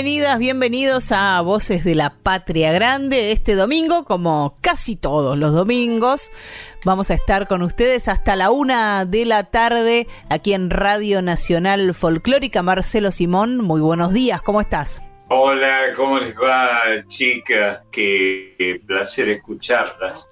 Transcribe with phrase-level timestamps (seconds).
[0.00, 3.32] Bienvenidas, bienvenidos a Voces de la Patria Grande.
[3.32, 6.30] Este domingo, como casi todos los domingos,
[6.84, 11.94] vamos a estar con ustedes hasta la una de la tarde aquí en Radio Nacional
[11.94, 12.62] Folclórica.
[12.62, 15.02] Marcelo Simón, muy buenos días, ¿cómo estás?
[15.30, 17.80] Hola, ¿cómo les va, chicas?
[17.90, 20.28] Qué, placer escucharlas.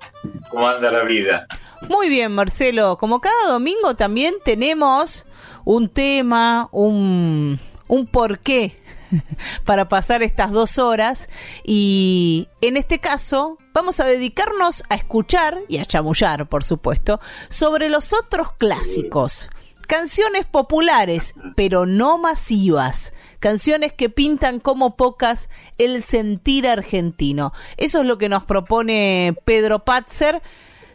[0.48, 1.44] ¿Cómo anda la vida?
[1.88, 2.98] Muy bien, Marcelo.
[2.98, 5.26] Como cada domingo también tenemos
[5.64, 7.58] un tema, un,
[7.88, 8.85] un porqué
[9.64, 11.28] para pasar estas dos horas
[11.64, 17.88] y en este caso vamos a dedicarnos a escuchar y a chamullar, por supuesto, sobre
[17.88, 19.50] los otros clásicos.
[19.86, 23.14] Canciones populares, pero no masivas.
[23.38, 25.48] Canciones que pintan como pocas
[25.78, 27.52] el sentir argentino.
[27.76, 30.42] Eso es lo que nos propone Pedro Patzer.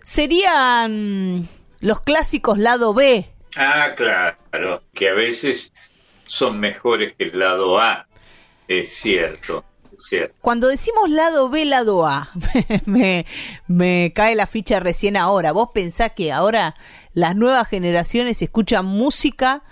[0.04, 1.48] Serían
[1.80, 3.32] los clásicos lado B.
[3.56, 5.72] Ah, claro, que a veces
[6.32, 8.08] son mejores que el lado A.
[8.68, 9.66] Es cierto,
[9.96, 10.34] es cierto.
[10.40, 12.30] Cuando decimos lado B, lado A,
[12.86, 13.26] me,
[13.68, 15.52] me cae la ficha recién ahora.
[15.52, 16.76] Vos pensás que ahora
[17.14, 19.64] las nuevas generaciones escuchan música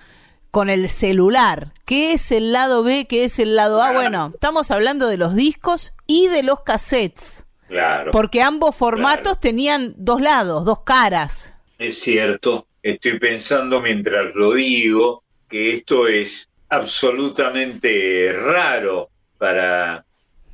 [0.51, 1.73] con el celular.
[1.85, 3.07] ¿Qué es el lado B?
[3.07, 3.93] ¿Qué es el lado A?
[3.93, 7.45] Bueno, estamos hablando de los discos y de los cassettes.
[7.69, 8.11] Claro.
[8.11, 11.53] Porque ambos formatos tenían dos lados, dos caras.
[11.77, 12.65] Es cierto.
[12.83, 20.05] Estoy pensando mientras lo digo que esto es absolutamente raro para,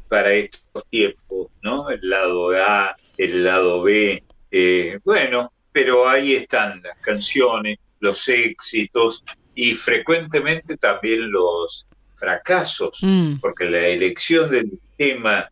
[0.08, 1.90] para estos tiempos, ¿no?
[1.90, 4.24] El lado A, el lado B.
[4.52, 9.24] Eh, bueno, pero ahí están las canciones, los éxitos
[9.56, 13.36] y frecuentemente también los fracasos, mm.
[13.42, 15.50] porque la elección del tema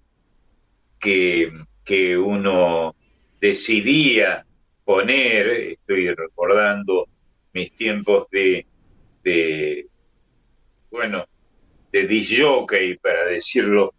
[1.00, 1.52] que,
[1.84, 2.96] que uno
[3.42, 4.46] decidía
[4.86, 7.08] poner, estoy recordando
[7.54, 8.66] mis tiempos de,
[9.24, 9.88] de
[10.94, 11.26] bueno,
[11.92, 13.96] de disjockey, para decirlo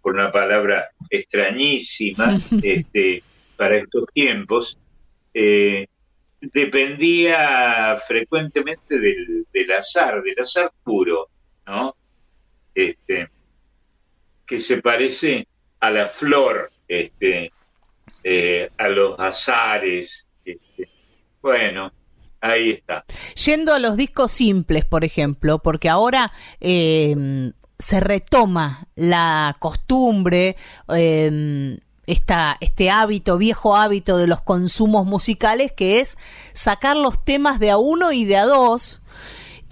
[0.00, 3.20] con una palabra extrañísima, este,
[3.56, 4.78] para estos tiempos,
[5.34, 5.88] eh,
[6.40, 11.28] dependía frecuentemente del, azar, del azar puro,
[11.66, 11.96] ¿no?
[12.76, 13.28] Este,
[14.46, 15.48] que se parece
[15.80, 17.50] a la flor, este,
[18.22, 20.28] eh, a los azares.
[20.44, 20.88] Este,
[21.42, 21.92] bueno,
[22.40, 23.04] Ahí está.
[23.44, 30.56] Yendo a los discos simples, por ejemplo, porque ahora eh, se retoma la costumbre,
[30.88, 36.16] eh, este hábito, viejo hábito de los consumos musicales, que es
[36.52, 39.00] sacar los temas de a uno y de a dos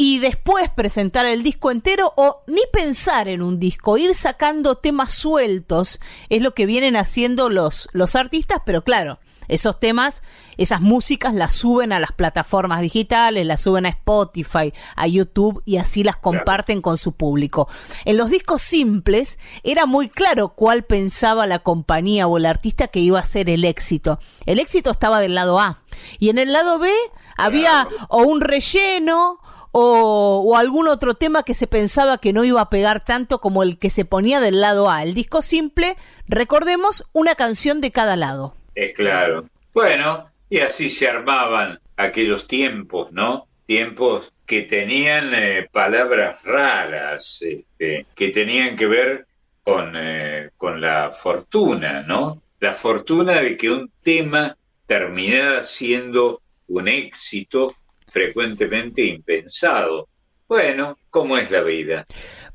[0.01, 5.13] y después presentar el disco entero o ni pensar en un disco, ir sacando temas
[5.13, 10.23] sueltos, es lo que vienen haciendo los, los artistas, pero claro, esos temas,
[10.57, 15.79] esas músicas las suben a las plataformas digitales, las suben a Spotify, a YouTube y
[15.79, 17.69] así las comparten con su público.
[18.05, 23.01] En los discos simples era muy claro cuál pensaba la compañía o el artista que
[23.01, 24.19] iba a ser el éxito.
[24.47, 25.83] El éxito estaba del lado A
[26.19, 26.91] y en el lado B
[27.37, 32.61] había o un relleno o, o, algún otro tema que se pensaba que no iba
[32.61, 35.03] a pegar tanto como el que se ponía del lado A.
[35.03, 38.58] El disco simple, recordemos, una canción de cada lado.
[38.79, 39.45] Es claro.
[39.75, 43.49] Bueno, y así se armaban aquellos tiempos, ¿no?
[43.67, 49.27] Tiempos que tenían eh, palabras raras, este, que tenían que ver
[49.65, 52.41] con, eh, con la fortuna, ¿no?
[52.61, 57.75] La fortuna de que un tema terminara siendo un éxito
[58.07, 60.07] frecuentemente impensado.
[60.47, 62.05] Bueno, ¿cómo es la vida?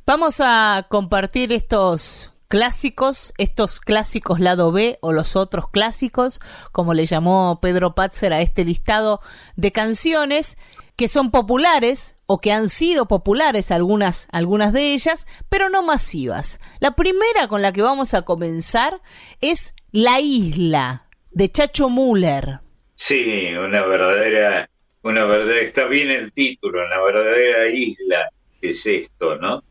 [0.06, 6.40] Vamos a compartir estos clásicos, estos clásicos lado B o los otros clásicos,
[6.72, 9.22] como le llamó Pedro Patzer a este listado
[9.56, 10.60] de canciones
[10.96, 16.60] que son populares o que han sido populares algunas, algunas de ellas, pero no masivas.
[16.80, 19.02] La primera con la que vamos a comenzar
[19.42, 22.60] es La Isla, de Chacho Müller.
[22.94, 24.70] Sí, una verdadera,
[25.02, 28.30] una verdadera, está bien el título, una verdadera isla
[28.62, 29.64] es esto, ¿no?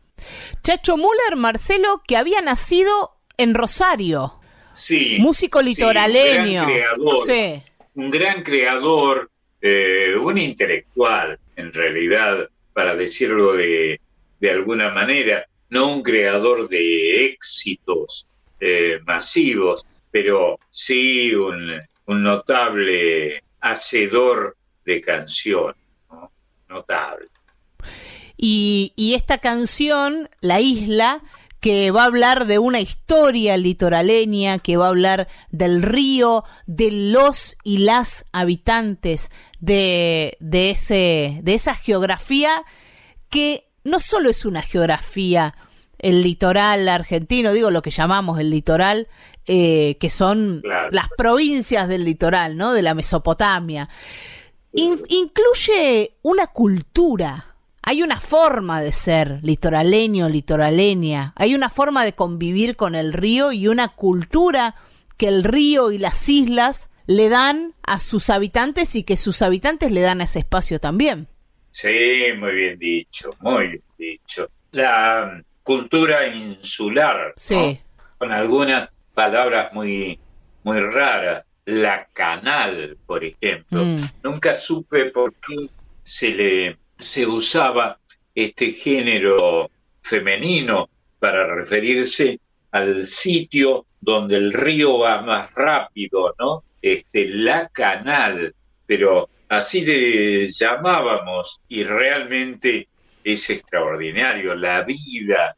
[0.63, 4.39] Chacho Müller, Marcelo, que había nacido en Rosario.
[4.73, 5.17] Sí.
[5.19, 6.63] Músico litoraleño.
[6.63, 7.25] un gran creador.
[7.25, 7.63] Sí.
[7.95, 9.31] Un gran creador,
[9.61, 13.99] eh, un intelectual, en realidad, para decirlo de,
[14.39, 18.27] de alguna manera, no un creador de éxitos
[18.59, 24.55] eh, masivos, pero sí un, un notable hacedor
[24.85, 25.81] de canciones,
[26.11, 26.31] ¿no?
[26.69, 27.27] notable.
[28.45, 31.21] Y, y esta canción, La Isla,
[31.61, 36.91] que va a hablar de una historia litoraleña, que va a hablar del río, de
[36.91, 39.31] los y las habitantes
[39.61, 42.63] de, de, ese, de esa geografía
[43.29, 45.55] que no solo es una geografía,
[45.99, 49.07] el litoral argentino, digo lo que llamamos el litoral,
[49.47, 50.89] eh, que son Claro.
[50.91, 52.73] las provincias del litoral, ¿no?
[52.73, 53.87] De la Mesopotamia.
[54.73, 57.52] In- incluye una cultura.
[57.85, 61.33] Hay una forma de ser litoraleño, litoraleña.
[61.35, 64.75] Hay una forma de convivir con el río y una cultura
[65.17, 69.91] que el río y las islas le dan a sus habitantes y que sus habitantes
[69.91, 71.27] le dan a ese espacio también.
[71.71, 74.49] Sí, muy bien dicho, muy bien dicho.
[74.71, 77.33] La mm, cultura insular, ¿no?
[77.35, 77.81] Sí.
[78.17, 80.17] con algunas palabras muy,
[80.63, 81.45] muy raras.
[81.65, 83.83] La canal, por ejemplo.
[83.83, 84.01] Mm.
[84.23, 85.69] Nunca supe por qué
[86.03, 87.99] se le se usaba
[88.33, 89.69] este género
[90.01, 90.89] femenino
[91.19, 92.39] para referirse
[92.71, 96.63] al sitio donde el río va más rápido, ¿no?
[96.81, 98.53] Este, la canal,
[98.85, 102.87] pero así le llamábamos y realmente
[103.23, 105.55] es extraordinario la vida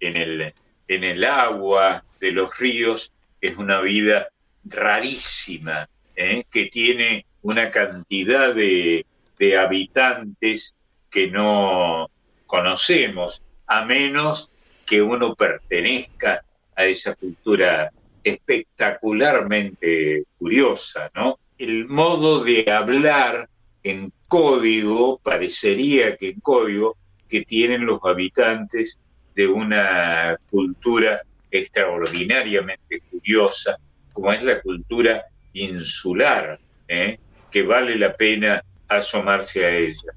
[0.00, 0.54] en el
[0.88, 4.28] en el agua de los ríos es una vida
[4.64, 6.44] rarísima ¿eh?
[6.50, 9.06] que tiene una cantidad de,
[9.38, 10.74] de habitantes
[11.12, 12.10] que no
[12.46, 14.50] conocemos a menos
[14.86, 16.42] que uno pertenezca
[16.74, 17.92] a esa cultura
[18.24, 21.38] espectacularmente curiosa, ¿no?
[21.58, 23.48] El modo de hablar
[23.82, 26.96] en código, parecería que en código,
[27.28, 28.98] que tienen los habitantes
[29.34, 33.78] de una cultura extraordinariamente curiosa,
[34.12, 36.58] como es la cultura insular,
[36.88, 37.18] ¿eh?
[37.50, 40.12] que vale la pena asomarse a ella.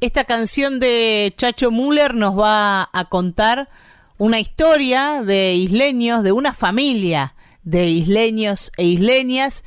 [0.00, 3.68] Esta canción de Chacho Müller nos va a contar
[4.16, 9.62] una historia de isleños, de una familia de isleños e isleñas,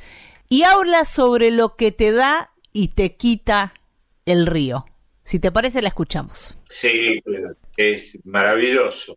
[0.48, 3.74] y habla sobre lo que te da y te quita
[4.26, 4.86] el río.
[5.22, 6.58] Si te parece, la escuchamos.
[6.68, 7.22] Sí,
[7.76, 9.16] es maravilloso.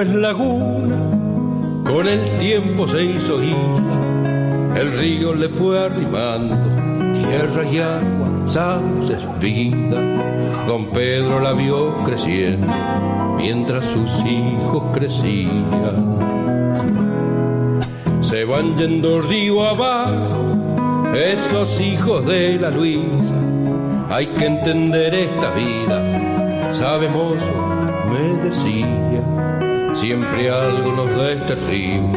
[0.00, 0.96] Después laguna,
[1.84, 6.56] con el tiempo se hizo isla, el río le fue arrimando,
[7.12, 10.00] tierra y agua, sauces, vida.
[10.66, 12.66] Don Pedro la vio creciendo,
[13.36, 16.18] mientras sus hijos crecían.
[18.22, 23.34] Se van yendo río abajo, esos hijos de la Luisa.
[24.08, 27.36] Hay que entender esta vida, sabemos
[28.10, 29.19] me decía,
[29.94, 32.08] siempre algo nos da este río,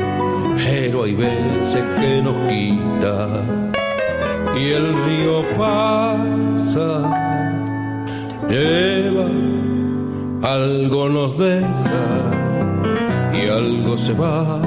[0.58, 3.28] pero hay veces que nos quita.
[4.56, 6.88] Y el río pasa,
[8.50, 9.30] lleva,
[10.44, 12.32] algo nos deja
[13.34, 14.63] y algo se va.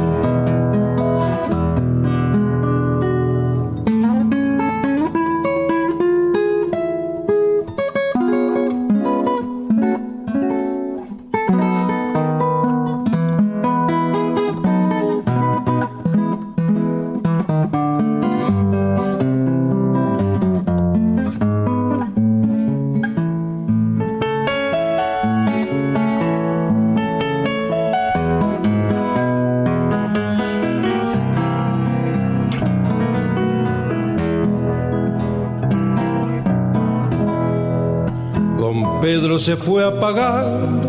[39.46, 40.88] Se fue apagando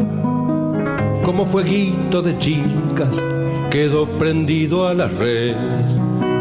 [1.24, 3.22] como fueguito de chicas,
[3.70, 5.92] quedó prendido a las redes,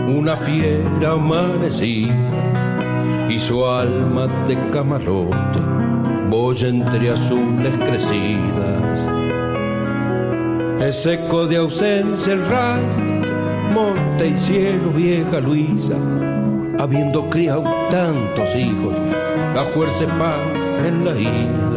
[0.09, 2.17] una fiera amanecida
[3.29, 5.61] y su alma de camalote,
[6.31, 9.07] boya entre azules crecidas.
[10.81, 12.41] es eco de ausencia el
[13.75, 15.97] monte y cielo, vieja Luisa,
[16.79, 18.97] habiendo criado tantos hijos,
[19.55, 21.76] la fuerza pan en la isla,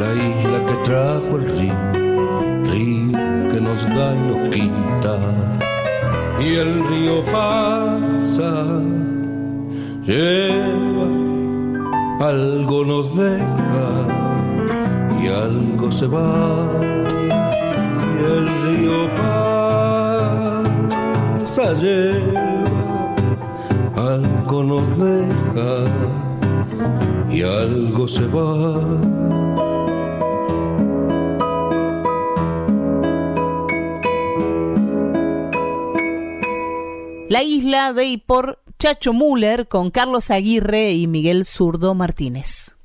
[0.00, 1.92] la isla que trajo el río,
[2.72, 3.18] río
[3.50, 5.18] que nos da y nos quita,
[6.40, 8.52] y el río pasa,
[10.04, 11.08] lleva,
[12.28, 13.88] algo nos deja
[15.20, 16.96] y algo se va
[18.26, 19.08] el río
[21.42, 23.14] pasa, lleva,
[23.96, 25.84] algo nos deja
[27.30, 29.65] y algo se va.
[37.28, 42.76] La isla de por Chacho Müller con Carlos Aguirre y Miguel Zurdo Martínez.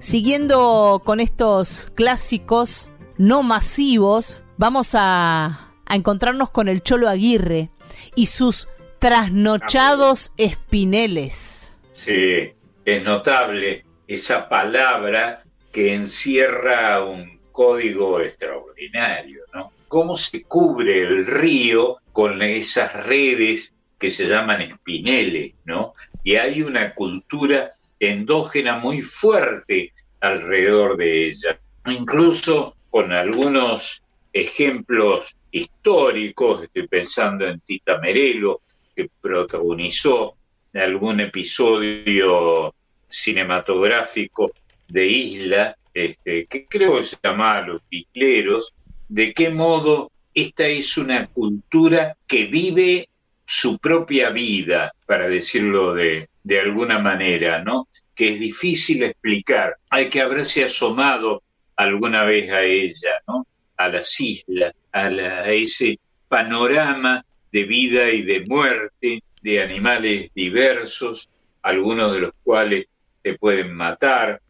[0.00, 7.68] Siguiendo con estos clásicos no masivos, vamos a, encontrarnos con el Cholo Aguirre
[8.14, 8.66] y sus
[9.00, 11.78] trasnochados espineles.
[11.92, 12.54] Sí,
[12.86, 19.73] es notable esa palabra que encierra un código extraordinario, ¿no?
[19.94, 25.92] Cómo se cubre el río con esas redes que se llaman espineles, ¿no?
[26.24, 27.70] Y hay una cultura
[28.00, 31.60] endógena muy fuerte alrededor de ella.
[31.86, 38.62] Incluso con algunos ejemplos históricos, estoy pensando en Tita Merelo,
[38.96, 40.34] que protagonizó
[40.72, 42.74] algún episodio
[43.06, 44.50] cinematográfico
[44.88, 48.74] de Isla, este, que creo que se llamaba Los Picleros,
[49.08, 53.08] de qué modo esta es una cultura que vive
[53.46, 57.88] su propia vida, para decirlo de, de alguna manera, ¿no?
[58.14, 59.76] Que es difícil explicar.
[59.90, 61.42] Hay que haberse asomado
[61.76, 63.46] alguna vez a ella, ¿no?
[63.76, 65.08] A las islas, a,
[65.50, 71.28] ese panorama de vida y de muerte de animales diversos,
[71.62, 72.86] algunos de los cuales
[73.22, 74.40] te pueden matar,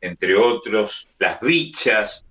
[0.00, 2.24] entre otros las bichas,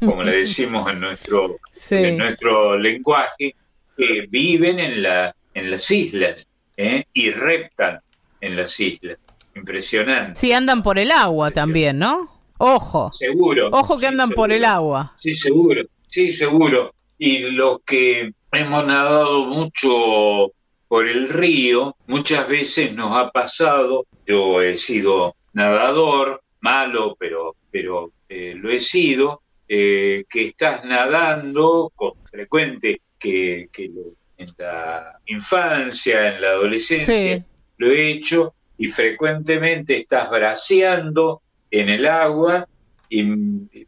[0.00, 1.58] como le decimos en nuestro,
[1.90, 3.54] en nuestro lenguaje,
[3.96, 7.04] que viven en, la, en las islas ¿eh?
[7.12, 8.00] y reptan
[8.40, 9.18] en las islas.
[9.56, 10.34] Impresionante.
[10.34, 12.28] Sí, andan por el agua también, ¿no?
[12.58, 13.12] Ojo.
[13.12, 13.68] Seguro.
[13.72, 15.14] Ojo que andan por el agua.
[15.18, 15.82] Sí, seguro.
[16.06, 16.92] Sí, seguro.
[17.18, 20.52] Y los que hemos nadado mucho
[20.88, 28.10] por el río, muchas veces nos ha pasado, yo he sido nadador, malo, pero, pero
[28.36, 33.92] eh, lo he sido, eh, que estás nadando con frecuente, que, que
[34.36, 42.06] en la infancia, en la adolescencia, lo he hecho y frecuentemente estás braceando en el
[42.06, 42.66] agua
[43.08, 43.22] y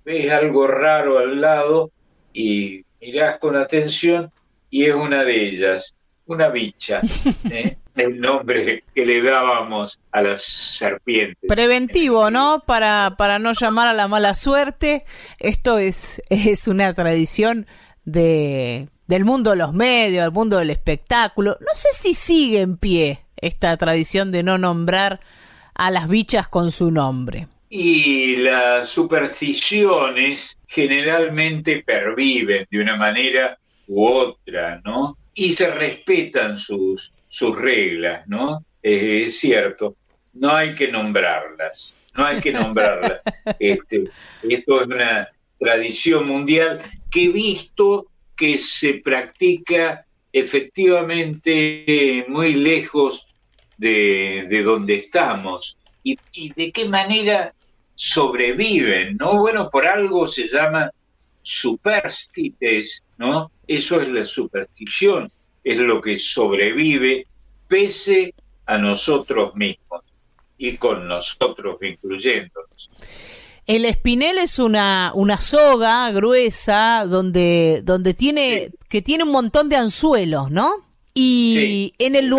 [0.04, 1.90] ves algo raro al lado
[2.32, 4.30] y mirás con atención
[4.70, 5.92] y es una de ellas,
[6.26, 7.00] una bicha,
[7.50, 7.78] ¿eh?
[7.96, 11.48] El nombre que le dábamos a las serpientes.
[11.48, 12.62] Preventivo, ¿no?
[12.66, 15.04] Para, para no llamar a la mala suerte.
[15.38, 17.66] Esto es, es una tradición
[18.04, 21.56] de, del mundo de los medios, del mundo del espectáculo.
[21.60, 25.20] No sé si sigue en pie esta tradición de no nombrar
[25.74, 27.48] a las bichas con su nombre.
[27.68, 35.16] Y las supersticiones generalmente perviven de una manera u otra, ¿no?
[35.34, 38.64] Y se respetan sus, sus reglas, ¿no?
[38.81, 39.95] es cierto,
[40.33, 43.21] no hay que nombrarlas, no hay que nombrarlas.
[43.59, 44.05] Este,
[44.43, 45.28] esto es una
[45.59, 53.26] tradición mundial que he visto que se practica efectivamente muy lejos
[53.76, 56.16] de, donde estamos y,
[56.55, 57.52] de qué manera
[57.95, 59.40] sobreviven, ¿no?
[59.40, 60.90] Bueno, por algo se llama
[61.43, 63.50] superstites, ¿no?
[63.66, 65.31] Eso es la superstición,
[65.66, 67.26] es lo que sobrevive
[67.66, 68.32] pese
[68.66, 70.02] a nosotros mismos
[70.56, 72.90] y con nosotros incluyéndonos.
[73.66, 79.75] El espinel es una, una soga gruesa donde, donde tiene, que tiene un montón de
[79.75, 80.73] anzuelos, ¿no?
[81.14, 82.32] Y en, el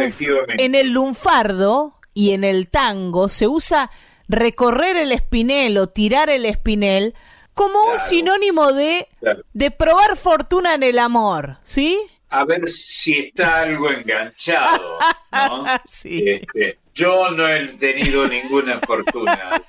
[0.57, 3.91] en el lunfardo y en el tango se usa
[4.29, 7.13] recorrer el espinel o tirar el espinel
[7.53, 9.09] como un sinónimo de,
[9.51, 11.99] de probar fortuna en el amor, ¿sí?
[12.29, 14.99] A ver si está algo enganchado,
[15.31, 15.65] ¿no?
[15.89, 16.23] sí.
[16.25, 19.61] Este, yo no he tenido ninguna fortuna.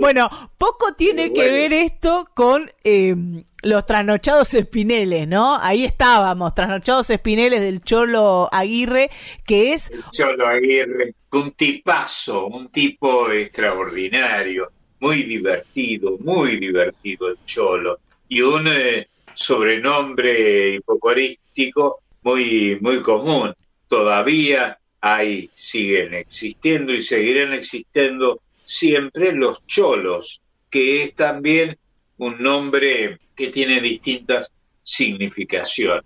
[0.00, 3.14] bueno, poco tiene que ver esto con eh,
[3.62, 5.56] los trasnochados espineles, ¿no?
[5.60, 9.10] Ahí estábamos, trasnochados espineles del Cholo Aguirre,
[9.46, 9.92] que es...
[10.12, 18.68] Cholo Aguirre, un tipazo, un tipo extraordinario, muy divertido, muy divertido el Cholo, y un
[18.68, 23.54] eh, sobrenombre hipocorístico muy, muy común.
[23.88, 31.76] Todavía hay, siguen existiendo y seguirán existiendo siempre los cholos, que es también
[32.18, 34.52] un nombre que tiene distintas
[34.82, 36.04] significaciones.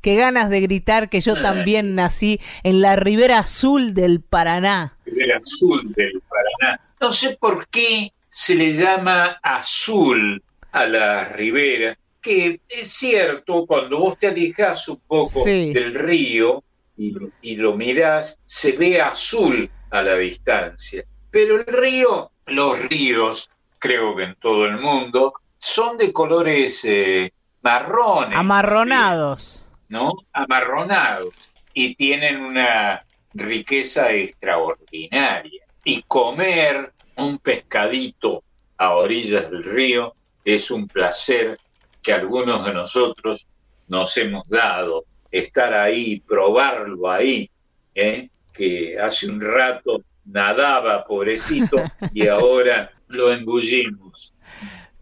[0.00, 1.42] Qué ganas de gritar que yo ah.
[1.42, 4.96] también nací en la ribera azul del Paraná.
[5.04, 6.80] Ribera azul del Paraná.
[7.00, 10.42] No sé por qué se le llama azul
[10.72, 16.62] a la ribera, que es cierto, cuando vos te alejas un poco del río
[16.96, 23.50] y, y lo mirás, se ve azul a la distancia pero el río, los ríos,
[23.78, 28.38] creo que en todo el mundo, son de colores eh, marrones.
[28.38, 29.66] Amarronados.
[29.88, 30.12] ¿No?
[30.32, 31.30] Amarronados.
[31.74, 33.04] Y tienen una
[33.34, 35.62] riqueza extraordinaria.
[35.84, 38.42] Y comer un pescadito
[38.76, 41.58] a orillas del río es un placer
[42.02, 43.46] que algunos de nosotros
[43.88, 45.04] nos hemos dado.
[45.30, 47.50] Estar ahí, probarlo ahí,
[47.94, 48.30] ¿eh?
[48.52, 51.76] que hace un rato nadaba, pobrecito,
[52.14, 54.34] y ahora lo engullimos.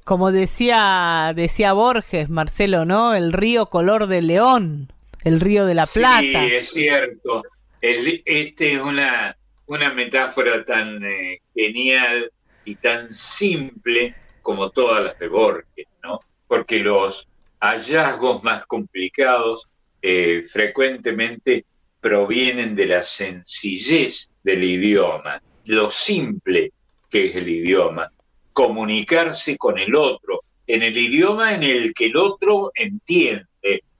[0.04, 3.14] Como decía, decía Borges, Marcelo, ¿no?
[3.14, 4.92] El río color de león,
[5.24, 6.20] el río de la plata.
[6.20, 7.42] Sí, es cierto.
[7.80, 12.30] este es una, una metáfora tan eh, genial
[12.64, 16.20] y tan simple como todas las de Borges, ¿no?
[16.46, 17.28] Porque los
[17.60, 19.68] hallazgos más complicados
[20.02, 21.64] eh, frecuentemente
[22.00, 26.72] provienen de la sencillez del idioma, lo simple
[27.10, 28.10] que es el idioma,
[28.52, 33.46] comunicarse con el otro en el idioma en el que el otro entiende,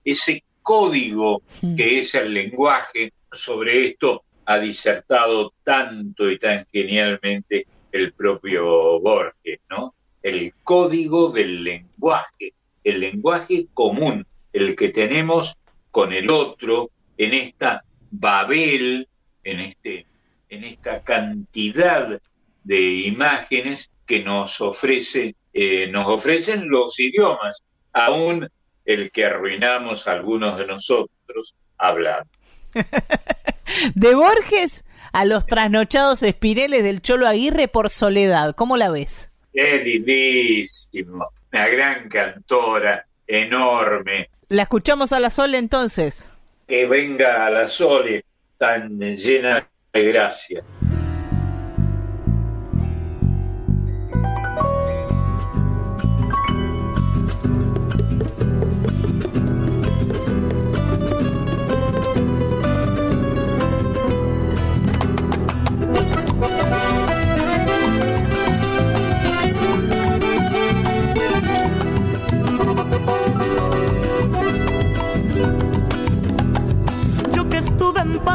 [0.03, 1.75] ese código hmm.
[1.75, 9.59] que es el lenguaje, sobre esto ha disertado tanto y tan genialmente el propio Borges,
[9.69, 9.93] ¿no?
[10.23, 15.57] El código del lenguaje, el lenguaje común, el que tenemos
[15.91, 19.07] con el otro en esta Babel,
[19.43, 20.05] en este
[20.49, 22.21] en esta cantidad
[22.63, 28.47] de imágenes que nos ofrece, eh, nos ofrecen los idiomas, aún
[28.85, 32.36] el que arruinamos algunos de nosotros hablando.
[33.95, 39.31] de Borges a los trasnochados espineles del Cholo Aguirre por soledad, ¿cómo la ves?
[39.53, 44.29] Es lindísimo, una gran cantora, enorme.
[44.49, 46.31] ¿La escuchamos a la Sole entonces?
[46.67, 48.23] Que venga a la Sole
[48.57, 50.63] tan llena gracia.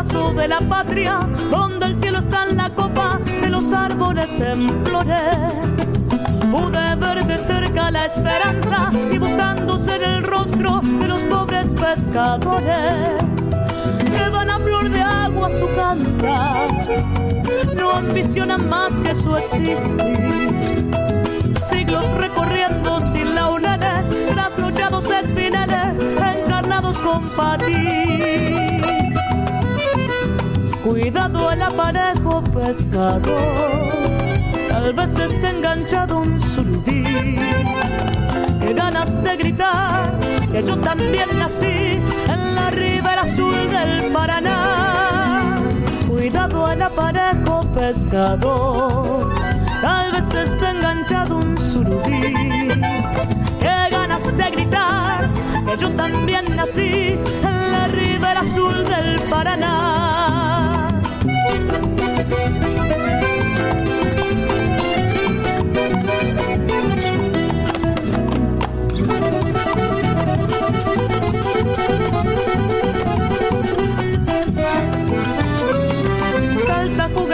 [0.02, 5.38] De la patria, donde el cielo está en la copa de los árboles en flores.
[6.50, 13.10] Pude ver de cerca la esperanza dibujándose en el rostro de los pobres pescadores.
[14.04, 16.68] Que van a flor de agua su cantar,
[17.76, 19.78] no ambicionan más que su existir.
[21.60, 28.61] Siglos recorriendo sin laureles, trasnochados espineles, encarnados con patín
[31.02, 33.24] Cuidado el aparejo pescador,
[34.68, 37.02] tal vez esté enganchado un surubí.
[38.60, 40.16] Qué ganas de gritar
[40.52, 45.56] que yo también nací en la ribera azul del Paraná.
[46.08, 49.34] Cuidado el aparejo pescador,
[49.80, 52.68] tal vez esté enganchado un surubí.
[53.58, 55.28] Qué ganas de gritar
[55.66, 60.41] que yo también nací en la ribera azul del Paraná.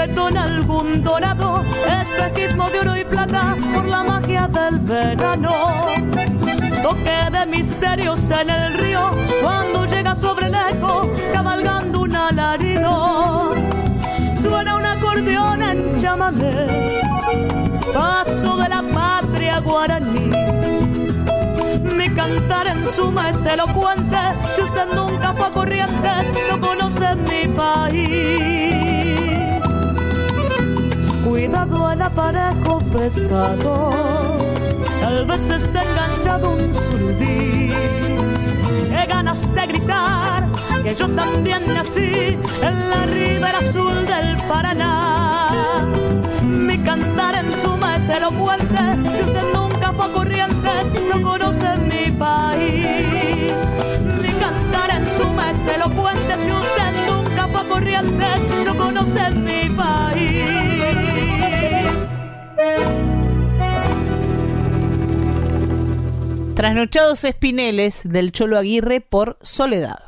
[0.08, 1.62] Juguetón algún dorado,
[2.00, 5.50] espejismo de oro y plata por la magia del verano.
[6.82, 9.10] Toque de misterios en el río
[9.42, 13.54] cuando llega sobre el eco cabalgando un alarido
[14.40, 16.52] suena un acordeón en llámame.
[17.92, 20.30] paso de la patria guaraní.
[21.96, 24.16] Mi cantar en suma es elocuente,
[24.54, 28.67] si usted nunca fue a Corrientes, no conoce mi país.
[31.38, 33.94] Cuidado el aparejo pescador,
[35.00, 37.68] tal vez esté enganchado un surubí.
[38.88, 40.48] Qué ganas de gritar
[40.82, 45.86] que yo también nací en la ribera azul del Paraná.
[46.42, 48.82] Mi cantar en suma es elocuente,
[49.14, 53.54] si usted nunca fue a Corrientes, no conoce mi país.
[54.22, 59.57] Mi cantar en suma es elocuente, si usted nunca fue a Corrientes, no conoce mi
[66.58, 70.00] Trasnochados Espineles del Cholo Aguirre por Soledad.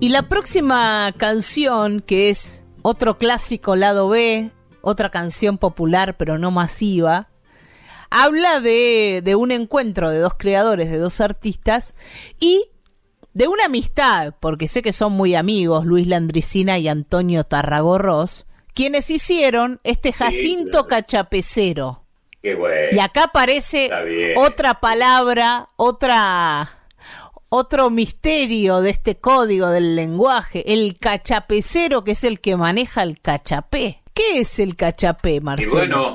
[0.00, 6.50] Y la próxima canción, que es otro clásico lado B, otra canción popular pero no
[6.50, 7.28] masiva,
[8.10, 11.94] habla de, de un encuentro de dos creadores, de dos artistas
[12.40, 12.64] y
[13.32, 19.08] de una amistad, porque sé que son muy amigos, Luis Landricina y Antonio Tarragorros, quienes
[19.08, 20.88] hicieron este Jacinto.
[20.88, 22.01] Cachapecero.
[22.42, 22.88] Qué bueno.
[22.92, 23.90] Y acá aparece
[24.36, 26.78] otra palabra, otra
[27.54, 33.20] otro misterio de este código del lenguaje, el cachapecero que es el que maneja el
[33.20, 34.02] cachapé.
[34.14, 35.72] ¿Qué es el cachapé, Y Marcelo?
[35.72, 36.14] bueno,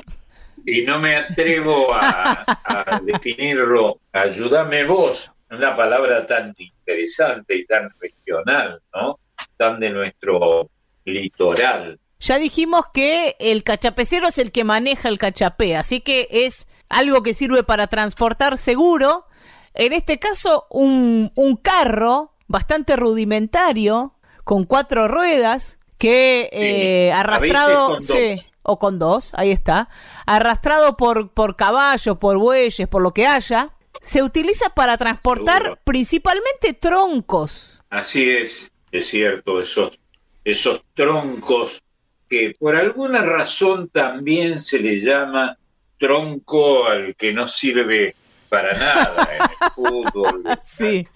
[0.66, 7.88] y no me atrevo a, a definirlo, ayúdame vos, una palabra tan interesante y tan
[8.00, 9.18] regional, ¿no?
[9.56, 10.68] Tan de nuestro
[11.04, 11.98] litoral.
[12.20, 17.22] Ya dijimos que el cachapecero es el que maneja el cachapé, así que es algo
[17.22, 19.26] que sirve para transportar seguro.
[19.74, 28.02] En este caso, un, un carro bastante rudimentario, con cuatro ruedas, que eh, arrastrado, con
[28.02, 29.88] sí, o con dos, ahí está,
[30.26, 35.80] arrastrado por, por caballos, por bueyes, por lo que haya, se utiliza para transportar Seguro.
[35.84, 37.80] principalmente troncos.
[37.90, 39.98] Así es, es cierto, esos,
[40.44, 41.82] esos troncos
[42.28, 45.56] que por alguna razón también se le llama
[45.98, 48.14] tronco al que no sirve
[48.48, 50.42] para nada en el fútbol.
[50.62, 51.06] Sí,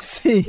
[0.00, 0.46] sí.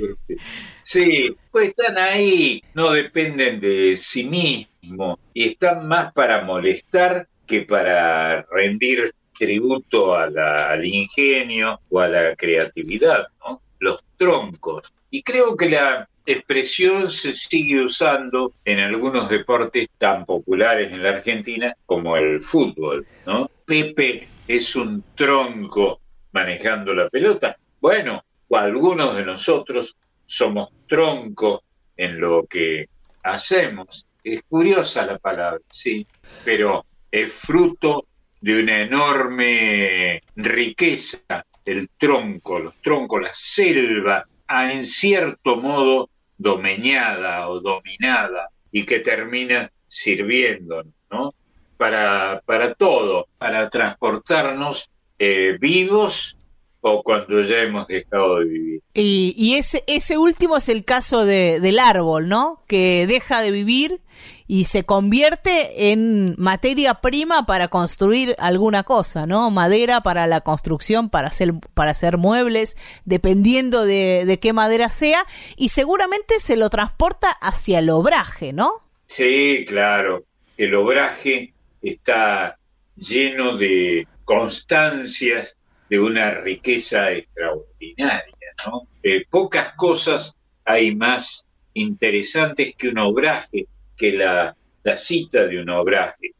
[0.84, 7.62] Sí, pues están ahí, no dependen de sí mismos y están más para molestar que
[7.64, 13.62] para rendir tributo a la- al ingenio o a la creatividad, ¿no?
[13.80, 14.92] Los troncos.
[15.12, 21.10] Y creo que la expresión se sigue usando en algunos deportes tan populares en la
[21.10, 23.50] Argentina como el fútbol, ¿no?
[23.66, 26.02] Pepe es un tronco
[26.32, 27.58] manejando la pelota.
[27.80, 31.62] Bueno, algunos de nosotros somos troncos
[31.96, 32.88] en lo que
[33.24, 34.06] hacemos.
[34.24, 36.06] Es curiosa la palabra, sí,
[36.44, 38.06] pero es fruto
[38.42, 47.48] de una enorme riqueza, el tronco, los troncos, la selva, ah, en cierto modo domeñada
[47.50, 51.30] o dominada y que termina sirviéndonos, ¿no?
[51.78, 56.38] Para, para todo, para transportarnos eh, vivos
[56.82, 58.82] o cuando ya hemos dejado de vivir.
[58.94, 62.64] Y, y ese, ese último es el caso de, del árbol, ¿no?
[62.68, 64.02] Que deja de vivir
[64.48, 69.52] y se convierte en materia prima para construir alguna cosa, ¿no?
[69.52, 75.26] Madera para la construcción, para hacer, para hacer muebles, dependiendo de, de qué madera sea,
[75.56, 78.72] y seguramente se lo transporta hacia el obraje, ¿no?
[79.06, 80.24] Sí, claro.
[80.58, 82.58] El obraje está
[82.96, 85.56] lleno de constancias
[85.90, 88.88] de una riqueza extraordinaria, ¿no?
[89.30, 96.34] Pocas cosas hay más interesantes que un obraje, que la, la cita de un obraje.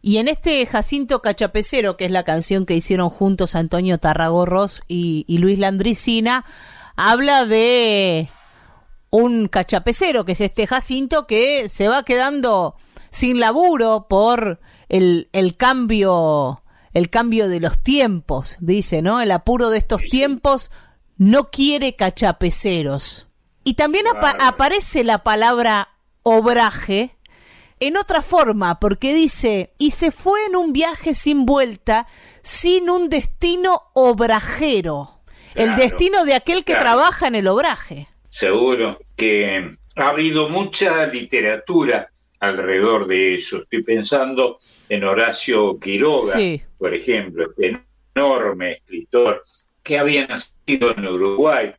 [0.00, 5.24] Y en este Jacinto Cachapecero, que es la canción que hicieron juntos Antonio Tarragorros y,
[5.26, 6.44] y Luis Landricina,
[6.94, 8.28] habla de
[9.10, 12.76] un cachapecero, que es este Jacinto, que se va quedando
[13.10, 16.63] sin laburo por el, el cambio
[16.94, 19.20] el cambio de los tiempos, dice, ¿no?
[19.20, 20.70] El apuro de estos tiempos
[21.16, 23.28] no quiere cachapeceros.
[23.64, 25.88] Y también apa- aparece la palabra
[26.22, 27.16] obraje
[27.80, 32.06] en otra forma, porque dice, y se fue en un viaje sin vuelta,
[32.42, 35.20] sin un destino obrajero.
[35.54, 36.82] El destino de aquel que claro.
[36.84, 38.08] trabaja en el obraje.
[38.28, 42.08] Seguro que ha habido mucha literatura
[42.48, 43.62] alrededor de eso.
[43.62, 44.56] Estoy pensando
[44.88, 46.60] en Horacio Quiroga, Sí.
[46.78, 47.80] por ejemplo, este
[48.14, 49.42] enorme escritor
[49.82, 51.72] que había nacido en Uruguay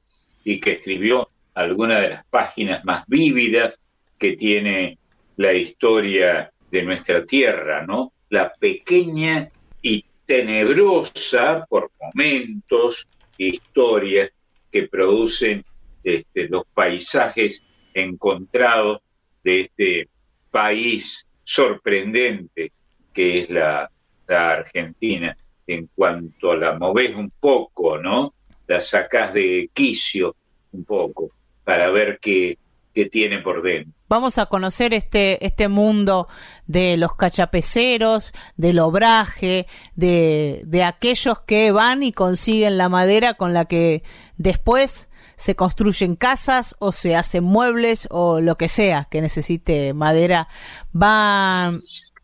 [0.43, 3.79] y que escribió algunas de las páginas más vívidas
[4.19, 4.97] que tiene
[5.37, 8.13] la historia de nuestra tierra, ¿no?
[8.29, 9.47] La pequeña
[9.81, 14.29] y tenebrosa, por momentos, historia
[14.71, 15.63] que producen
[16.03, 19.01] este, los paisajes encontrados
[19.43, 20.09] de este
[20.55, 22.71] país sorprendente
[23.13, 23.91] que es la,
[24.27, 25.35] Argentina.
[25.67, 28.33] En cuanto la movés un poco, ¿no?
[28.67, 30.35] La sacás de quicio
[30.71, 31.31] un poco
[31.63, 32.57] para ver qué,
[32.93, 33.91] qué tiene por dentro.
[34.07, 36.27] Vamos a conocer este, este mundo
[36.67, 43.53] de los cachapeceros, del obraje, de, de aquellos que van y consiguen la madera con
[43.53, 44.03] la que
[44.37, 50.47] después se construyen casas o se hacen muebles o lo que sea que necesite madera.
[50.91, 51.77] Van,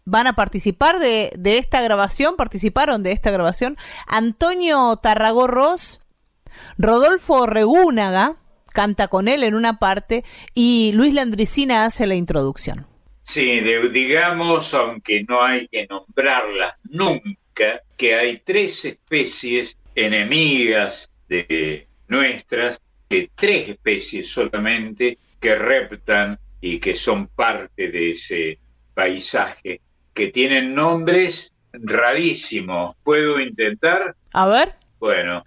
[0.06, 6.02] van a participar de, de esta grabación, participaron de esta grabación Antonio Tarragorros,
[6.78, 8.38] Rodolfo Regúnaga,
[8.74, 12.88] canta con él en una parte y Luis Landricina hace la introducción.
[13.24, 13.62] Sí,
[13.94, 22.82] digamos, aunque no hay que nombrarlas nunca, que hay tres especies enemigas de nuestras
[23.36, 28.60] tres especies solamente que reptan y que son parte de ese
[28.94, 29.82] paisaje,
[30.14, 32.96] que tienen nombres rarísimos.
[33.04, 34.16] ¿Puedo intentar?
[34.34, 34.74] A ver.
[35.00, 35.44] Bueno,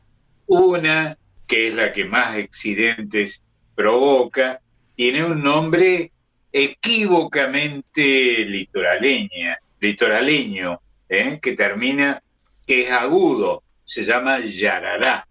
[0.47, 3.43] una, que es la que más accidentes
[3.75, 4.61] provoca,
[4.97, 6.11] tiene un nombre
[6.53, 11.39] equívocamente litoraleña, litoraleño, ¿eh?
[11.41, 12.23] que termina,
[12.67, 15.27] que es agudo, se llama yarará.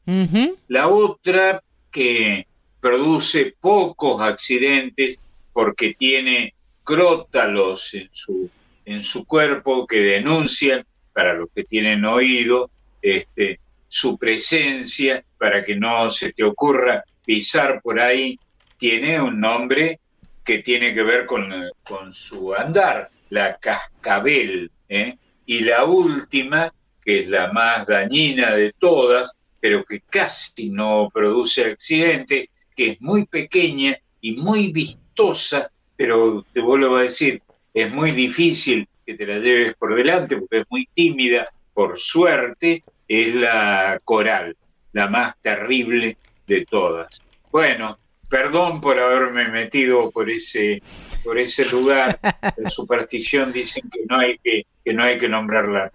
[0.68, 1.62] La otra
[1.94, 2.48] que
[2.82, 5.20] produce pocos accidentes
[5.54, 6.54] porque tiene
[6.84, 8.50] crótalos en su,
[8.84, 15.76] en su cuerpo que denuncian, para los que tienen oído, este, su presencia, para que
[15.76, 18.40] no se te ocurra pisar por ahí,
[18.78, 20.00] tiene un nombre
[20.44, 21.54] que tiene que ver con,
[21.84, 24.72] con su andar, la cascabel.
[24.90, 25.16] ¿eh?
[25.46, 26.74] Y la última,
[27.06, 33.02] que es la más dañina de todas, pero que casi no produce accidente, que es
[33.02, 37.42] muy pequeña y muy vistosa, pero te vuelvo a decir,
[37.74, 42.84] es muy difícil que te la lleves por delante porque es muy tímida, por suerte,
[43.08, 44.58] es la coral,
[44.92, 47.22] la más terrible de todas.
[47.50, 47.98] Bueno,
[48.28, 50.82] perdón por haberme metido por ese
[51.24, 52.20] por ese lugar.
[52.58, 55.90] La superstición dicen que no hay que, que no hay que nombrarla.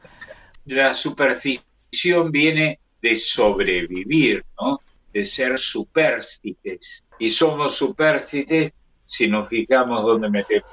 [0.65, 4.81] La superstición viene de sobrevivir, ¿no?
[5.13, 7.05] de ser superstites.
[7.19, 8.73] Y somos superstites
[9.05, 10.71] si nos fijamos dónde metemos,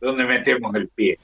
[0.00, 1.18] dónde metemos el pie.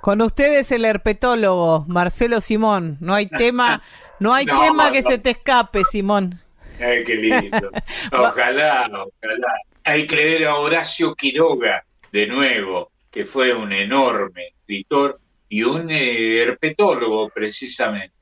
[0.00, 2.96] Con ustedes el herpetólogo, Marcelo Simón.
[3.00, 3.82] No hay tema,
[4.20, 6.40] no hay tema que se te escape, Simón.
[6.80, 7.70] Ay, qué lindo.
[8.12, 9.52] Ojalá, ojalá.
[9.82, 15.18] Hay que leer a Horacio Quiroga de nuevo, que fue un enorme escritor
[15.48, 18.14] y un eh, herpetólogo precisamente.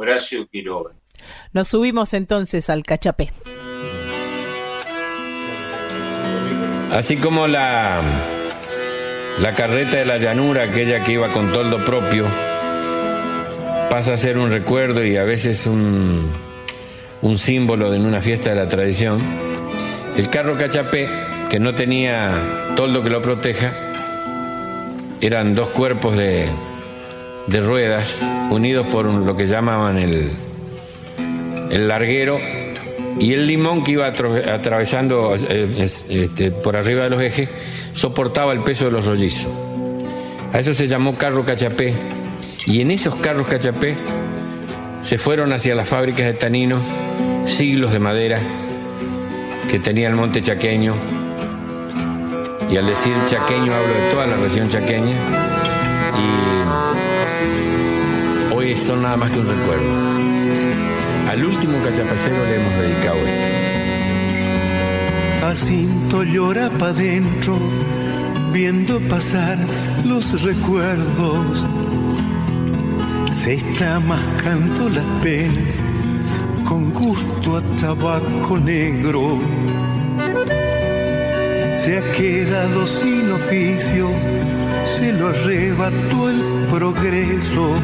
[0.00, 0.92] Horacio Quiroga.
[1.52, 3.32] Nos subimos entonces al cachapé.
[6.90, 8.02] Así como la,
[9.40, 12.26] la carreta de la llanura, aquella que iba con toldo propio,
[13.90, 16.30] pasa a ser un recuerdo y a veces un,
[17.20, 19.22] un símbolo en una fiesta de la tradición,
[20.16, 21.08] el carro cachapé,
[21.50, 22.32] que no tenía
[22.74, 23.74] toldo que lo proteja,
[25.20, 26.48] eran dos cuerpos de,
[27.50, 30.30] de ruedas unidos por lo que llamaban el,
[31.70, 32.38] el larguero
[33.18, 37.48] y el limón que iba atravesando eh, este, por arriba de los ejes
[37.92, 39.50] soportaba el peso de los rollizos.
[40.52, 41.92] A eso se llamó carro cachapé
[42.66, 43.96] y en esos carros cachapé
[45.02, 46.80] se fueron hacia las fábricas de tanino
[47.46, 48.40] siglos de madera
[49.68, 50.94] que tenía el monte chaqueño
[52.70, 55.49] y al decir chaqueño hablo de toda la región chaqueña
[58.52, 59.90] hoy son nada más que un recuerdo.
[61.28, 63.60] Al último cachapacero le hemos dedicado esto.
[65.40, 67.58] Jacinto llora pa' dentro,
[68.52, 69.58] viendo pasar
[70.04, 71.64] los recuerdos.
[73.32, 75.82] Se está mascando las penas
[76.64, 79.38] con gusto a tabaco negro.
[81.76, 84.10] Se ha quedado sin oficio,
[84.96, 87.76] se lo arrebató el progreso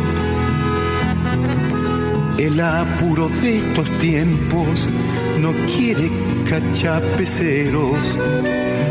[2.39, 4.87] el apuro de estos tiempos
[5.41, 6.11] no quiere
[6.49, 7.99] cachapeceros.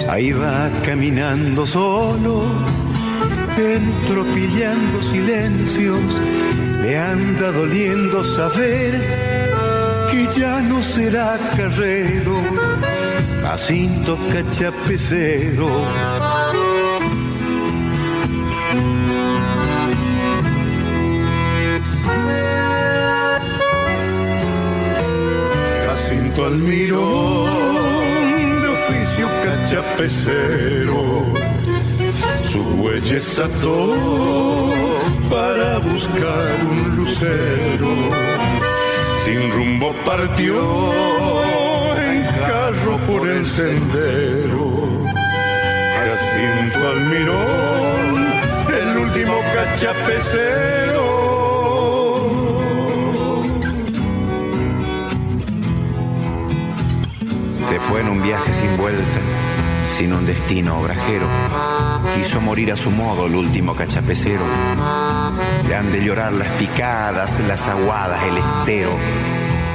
[0.10, 2.44] Ahí va caminando solo,
[3.56, 6.00] entropillando silencios.
[6.82, 9.00] Le anda doliendo saber
[10.12, 12.42] que ya no será carrero,
[13.44, 15.70] Jacinto cachapecero
[26.56, 27.52] Almirón,
[28.62, 31.02] de oficio cachapecero,
[32.46, 34.74] sus bueyes ató
[35.30, 37.90] para buscar un lucero.
[39.26, 40.56] Sin rumbo partió
[41.98, 45.04] en carro por el sendero.
[46.06, 48.14] Jacinto Almirón,
[48.82, 51.05] el último cachapecero
[57.88, 59.20] fue en un viaje sin vuelta,
[59.92, 61.28] sin un destino obrajero.
[62.16, 64.44] Quiso morir a su modo el último cachapecero.
[65.68, 68.92] Le han de llorar las picadas, las aguadas, el estero,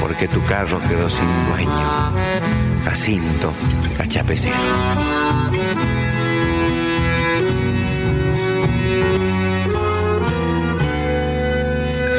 [0.01, 2.13] porque tu carro quedó sin dueño.
[2.85, 3.53] Jacinto,
[3.97, 4.57] cachapecero.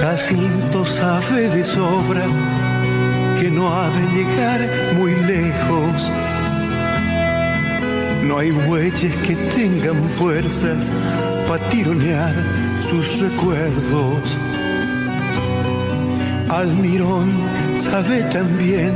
[0.01, 2.25] Jacinto sabe de sobra
[3.61, 4.59] no ha de llegar
[4.97, 6.11] muy lejos.
[8.23, 10.91] No hay bueyes que tengan fuerzas
[11.47, 12.33] para tironear
[12.79, 14.23] sus recuerdos.
[16.49, 17.29] Almirón
[17.77, 18.91] sabe también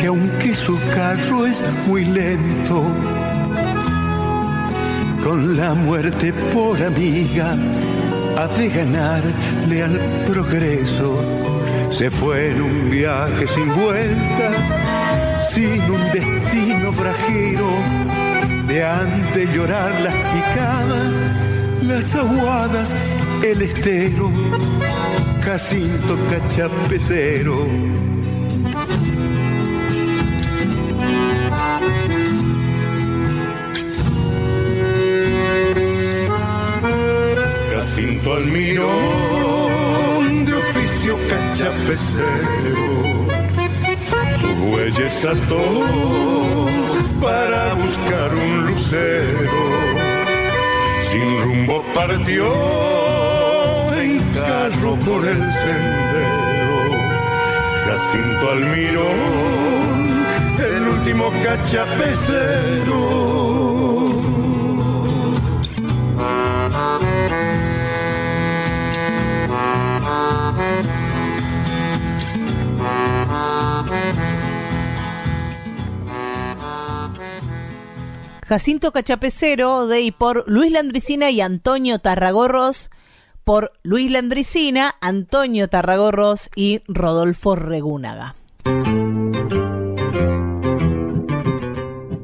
[0.00, 2.82] que aunque su carro es muy lento,
[5.22, 7.56] con la muerte por amiga
[8.38, 11.45] ha de ganarle al progreso
[11.90, 17.68] se fue en un viaje sin vueltas, sin un destino fragero,
[18.66, 21.12] de antes llorar las picadas,
[21.82, 22.94] las aguadas,
[23.42, 24.30] el estero,
[25.42, 27.66] Jacinto cachapecero.
[37.72, 39.45] Jacinto Almirón
[41.56, 43.26] cachapecero,
[44.40, 45.64] su bueyes ató
[47.20, 49.50] para buscar un lucero.
[51.10, 52.48] Sin rumbo partió
[53.94, 56.98] en carro por el sendero.
[57.86, 60.26] Jacinto Almirón,
[60.58, 63.45] el último cachapecero
[78.46, 82.90] Jacinto Cachapecero de y por Luis Landricina y Antonio Tarragorros,
[83.42, 88.36] por Luis Landricina, Antonio Tarragorros y Rodolfo Regúnaga.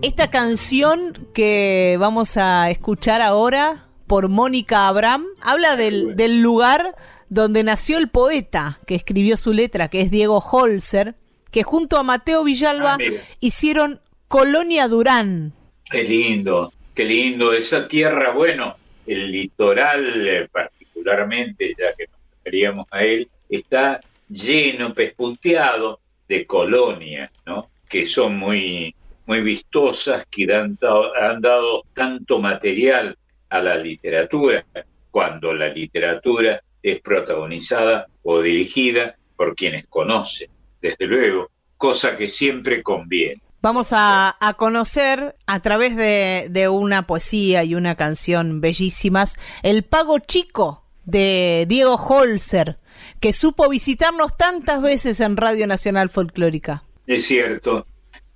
[0.00, 6.94] Esta canción que vamos a escuchar ahora por Mónica Abraham habla del, del lugar
[7.30, 11.16] donde nació el poeta que escribió su letra, que es Diego Holzer,
[11.50, 12.98] que junto a Mateo Villalba ah,
[13.40, 15.54] hicieron Colonia Durán,
[15.92, 18.32] Qué lindo, qué lindo esa tierra.
[18.32, 18.76] Bueno,
[19.06, 27.30] el litoral eh, particularmente, ya que nos referíamos a él, está lleno, pespunteado de colonias,
[27.44, 27.68] ¿no?
[27.90, 28.94] Que son muy,
[29.26, 33.14] muy vistosas, que han dado tanto material
[33.50, 34.64] a la literatura,
[35.10, 40.48] cuando la literatura es protagonizada o dirigida por quienes conocen,
[40.80, 43.42] desde luego, cosa que siempre conviene.
[43.62, 50.84] Vamos a, conocer a través de, una poesía y una canción bellísimas el Pago Chico
[51.04, 52.78] de Diego Holzer,
[53.20, 56.82] que supo visitarnos tantas veces en Radio Nacional Folclórica.
[57.06, 57.86] Es cierto.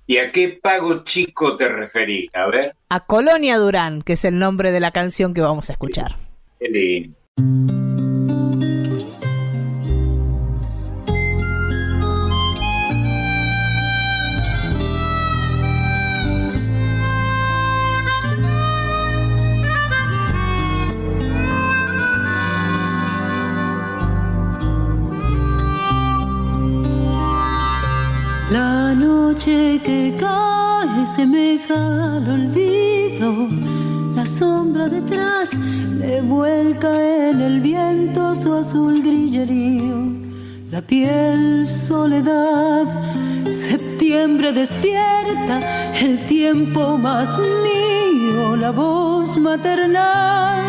[0.05, 2.33] ¿Y a qué Pago Chico te referís?
[2.33, 2.73] A ver.
[2.87, 6.15] A Colonia Durán, que es el nombre de la canción que vamos a escuchar.
[6.57, 7.86] Qué La
[29.37, 31.75] noche que cae semeja
[32.15, 33.49] al olvido,
[34.15, 35.55] la sombra detrás
[35.99, 36.89] le vuelca
[37.29, 40.11] en el viento su azul grillerío,
[40.71, 42.87] la piel soledad,
[43.51, 45.55] septiembre despierta,
[46.01, 50.63] el tiempo más mío, la voz maternal,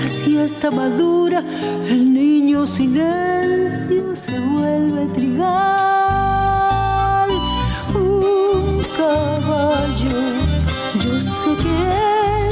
[0.00, 1.42] la siesta madura,
[1.88, 6.43] el niño silencio se vuelve trigal
[9.04, 10.18] caballo.
[11.02, 11.76] Yo sé que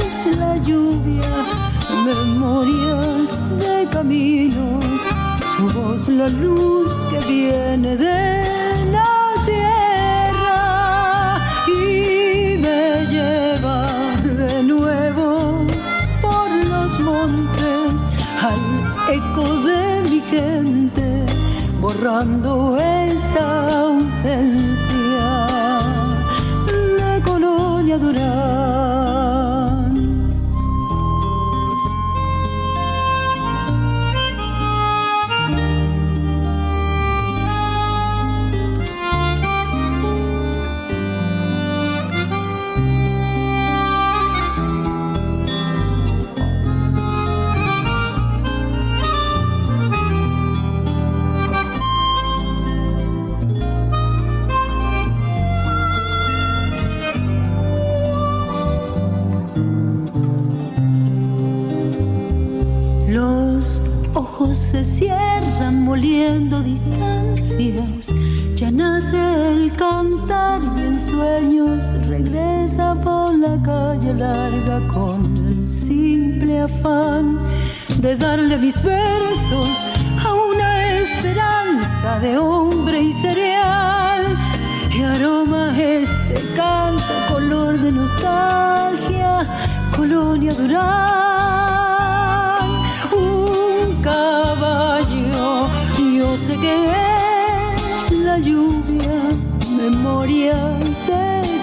[0.05, 1.31] es la lluvia,
[2.09, 3.29] memorias
[3.63, 4.99] de caminos,
[5.55, 8.21] su voz la luz que viene de
[8.95, 9.15] la
[9.51, 10.61] tierra
[11.67, 12.83] y me
[13.13, 13.79] lleva
[14.41, 15.29] de nuevo
[16.25, 17.95] por los montes
[18.49, 18.63] al
[19.17, 21.05] eco de mi gente,
[21.81, 23.45] borrando esta
[23.87, 24.72] ausencia.
[27.99, 28.92] 달려들어.
[72.07, 77.39] Regresa por la calle larga con el simple afán
[77.97, 79.85] de darle mis versos
[80.25, 84.37] a una esperanza de hombre y cereal.
[84.95, 89.47] Y aroma este canto color de nostalgia,
[89.95, 90.83] colonia Durán.
[93.11, 95.67] Un caballo,
[96.17, 96.75] yo sé que
[97.95, 99.15] es la lluvia,
[99.81, 100.72] memorias de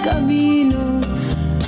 [0.03, 1.05] caminos,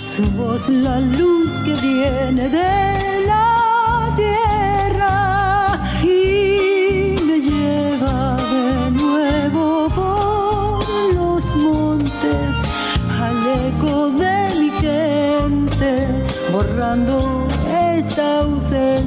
[0.05, 11.13] su voz la luz que viene de la tierra y me lleva de nuevo por
[11.13, 12.57] los montes
[13.21, 16.07] al eco de mi gente,
[16.51, 17.47] borrando
[17.97, 19.02] esta ausencia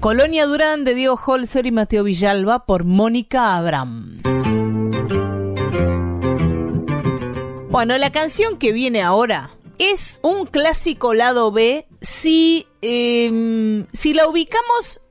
[0.00, 4.22] Colonia Durán de Diego Holzer y Mateo Villalba por Mónica Abraham.
[7.68, 14.26] Bueno, la canción que viene ahora es un clásico lado B si, eh, si la
[14.26, 15.02] ubicamos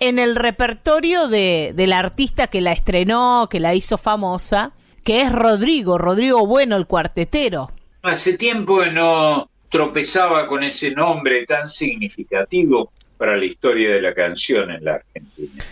[0.00, 4.72] en el repertorio de, del artista que la estrenó, que la hizo famosa,
[5.04, 7.70] que es Rodrigo, Rodrigo Bueno, el cuartetero.
[8.00, 12.92] Hace tiempo que no tropezaba con ese nombre tan significativo
[13.22, 15.64] para la historia de la canción en la Argentina.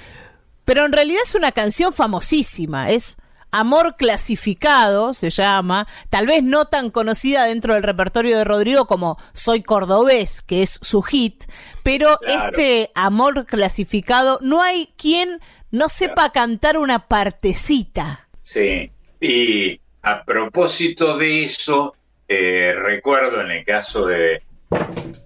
[0.64, 3.16] Pero en realidad es una canción famosísima, es
[3.50, 9.18] Amor clasificado, se llama, tal vez no tan conocida dentro del repertorio de Rodrigo como
[9.32, 11.42] Soy cordobés, que es su hit,
[11.82, 12.50] pero Claro.
[12.50, 15.40] este Amor clasificado, no hay quien
[15.72, 18.28] no sepa cantar una partecita.
[18.44, 21.96] Sí, y a propósito de eso,
[22.28, 24.40] eh, recuerdo en el caso de,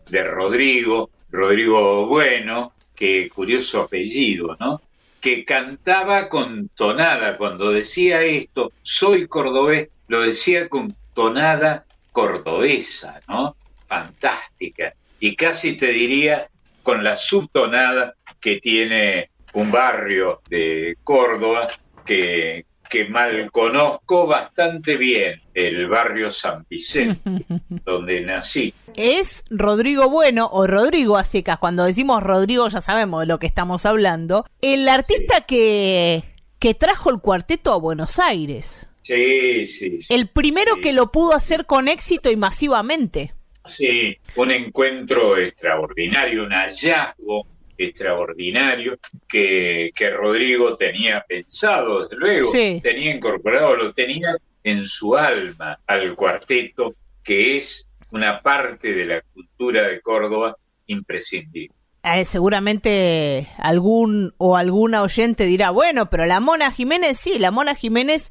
[0.09, 4.80] de Rodrigo, Rodrigo Bueno, que curioso apellido, ¿no?
[5.20, 13.57] Que cantaba con tonada, cuando decía esto, soy cordobés, lo decía con tonada cordobesa, ¿no?
[13.87, 14.95] Fantástica.
[15.18, 16.49] Y casi te diría
[16.85, 21.66] con la subtonada que tiene un barrio de Córdoba
[22.07, 22.64] que,
[22.95, 27.45] que mal conozco bastante bien, el barrio San Vicente,
[27.84, 28.72] donde nací.
[28.95, 31.59] Es Rodrigo Bueno o Rodrigo a secas.
[31.59, 34.47] Cuando decimos Rodrigo ya sabemos de lo que estamos hablando.
[34.62, 36.22] El artista que,
[36.61, 38.88] que trajo el cuarteto a Buenos Aires.
[39.03, 40.14] Sí, sí, sí.
[40.14, 40.80] El primero Sí.
[40.82, 43.34] que lo pudo hacer con éxito y masivamente.
[43.64, 47.47] Sí, un encuentro extraordinario, un hallazgo
[47.79, 48.99] extraordinario
[49.29, 52.81] que, que Rodrigo tenía pensado, desde luego, Sí.
[52.83, 59.20] tenía incorporado, lo tenía en su alma al cuarteto, que es una parte de la
[59.33, 60.57] cultura de Córdoba
[60.87, 61.75] imprescindible.
[62.03, 67.75] Eh, seguramente algún o alguna oyente dirá, bueno, pero la Mona Jiménez sí, la Mona
[67.75, 68.31] Jiménez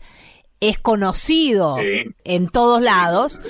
[0.60, 2.04] es conocido Sí.
[2.24, 3.41] en todos lados,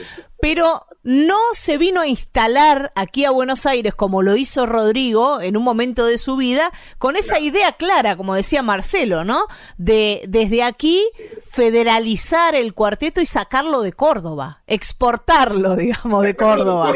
[0.41, 5.57] pero no se vino a instalar aquí a Buenos Aires como lo hizo Rodrigo en
[5.57, 9.45] un momento de su vida, con esa idea clara, como decía Marcelo, ¿no?
[9.77, 11.03] De desde aquí
[11.45, 16.93] federalizar el cuarteto y sacarlo de Córdoba, exportarlo, digamos, de Córdoba.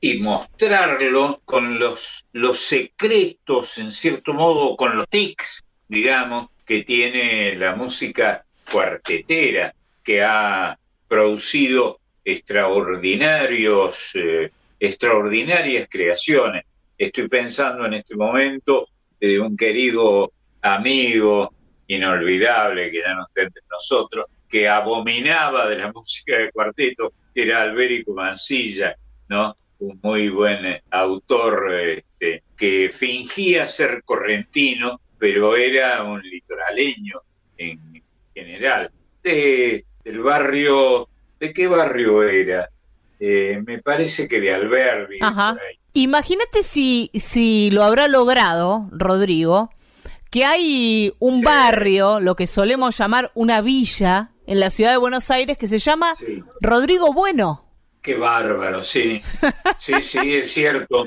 [0.00, 7.56] Y mostrarlo con los, los secretos, en cierto modo, con los tics, digamos, que tiene
[7.56, 10.78] la música cuartetera, que ha
[11.08, 11.98] producido
[12.32, 16.64] extraordinarios, eh, extraordinarias creaciones.
[16.96, 18.88] Estoy pensando en este momento
[19.20, 21.52] de un querido amigo
[21.86, 27.42] inolvidable que ya no está entre nosotros, que abominaba de la música de cuarteto, que
[27.42, 28.94] era Alberico Mancilla,
[29.28, 29.54] ¿no?
[29.80, 37.20] Un muy buen eh, autor este, que fingía ser correntino, pero era un litoraleño
[37.56, 38.02] en
[38.34, 38.90] general.
[39.22, 41.08] De- del barrio,
[41.40, 42.68] ¿de qué barrio era?
[43.20, 45.18] Eh, me parece que de Alberdi.
[45.94, 49.70] Imagínate si, si lo habrá logrado, Rodrigo,
[50.30, 51.44] que hay un Sí.
[51.44, 55.78] barrio, lo que solemos llamar una villa, en la ciudad de Buenos Aires, que se
[55.78, 56.42] llama Sí.
[56.60, 57.64] Rodrigo Bueno.
[58.02, 59.20] Qué bárbaro, sí.
[59.78, 61.06] Sí, sí, es cierto.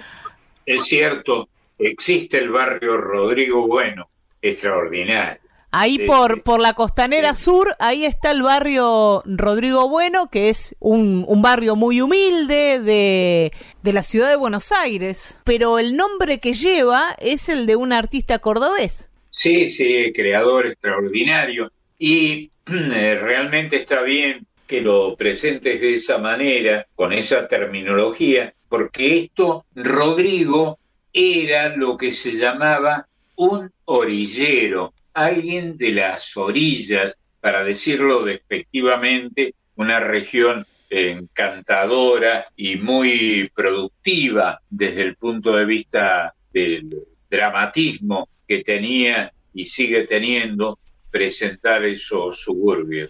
[0.66, 1.48] Es cierto.
[1.80, 4.10] Existe el barrio Rodrigo Bueno,
[4.42, 5.40] extraordinario.
[5.74, 11.24] Ahí por, por la costanera sur, ahí está el barrio Rodrigo Bueno, que es un,
[11.26, 16.52] un barrio muy humilde de, de, la ciudad de Buenos Aires, pero el nombre que
[16.52, 19.10] lleva es el de un artista cordobés.
[19.30, 21.72] Sí, sí, creador extraordinario.
[21.98, 29.20] Y eh, realmente está bien que lo presentes de esa manera, con esa terminología, porque
[29.20, 30.80] esto, Rodrigo,
[31.14, 40.00] era lo que se llamaba un orillero, alguien de las orillas, para decirlo despectivamente, una
[40.00, 49.66] región encantadora y muy productiva desde el punto de vista del dramatismo que tenía y
[49.66, 50.78] sigue teniendo
[51.10, 53.10] presentar esos suburbios.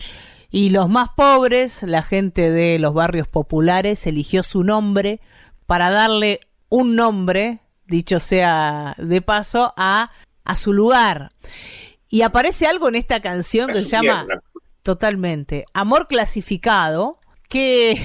[0.52, 5.20] Y los más pobres, la gente de los barrios populares, eligió su nombre
[5.66, 10.12] para darle un nombre, dicho sea de paso, a,
[10.44, 11.32] a su lugar.
[12.12, 14.28] Y aparece algo en esta canción que se llama
[14.84, 17.96] totalmente Amor clasificado, que,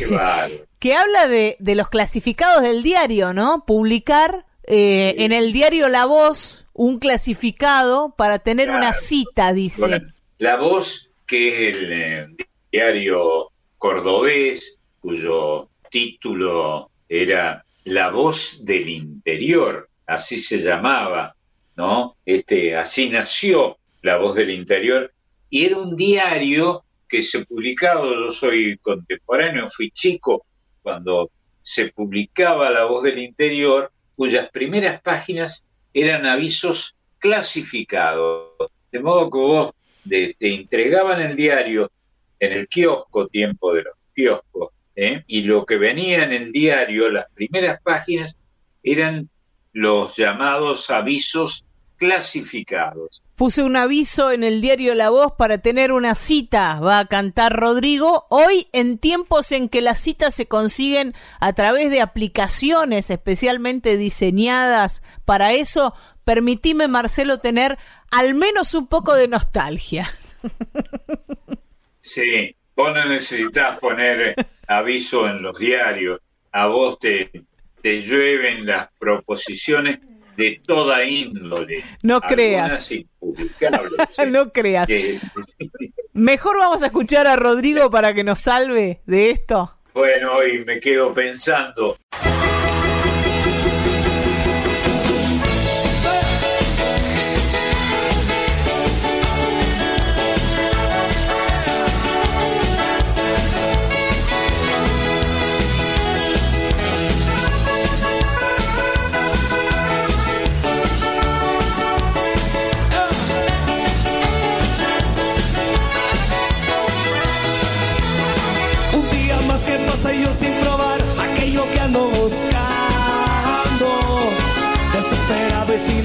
[0.78, 3.64] que habla de, de, los clasificados del diario, ¿no?
[3.66, 10.02] Publicar eh, en el diario La Voz un clasificado para tener una cita, dice.
[10.38, 12.26] la Voz, que es el eh,
[12.70, 21.34] diario cordobés, cuyo título era La Voz del Interior, así se llamaba,
[21.74, 22.16] ¿no?
[22.24, 25.12] Este, así nació la Voz del Interior,
[25.50, 30.46] y era un diario que se publicaba, yo soy contemporáneo, fui chico
[30.80, 31.30] cuando
[31.60, 38.52] se publicaba La Voz del Interior, cuyas primeras páginas eran avisos clasificados,
[38.92, 39.74] de modo que vos
[40.08, 41.90] te entregaban el diario
[42.38, 45.24] en el kiosco, tiempo de los kioscos, ¿eh?
[45.26, 48.36] y lo que venía en el diario, las primeras páginas,
[48.82, 49.28] eran
[49.72, 51.65] los llamados avisos
[51.96, 53.22] clasificados.
[53.36, 57.54] Puse un aviso en el diario La Voz para tener una cita, va a cantar
[57.54, 63.96] Rodrigo, hoy en tiempos en que las citas se consiguen a través de aplicaciones especialmente
[63.96, 65.94] diseñadas para eso,
[66.24, 67.78] permitime Marcelo tener
[68.10, 70.08] al menos un poco de nostalgia.
[72.00, 74.34] Sí, vos no necesitas poner
[74.68, 76.20] aviso en los diarios,
[76.52, 77.30] a vos te,
[77.82, 79.98] te llueven las proposiciones
[80.36, 81.84] de toda índole.
[82.02, 82.90] No creas.
[84.28, 84.88] no creas.
[86.12, 89.72] Mejor vamos a escuchar a Rodrigo para que nos salve de esto.
[89.94, 91.96] Bueno, hoy me quedo pensando.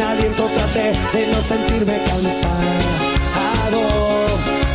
[0.01, 2.51] Sin aliento traté de no sentirme cansado.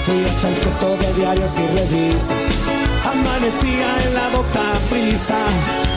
[0.04, 2.42] Fui hasta el puesto de diarios y revistas.
[3.04, 5.38] Amanecía en la docta prisa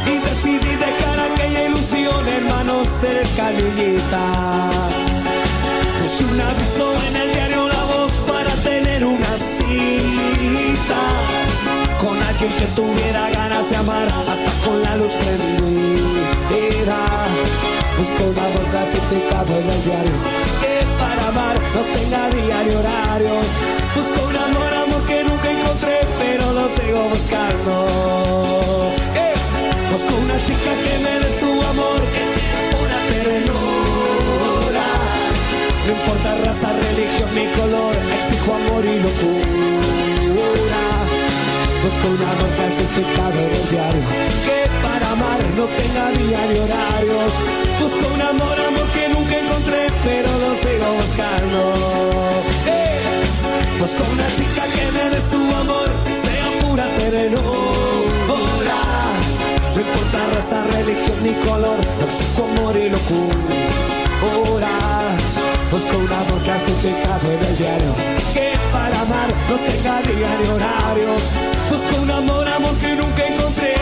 [0.06, 4.26] y decidí dejar aquella ilusión en manos del canillita.
[6.00, 11.02] Puse un aviso en el diario La Voz para tener una cita
[12.02, 16.98] con alguien que tuviera ganas de amar hasta con la luz prendida.
[18.00, 20.18] Busco un amor clasificado en el diario
[20.62, 23.48] que para amar no tenga diario horarios.
[23.94, 28.94] Busco un amor, amor que nunca encontré, pero lo sigo buscando.
[29.20, 29.36] Eh,
[29.92, 34.88] busco una chica que me dé su amor, que sea una ternura.
[35.86, 40.84] No importa raza, religión ni color, exijo amor y locura.
[41.84, 44.59] Busco un amor clasificado en el diario
[45.00, 47.34] para amar no tenga día ni horarios.
[47.80, 51.60] Busco un amor, amor que nunca encontré Pero lo sigo buscando.
[52.68, 53.02] Eh.
[53.80, 58.80] Busco una chica que me dé su amor sea pura ternura
[59.74, 64.70] No importa raza, religión ni color Exijo amor y locura.
[65.72, 67.96] Busco un amor clasificado en el diario
[68.34, 71.24] Que para amar no tenga día ni horarios.
[71.70, 73.79] Busco un amor, amor que nunca encontré.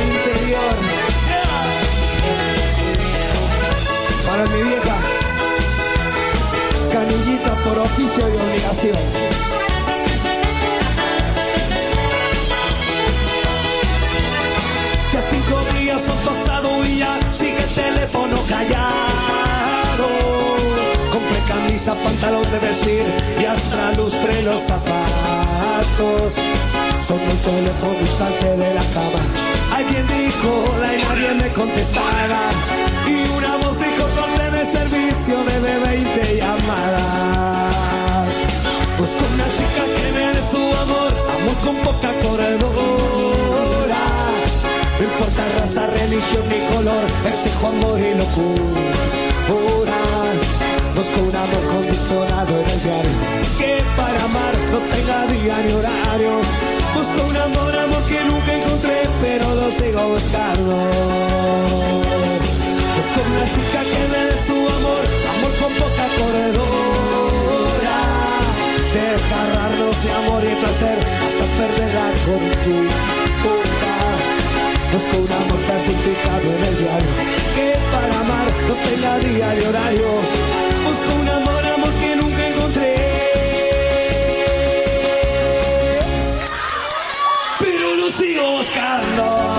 [0.00, 0.74] Interior.
[4.26, 4.96] Para mi vieja,
[6.92, 9.25] canillita por oficio y obligación.
[18.56, 20.08] Callado.
[21.12, 23.04] Compré camisa, pantalón de vestir
[23.40, 26.36] y hasta lustré los zapatos.
[27.00, 28.04] Son el teléfono y
[28.58, 29.20] de la cama.
[29.74, 30.50] Alguien dijo,
[30.80, 32.50] la y nadie me contestaba.
[33.06, 38.32] Y una voz dijo, corte de servicio, debe 20 llamadas.
[38.98, 43.15] Busco una chica que me dé su amor, amor con poca corredora.
[45.18, 49.96] Importa raza, religión ni color, exijo amor y locura.
[50.94, 53.10] Busco un amor condicionado en el diario,
[53.56, 56.32] que para amar no tenga día ni horario.
[56.94, 60.74] Busco un amor, amor que nunca encontré, pero lo sigo buscando.
[62.96, 67.96] Busco una chica que me dé su amor, amor con poca corredora.
[68.92, 73.35] Desgarrarnos de amor y placer hasta perder la.
[74.96, 77.10] Busco un amor clasificado en el diario
[77.54, 80.26] Que para amar no tenga día ni horarios.
[80.86, 82.96] Busco un amor, amor que nunca encontré.
[87.60, 89.55] Pero lo sigo buscando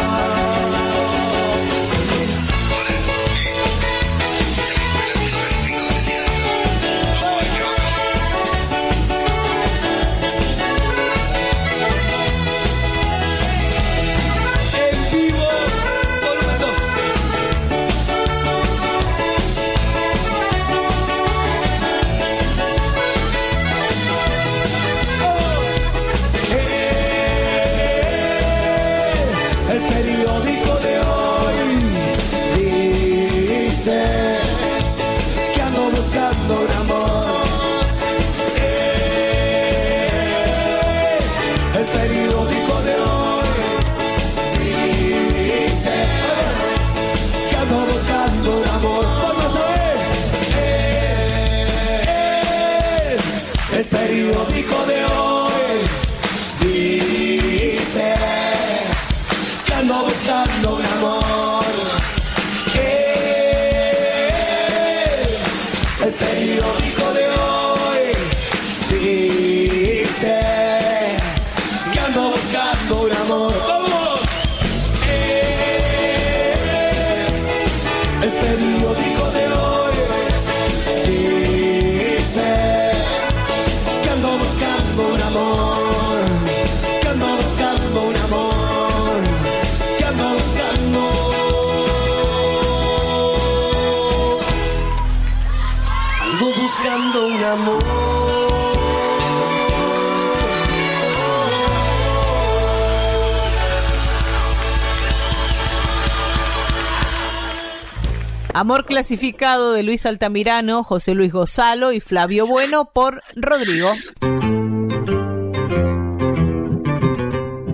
[108.58, 113.92] Amor clasificado de Luis Altamirano, José Luis Gozalo y Flavio Bueno por Rodrigo.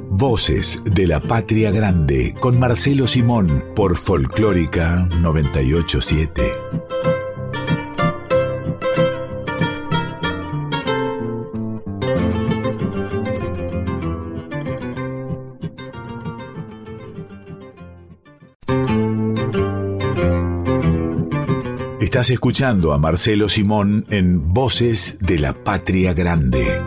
[0.10, 6.62] Voces de la Patria Grande con Marcelo Simón por Folclórica 987.
[22.24, 26.82] Estás escuchando a Marcelo Simón en Voces de la Patria Grande.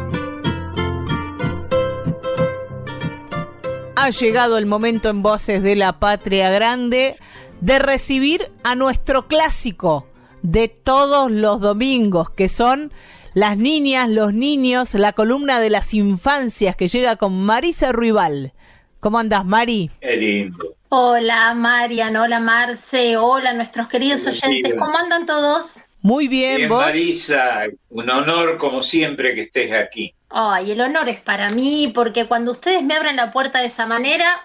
[3.96, 7.16] Ha llegado el momento en Voces de la Patria Grande
[7.60, 10.06] de recibir a nuestro clásico
[10.40, 12.90] de todos los domingos, que son
[13.34, 18.54] las niñas, los niños, la columna de las infancias que llega con Marisa Ruibal.
[19.00, 19.90] ¿Cómo andas, Mari?
[20.00, 20.75] Qué lindo.
[20.88, 24.74] Hola Marian, hola Marce, hola nuestros queridos oyentes.
[24.78, 25.80] ¿cómo andan todos?
[26.02, 26.84] Muy bien, Bien, vos.
[26.86, 30.14] Marisa, un honor como siempre que estés aquí.
[30.28, 33.86] Ay, el honor es para mí porque cuando ustedes me abren la puerta de esa
[33.86, 34.40] manera,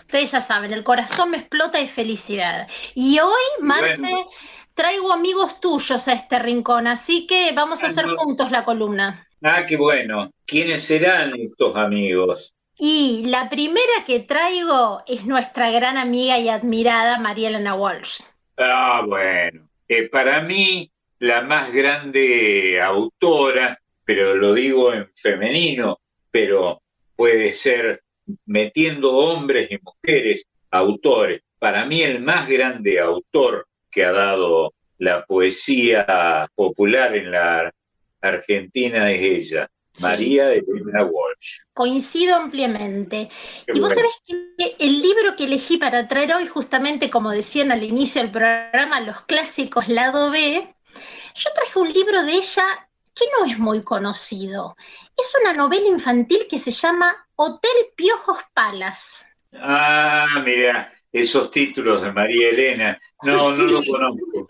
[0.00, 2.66] ustedes ya saben, el corazón me explota de felicidad.
[2.94, 4.28] Y hoy, Marce, Bueno.
[4.74, 9.26] traigo amigos tuyos a este rincón, así que vamos a hacer juntos la columna.
[9.42, 10.30] Ah, qué bueno.
[10.46, 12.53] ¿Quiénes serán estos amigos?
[12.76, 18.20] Y la primera que traigo es nuestra gran amiga y admirada María Elena Walsh.
[18.56, 19.68] Ah, bueno.
[19.88, 26.00] Eh, para mí, la más grande autora, pero lo digo en femenino,
[26.30, 26.82] pero
[27.14, 28.02] puede ser
[28.46, 31.42] metiendo hombres y mujeres autores.
[31.58, 37.72] Para mí, el más grande autor que ha dado la poesía popular en la
[38.20, 39.70] Argentina es ella,
[40.00, 41.60] María Elena Walsh.
[41.72, 43.30] Coincido ampliamente.
[43.72, 47.82] y vos sabés que el libro que elegí para traer hoy, justamente como decían al
[47.82, 50.74] inicio del programa, los clásicos lado B,
[51.34, 52.64] yo traje un libro de ella
[53.14, 54.76] que no es muy conocido.
[55.16, 59.26] Es una novela infantil que se llama Hotel Piojos Palas.
[59.52, 63.00] Ah, mira, esos títulos de María Elena.
[63.22, 64.46] No, no lo conozco.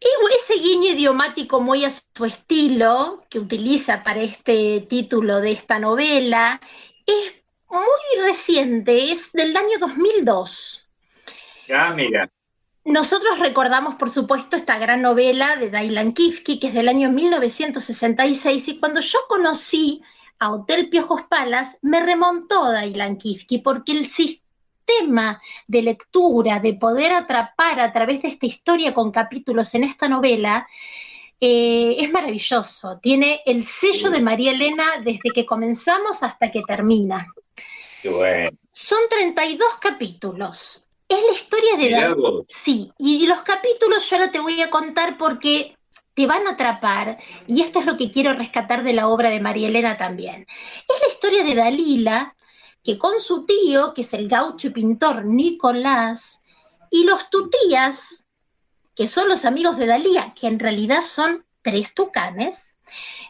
[0.00, 6.60] Ese guiño idiomático muy a su estilo que utiliza para este título de esta novela
[7.04, 7.34] es
[7.68, 10.88] muy reciente, es del año 2002.
[11.74, 12.30] Ah, mira.
[12.84, 18.68] Nosotros recordamos, por supuesto, esta gran novela de Dailan Kifki, que es del año 1966,
[18.68, 20.00] y cuando yo conocí
[20.38, 24.45] a Hotel Piojos Palas, me remontó Dailan Kifki, porque el sistema
[25.66, 30.66] de lectura, de poder atrapar a través de esta historia con capítulos en esta novela,
[31.40, 32.98] eh, es maravilloso.
[33.00, 37.26] Tiene el sello de María Elena desde que comenzamos hasta que termina.
[38.70, 40.88] Son 32 capítulos.
[41.08, 42.44] Es la historia de David.
[42.48, 45.76] Sí, y los capítulos yo ahora te voy a contar porque
[46.14, 49.38] te van a atrapar, y esto es lo que quiero rescatar de la obra de
[49.38, 50.46] María Elena también.
[50.88, 52.35] Es la historia de Dalila,
[52.86, 56.44] que con su tío, que es el gaucho y pintor Nicolás,
[56.88, 58.24] y los tutías,
[58.94, 62.76] que son los amigos de Dalila, que en realidad son tres tucanes,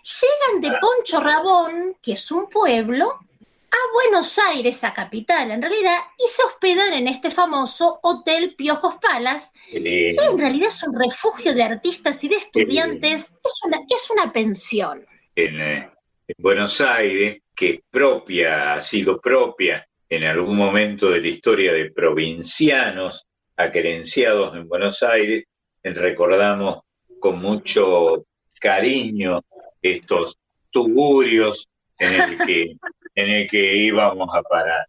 [0.03, 6.01] llegan de Poncho Rabón, que es un pueblo, a Buenos Aires, a capital en realidad,
[6.19, 11.55] y se hospedan en este famoso Hotel Piojos Palas, que en realidad es un refugio
[11.55, 15.07] de artistas y de estudiantes, es una, es una pensión.
[15.35, 15.91] En, eh,
[16.29, 21.91] en, Buenos Aires, que propia, ha sido propia en algún momento de la historia de
[21.91, 23.27] provincianos
[23.57, 25.45] aquerenciados en Buenos Aires,
[25.83, 26.81] recordamos
[27.19, 28.27] con mucho
[28.61, 29.43] cariño
[29.81, 30.39] estos
[30.71, 31.67] tugurios
[31.99, 32.77] en el que
[33.15, 34.87] en el que íbamos a parar.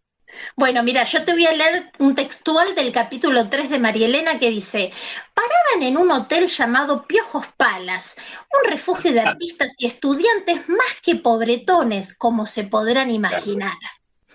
[0.56, 4.38] Bueno, mira, yo te voy a leer un textual del capítulo 3 de María Elena
[4.38, 4.92] que dice,
[5.34, 8.16] paraban en un hotel llamado Piojos Palas,
[8.62, 13.74] un refugio de artistas y estudiantes más que pobretones, como se podrán imaginar.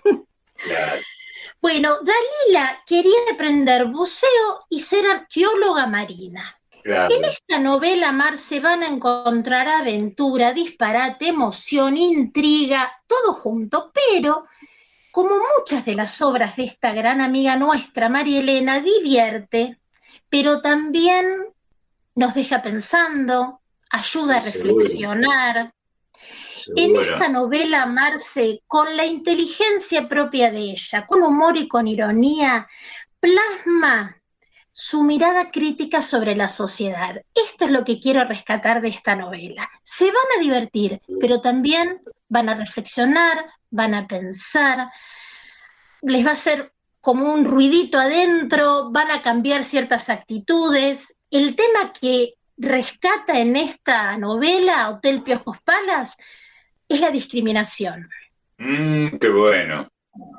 [1.60, 6.60] Bueno, Dalila quería aprender buceo y ser arqueóloga marina.
[6.84, 14.44] En esta novela, Mar, se van a encontrar aventura, disparate, emoción, intriga, todo junto, pero
[15.14, 19.78] como muchas de las obras de esta gran amiga nuestra, María Elena, divierte,
[20.28, 21.24] pero también
[22.16, 23.60] nos deja pensando,
[23.90, 25.72] ayuda a reflexionar.
[26.74, 32.66] En esta novela, Marce, con la inteligencia propia de ella, con humor y con ironía,
[33.20, 34.20] plasma
[34.72, 37.22] su mirada crítica sobre la sociedad.
[37.32, 39.70] Esto es lo que quiero rescatar de esta novela.
[39.84, 43.44] Se van a divertir, pero también van a reflexionar,
[43.74, 44.88] van a pensar,
[46.02, 51.18] les va a hacer como un ruidito adentro, van a cambiar ciertas actitudes.
[51.30, 56.16] El tema que rescata en esta novela, Hotel Piojos Palas,
[56.88, 58.08] es la discriminación.
[58.58, 59.88] Mm, qué bueno.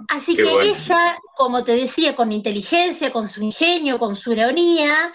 [0.08, 5.12] Así que ella, como te decía, con inteligencia, con su ingenio, con su ironía,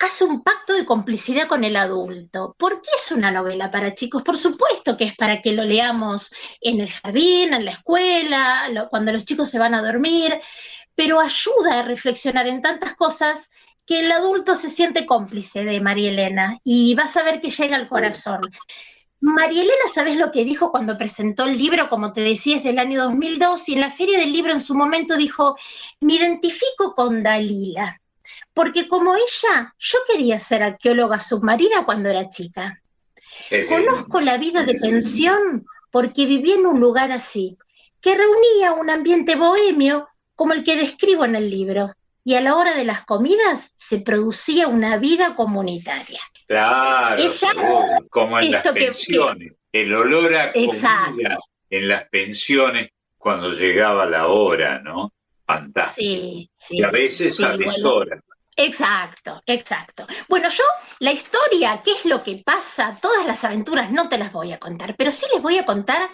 [0.00, 2.54] hace un pacto de complicidad con el adulto.
[2.58, 4.22] ¿Por qué es una novela para chicos?
[4.22, 9.12] Por supuesto que es para que lo leamos en el jardín, en la escuela, cuando
[9.12, 10.40] los chicos se van a dormir,
[10.94, 13.50] pero ayuda a reflexionar en tantas cosas
[13.84, 17.76] que el adulto se siente cómplice de María Elena y vas a ver que llega
[17.76, 18.40] al corazón.
[19.20, 21.90] María Elena, ¿sabes lo que dijo cuando presentó el libro?
[21.90, 24.74] Como te decía, es del año 2002 y en la feria del libro en su
[24.74, 25.56] momento dijo,
[26.00, 28.00] me identifico con Dalila,
[28.54, 32.80] porque como ella, yo quería ser arqueóloga submarina cuando era chica.
[33.68, 37.56] Conozco la vida de pensión porque viví en un lugar así,
[38.00, 41.94] que reunía un ambiente bohemio como el que describo en el libro
[42.24, 46.20] y a la hora de las comidas se producía una vida comunitaria.
[46.46, 47.22] Claro,
[48.10, 51.38] como en las pensiones, el olor a comida
[51.70, 55.12] en las pensiones cuando llegaba la hora, ¿no?
[55.46, 56.22] Fantástico.
[56.22, 56.78] Sí, sí.
[56.78, 58.22] Y a veces a deshora.
[58.62, 60.06] Exacto, exacto.
[60.28, 60.64] Bueno, yo
[60.98, 64.58] la historia, qué es lo que pasa, todas las aventuras no te las voy a
[64.58, 66.10] contar, pero sí les voy a contar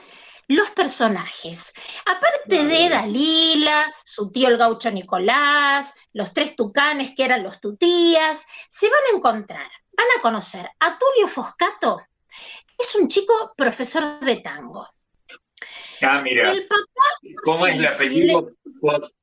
[0.46, 1.72] los personajes.
[2.04, 8.40] Aparte de Dalila, su tío el gaucho Nicolás, los tres tucanes que eran los tutías,
[8.70, 12.00] se van a encontrar, van a conocer a Tulio Foscato,
[12.78, 14.88] es un chico profesor de tango.
[16.00, 16.52] Ah, mira.
[16.52, 16.68] El
[17.44, 18.48] ¿Cómo es el apellido?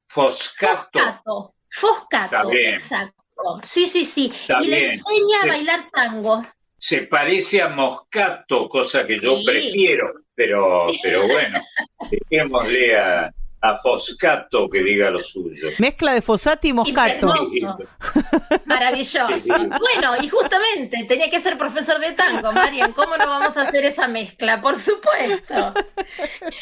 [0.07, 0.99] Foscato.
[0.99, 3.23] Foscato, Foscato exacto.
[3.63, 4.31] Sí, sí, sí.
[4.61, 6.45] y le enseña a bailar tango.
[6.77, 10.05] Se parece a Moscato, cosa que yo prefiero,
[10.35, 11.61] pero, pero bueno,
[12.11, 15.69] dejémosle a, a Foscato que diga lo suyo.
[15.79, 17.33] Mezcla de Fosati y Moscato.
[18.65, 19.27] Maravilloso.
[19.47, 22.91] Bueno, y justamente tenía que ser profesor de tango, Marian.
[22.91, 24.61] ¿Cómo no vamos a hacer esa mezcla?
[24.61, 25.73] Por supuesto.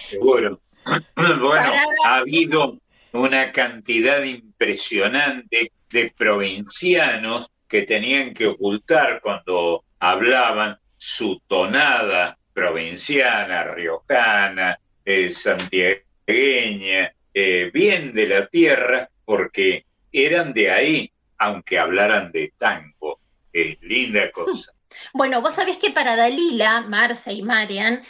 [0.10, 0.60] Seguro.
[1.16, 1.74] Bueno,
[2.06, 2.80] ha habido
[3.14, 14.78] una cantidad impresionante de provincianos que tenían que ocultar cuando hablaban su tonada provinciana, riojana,
[15.06, 23.20] el santiago eh, bien de la tierra, porque eran de ahí, aunque hablaran de tango.
[23.54, 24.74] Es linda cosa.
[25.14, 28.04] Bueno, vos sabés que para Dalila, Marce y Marian,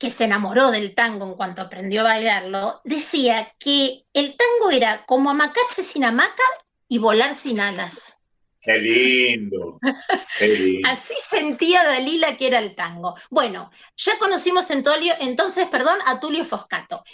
[0.00, 5.04] que se enamoró del tango en cuanto aprendió a bailarlo, decía que el tango era
[5.06, 6.42] como amacarse sin hamaca
[6.88, 8.16] y volar sin alas.
[8.60, 9.78] Qué lindo.
[10.84, 13.14] Así sentía Dalila que era el tango.
[13.30, 17.04] Bueno, ya conocimos entonces, perdón, a Tulio Foscato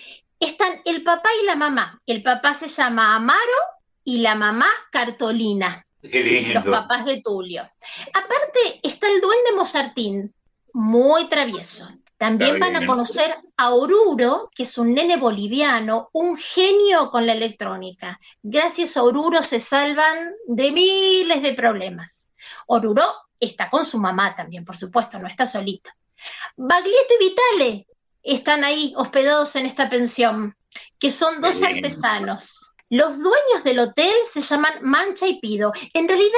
[0.41, 2.01] están el papá y la mamá.
[2.07, 3.41] El papá se llama Amaro
[4.05, 5.87] y la mamá Cartolina.
[6.03, 7.63] Los papás de Tulio.
[8.13, 10.35] Aparte está el duende Mozartín,
[10.73, 11.89] muy travieso.
[12.19, 17.35] También van a conocer a Oruro, que es un nene boliviano, un genio con la
[17.35, 18.19] electrónica.
[18.43, 22.33] Gracias a Oruro se salvan de miles de problemas.
[22.67, 23.05] Oruro
[23.39, 25.91] está con su mamá también, por supuesto, no está solito.
[26.57, 27.87] Baglietto y Vitale
[28.23, 30.57] están ahí hospedados en esta pensión,
[30.99, 32.75] que son dos artesanos.
[32.89, 35.73] Los dueños del hotel se llaman Mancha y Pido.
[35.93, 36.31] En realidad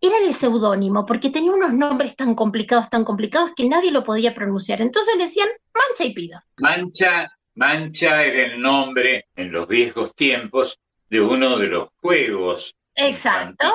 [0.00, 4.34] eran el seudónimo, porque tenían unos nombres tan complicados, tan complicados, que nadie lo podía
[4.34, 4.80] pronunciar.
[4.82, 6.40] Entonces le decían Mancha y Pido.
[6.58, 10.78] Mancha, Mancha era el nombre en los viejos tiempos
[11.08, 12.76] de uno de los juegos.
[12.94, 13.72] Exacto.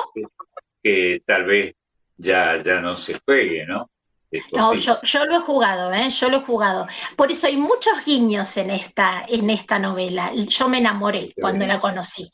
[0.82, 1.74] Que tal vez
[2.16, 3.90] ya, ya no se juegue, ¿no?
[4.52, 6.08] No, yo, yo, lo he jugado, ¿eh?
[6.10, 6.86] yo lo he jugado.
[7.16, 10.32] Por eso hay muchos guiños en esta, en esta novela.
[10.34, 12.30] Yo me enamoré cuando la conocí.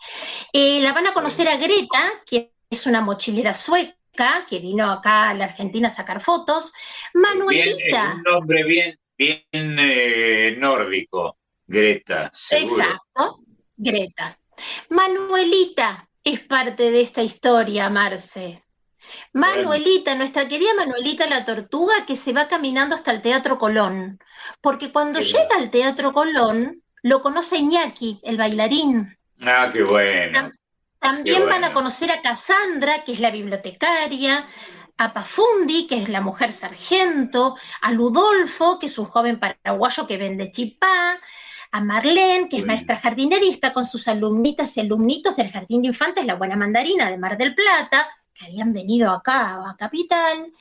[0.53, 5.31] Eh, la van a conocer a Greta, que es una mochilera sueca, que vino acá
[5.31, 6.73] a la Argentina a sacar fotos.
[7.15, 8.15] Manuelita.
[8.17, 11.37] un nombre bien, bien eh, nórdico,
[11.67, 12.31] Greta.
[12.51, 13.41] Exacto,
[13.77, 14.39] Greta.
[14.91, 18.63] Manuelita es parte de esta historia, Marce.
[19.33, 24.19] Manuelita, nuestra querida Manuelita la Tortuga, que se va caminando hasta el Teatro Colón.
[24.61, 29.17] Porque cuando llega al Teatro Colón, lo conoce Iñaki, el bailarín.
[29.45, 30.51] Ah, qué bueno.
[31.07, 34.45] También van a conocer a Cassandra, que es la bibliotecaria,
[34.99, 40.17] a Pafundi, que es la mujer sargento, a Ludolfo, que es un joven paraguayo que
[40.17, 41.17] vende chipá,
[41.71, 46.27] a Marlene, que es maestra jardinerista, con sus alumnitas y alumnitos del Jardín de Infantes
[46.27, 50.53] La Buena Mandarina de Mar del Plata, que habían venido acá a Capital,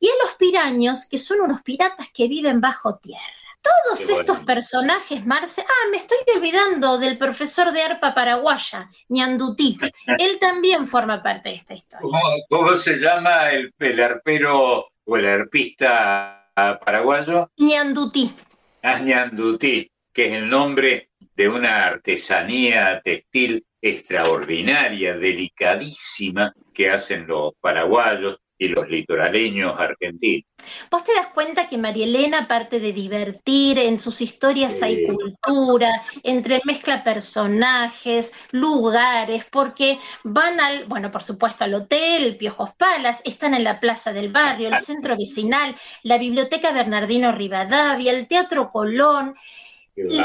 [0.00, 3.39] y a los piraños, que son unos piratas que viven bajo tierra.
[3.62, 9.76] Todos estos personajes, Marce, ah, me estoy olvidando del profesor de arpa paraguaya, Ñandutí.
[10.18, 12.08] Él también forma parte de esta historia.
[12.48, 17.50] ¿Cómo, se llama el, arpero o el arpista paraguayo?
[17.58, 18.34] Ñandutí.
[18.82, 27.52] Ah, Ñandutí, que es el nombre de una artesanía textil extraordinaria, delicadísima, que hacen los
[27.60, 30.44] paraguayos y los litoraleños argentinos.
[30.90, 36.04] Vos te das cuenta que María Elena, aparte de divertir, en sus historias hay cultura,
[36.22, 43.54] entre mezcla personajes, lugares, porque van al, bueno, por supuesto al hotel, Piojos Palas, están
[43.54, 49.34] en la plaza del barrio, el centro vecinal, la biblioteca Bernardino Rivadavia, el Teatro Colón.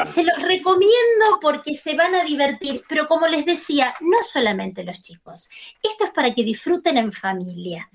[0.05, 5.01] Se los recomiendo porque se van a divertir, pero como les decía, no solamente los
[5.01, 5.49] chicos,
[5.81, 7.89] esto es para que disfruten en familia.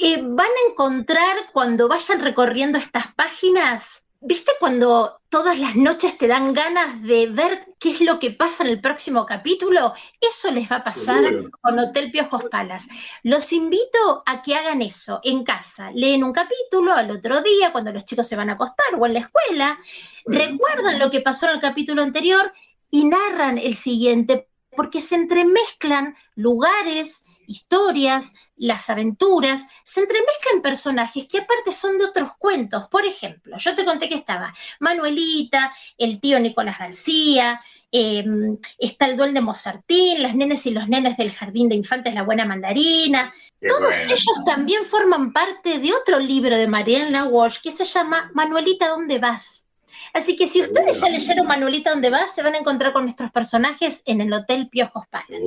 [0.00, 6.26] Eh, van a encontrar cuando vayan recorriendo estas páginas ¿Viste cuando todas las noches te
[6.26, 9.94] dan ganas de ver qué es lo que pasa en el próximo capítulo?
[10.20, 11.22] Eso les va a pasar
[11.60, 12.88] con Hotel Piojos Palas.
[13.22, 15.92] Los invito a que hagan eso en casa.
[15.92, 19.14] Leen un capítulo al otro día, cuando los chicos se van a acostar o en
[19.14, 19.78] la escuela,
[20.26, 22.52] recuerdan lo que pasó en el capítulo anterior
[22.90, 31.38] y narran el siguiente, porque se entremezclan lugares, historias, las aventuras, se entremezclan personajes que
[31.38, 32.88] aparte son de otros cuentos.
[32.88, 39.16] Por ejemplo, yo te conté que estaba Manuelita, el tío Nicolás García, em, está el
[39.16, 43.32] duende Mozartín, las nenes y los nenes del Jardín de Infantes La Buena Mandarina.
[43.66, 48.88] Todos ellos también forman parte de otro libro de Mariana Walsh que se llama Manuelita,
[48.88, 49.64] ¿dónde vas?
[50.12, 52.34] Así que si ustedes ya leyeron Manuelita, ¿dónde vas?
[52.34, 55.42] Se van a encontrar con nuestros personajes en el Hotel Piojos Palas.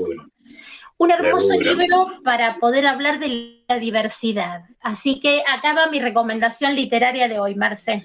[1.01, 4.65] Un hermoso libro para poder hablar de la diversidad.
[4.81, 7.99] Así que acaba mi recomendación literaria de hoy, Marce.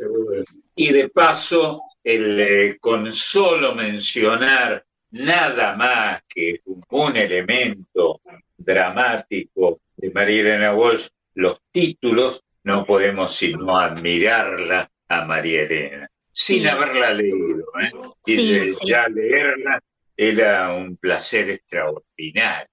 [0.74, 8.22] Y de paso, el, eh, con solo mencionar nada más que un, elemento
[8.56, 16.66] dramático de María Elena Walsh, los títulos, no podemos sino admirarla a María Elena, sin
[16.66, 17.62] haberla leído.
[17.78, 17.90] ¿eh?
[18.24, 19.82] y ya leerla
[20.16, 22.70] era un placer extraordinario,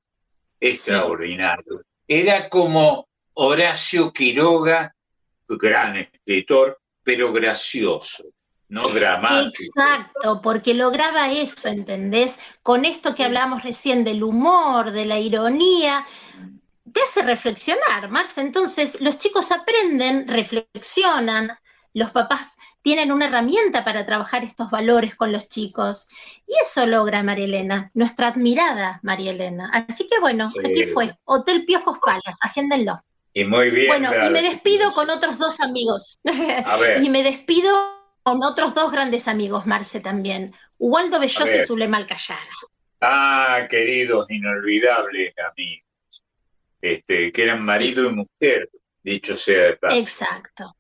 [0.70, 1.82] extraordinario.
[2.08, 4.94] Era como Horacio Quiroga,
[5.48, 8.24] gran escritor, pero gracioso
[8.74, 9.52] no dramático.
[9.76, 12.40] Exacto, porque lograba eso, ¿entendés?
[12.64, 16.04] Con esto que hablamos recién del humor, de la ironía,
[16.92, 18.42] te hace reflexionar, Marce.
[18.42, 21.52] Entonces, los chicos aprenden, reflexionan,
[21.94, 26.10] los papás tienen una herramienta para trabajar estos valores con los chicos.
[26.46, 29.72] Y eso logra Marielena, nuestra admirada Marielena.
[29.74, 33.02] Así que bueno, aquí fue, Hotel Piojos Palas, agéndenlo.
[33.34, 33.88] Y muy bien.
[33.88, 36.20] Bueno, y me despido con otros dos amigos.
[36.66, 37.02] A ver.
[37.02, 37.74] y me despido
[38.22, 42.42] con otros dos grandes amigos, Marce también, Waldo Belloso y Zulema Alcayaga.
[43.02, 46.24] Ah, queridos, inolvidables amigos,
[46.82, 48.70] este, que eran marido y mujer,
[49.04, 49.98] dicho sea de paso.
[49.98, 50.76] Exacto.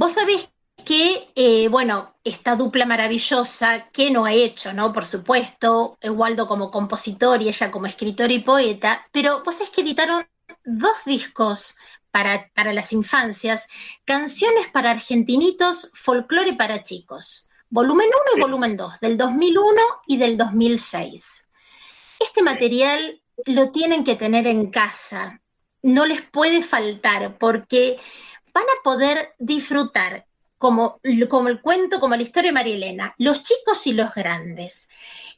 [0.00, 0.48] Vos sabés
[0.84, 4.92] que, eh, bueno, esta dupla maravillosa que no ha hecho, ¿no?
[4.92, 9.80] Por supuesto, Waldo como compositor y ella como escritor y poeta, pero vos sabés que
[9.80, 10.24] editaron
[10.64, 11.74] dos discos
[12.12, 13.66] para, las infancias,
[14.04, 20.36] Canciones para Argentinitos, Folclore para Chicos, volumen 1 y volumen 2, del 2001 y del
[20.36, 21.48] 2006.
[22.20, 25.40] Este material lo tienen que tener en casa,
[25.82, 27.98] no les puede faltar porque
[28.52, 30.26] van a poder disfrutar
[30.58, 34.88] como, como el cuento, como la historia de María Elena, los chicos y los grandes.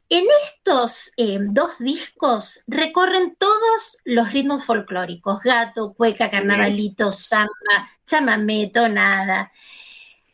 [0.09, 8.73] En estos eh, dos discos recorren todos los ritmos folclóricos, gato, cueca, carnavalito, samba, chamamé,
[8.75, 9.53] tonada.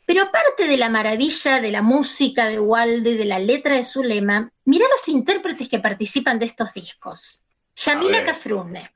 [0.06, 3.82] Pero aparte de la maravilla de la música de Waldo y de la letra de
[3.82, 7.44] su lema, mira los intérpretes que participan de estos discos.
[7.74, 8.90] Yamila Cafrune.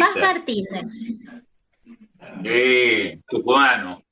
[0.00, 0.88] Paz Martínez.
[2.44, 4.02] Eh, tucumano.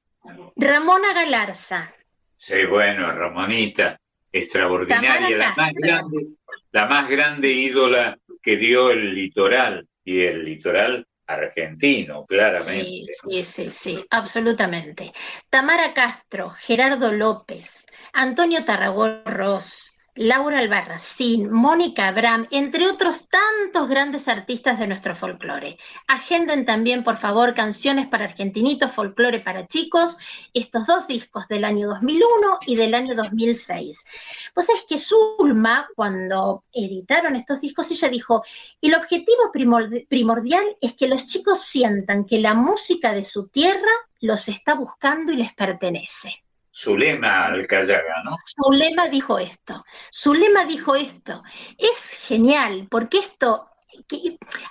[0.57, 1.93] Ramona Galarza.
[2.37, 3.99] Sí, bueno, Ramonita
[4.33, 6.27] extraordinaria, la más, grande,
[6.73, 12.85] la más grande ídola que dio el litoral y el litoral argentino, claramente.
[12.85, 15.13] Sí, sí, sí, sí, absolutamente.
[15.49, 24.29] Tamara Castro, Gerardo López, Antonio Tarragó Ross, Laura Albarracín, Mónica Abraham, entre otros tantos grandes
[24.29, 25.79] artistas de nuestro folclore.
[26.07, 30.19] Agenden también, por favor, canciones para argentinitos, folclore para chicos,
[30.53, 34.05] estos dos discos del año 2001 y del año 2006.
[34.53, 38.45] Pues es que Zulma, cuando editaron estos discos, ella dijo,
[38.83, 44.47] el objetivo primordial es que los chicos sientan que la música de su tierra los
[44.49, 46.42] está buscando y les pertenece.
[46.75, 48.35] Zulema Alcayaga, ¿no?
[48.45, 49.85] Zulema dijo esto.
[50.13, 51.43] Zulema dijo esto.
[51.77, 53.69] Es genial, porque esto,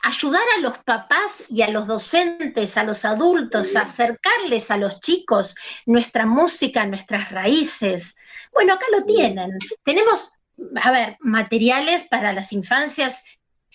[0.01, 4.99] ayudar a los papás y a los docentes, a los adultos, a acercarles a los
[4.99, 8.15] chicos nuestra música, nuestras raíces.
[8.51, 9.51] Bueno, acá lo tienen.
[9.83, 10.33] Tenemos,
[10.81, 13.23] a ver, materiales para las infancias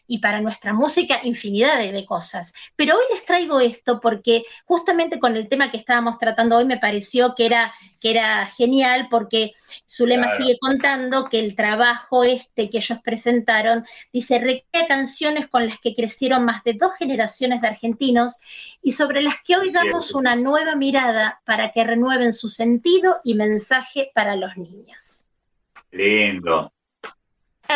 [0.06, 2.52] y para nuestra música infinidad de, cosas.
[2.76, 6.78] Pero hoy les traigo esto porque justamente con el tema que estábamos tratando hoy me
[6.78, 9.52] pareció que era, que era genial porque
[9.88, 15.78] Zulema sigue contando que el trabajo este que ellos presentaron dice recrea canciones con las
[15.80, 18.36] que crecieron más de dos generaciones de argentinos
[18.82, 23.34] y sobre las que hoy damos una nueva mirada para que renueven su sentido y
[23.34, 25.28] mensaje para los niños.
[25.90, 26.72] Lindo,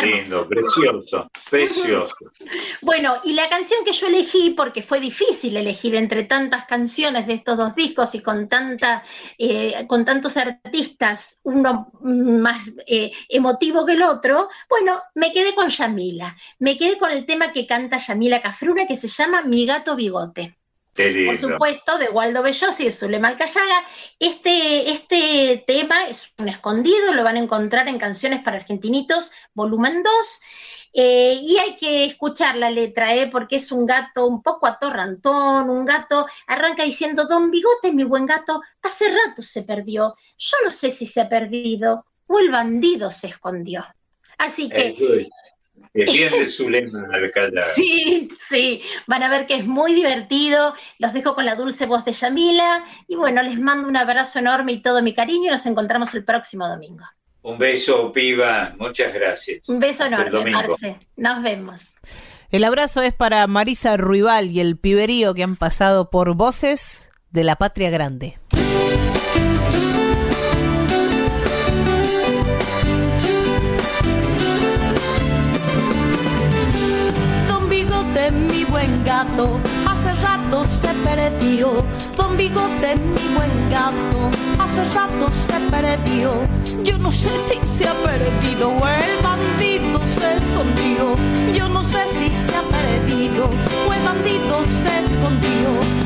[0.01, 2.31] Lindo, precioso, precioso.
[2.81, 7.33] Bueno, y la canción que yo elegí, porque fue difícil elegir entre tantas canciones de
[7.33, 9.03] estos dos discos y con, tanta,
[9.37, 15.69] eh, con tantos artistas, uno más eh, emotivo que el otro, bueno, me quedé con
[15.69, 16.35] Yamila.
[16.59, 20.60] Me quedé con el tema que canta Yamila Cafruna, que se llama Mi gato bigote
[20.93, 23.85] por supuesto, de Waldo Bellosi y de Zulema Alcayaga.
[24.19, 30.03] Este, este tema es un escondido, lo van a encontrar en Canciones para Argentinitos, volumen
[30.03, 30.41] 2.
[30.93, 33.29] Eh, y hay que escuchar la letra, ¿eh?
[33.31, 38.25] porque es un gato un poco atorrantón, un gato arranca diciendo, Don Bigote, mi buen
[38.25, 40.15] gato, hace rato se perdió.
[40.37, 43.85] Yo no sé si se ha perdido o el bandido se escondió.
[44.37, 45.29] Así que
[45.93, 47.01] Defiende su lema,
[47.75, 50.73] Sí, sí, van a ver que es muy divertido.
[50.99, 52.85] Los dejo con la dulce voz de Yamila.
[53.07, 55.51] Y bueno, les mando un abrazo enorme y todo mi cariño.
[55.51, 57.03] Nos encontramos el próximo domingo.
[57.41, 58.73] Un beso, piba.
[58.77, 59.67] Muchas gracias.
[59.67, 60.51] Un beso Hasta enorme.
[60.51, 60.97] Marce.
[61.17, 61.95] Nos vemos.
[62.51, 67.43] El abrazo es para Marisa Ruibal y el piberío que han pasado por voces de
[67.43, 68.37] la patria grande.
[79.03, 81.83] Gato, hace rato se perdió.
[82.15, 84.29] Don Bigote, mi buen gato,
[84.59, 86.33] hace rato se perdió.
[86.83, 91.15] Yo no sé si se ha perdido o el bandido se escondió.
[91.53, 93.49] Yo no sé si se ha perdido
[93.87, 96.01] o el bandido se escondió.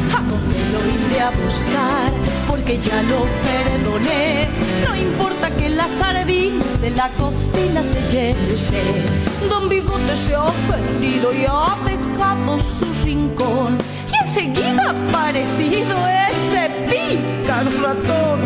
[0.65, 2.11] ¿A dónde lo iré a buscar?
[2.47, 4.47] Porque ya lo perdoné.
[4.87, 9.49] No importa que las sardinas de la cocina se lleve usted.
[9.49, 13.77] Don Bigote se ha ofendido y ha dejado su rincón.
[14.11, 15.95] Y enseguida ha aparecido
[16.31, 18.39] ese pícaro ratón.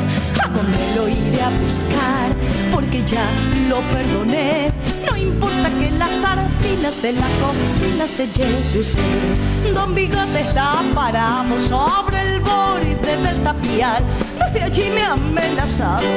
[0.44, 2.30] ¿A dónde lo iré a buscar?
[2.72, 3.26] Porque ya
[3.68, 4.72] lo perdoné.
[5.06, 9.74] No importa que las sardinas de la cocina se lleve usted.
[9.74, 14.04] Don Bigote está parado sobre el borde del tapial.
[14.40, 16.08] Desde allí me ha amenazado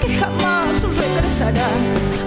[0.00, 1.68] que jamás regresará.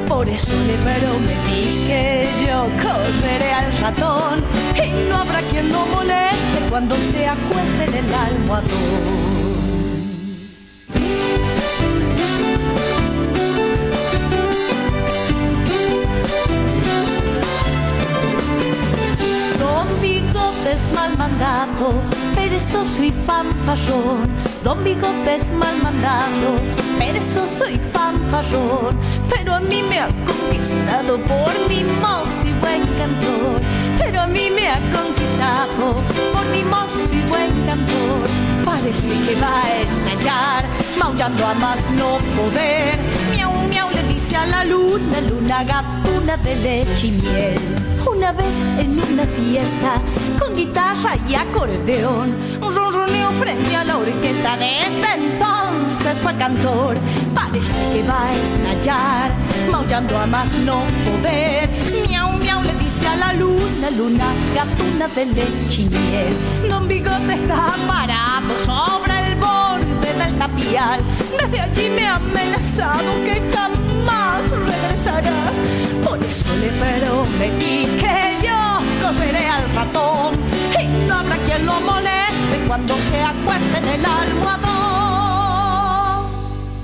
[0.08, 4.44] Por eso le prometí que yo correré al ratón
[4.76, 9.39] y no habrá quien lo moleste cuando se acueste en el almohadón.
[19.60, 21.94] Don Bigote es mal mandado,
[22.36, 24.28] perezoso y fanfarrón.
[24.64, 26.60] Don Bigote es mal mandado,
[26.98, 28.98] perezoso y fanfarrón.
[29.30, 33.62] Pero a mí me ha conquistado por mi mozo y buen cantor.
[34.00, 35.96] Pero a mí me ha conquistado
[36.34, 38.49] por mi mozo y buen cantor.
[38.66, 40.66] Parece que va a estallar,
[41.00, 42.98] maullando a más no poder.
[43.32, 47.60] Miau, miau, le dice a la luna, luna gatuna de leche y miel.
[48.06, 50.02] Una vez en una fiesta,
[50.40, 52.74] con guitarra y acordeón, un
[53.40, 56.96] frente a la orquesta de este entonces fue cantor.
[57.34, 59.32] Parece que va a estallar,
[59.72, 61.70] maullando a más no poder.
[63.18, 66.36] La luna, luna gatuna de leche y miel.
[66.70, 71.02] Don Bigote está parado sobre el borde del tapial.
[71.38, 75.52] Desde allí me ha amenazado que jamás regresará.
[76.04, 80.36] Por eso le prometí que yo correré al ratón
[80.80, 84.70] y no habrá quien lo moleste cuando se acueste en el almohadón.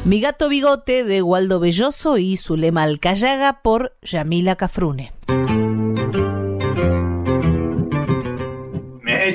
[0.03, 5.11] Mi gato bigote de Waldo Belloso y Zulema Alcayaga por Yamila Cafrune.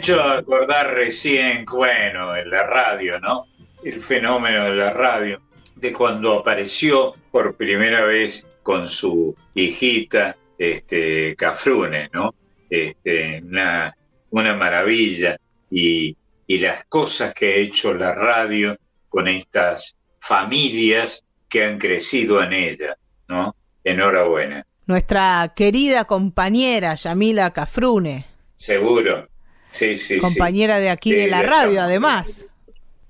[0.01, 3.47] Hecho acordar recién, bueno, en la radio, ¿no?
[3.85, 5.40] El fenómeno de la radio,
[5.77, 12.35] de cuando apareció por primera vez con su hijita, este, Cafrune, ¿no?
[12.68, 13.94] Este, una,
[14.31, 15.36] una maravilla.
[15.70, 16.16] Y,
[16.47, 18.77] y las cosas que ha hecho la radio
[19.09, 22.97] con estas familias que han crecido en ella,
[23.28, 23.55] ¿no?
[23.85, 29.30] Enhorabuena, Nuestra querida compañera Yamila Cafrune, seguro.
[29.70, 30.18] Sí, sí, sí.
[30.18, 32.48] compañera de aquí de la radio además.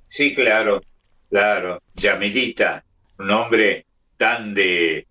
[0.08, 0.80] Sí, claro,
[1.28, 1.82] claro.
[1.94, 2.84] Yamilita,
[3.18, 5.06] un nombre tan de,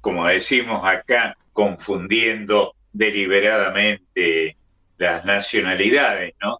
[0.00, 4.56] como decimos acá, confundiendo deliberadamente
[4.98, 6.58] las nacionalidades, ¿no?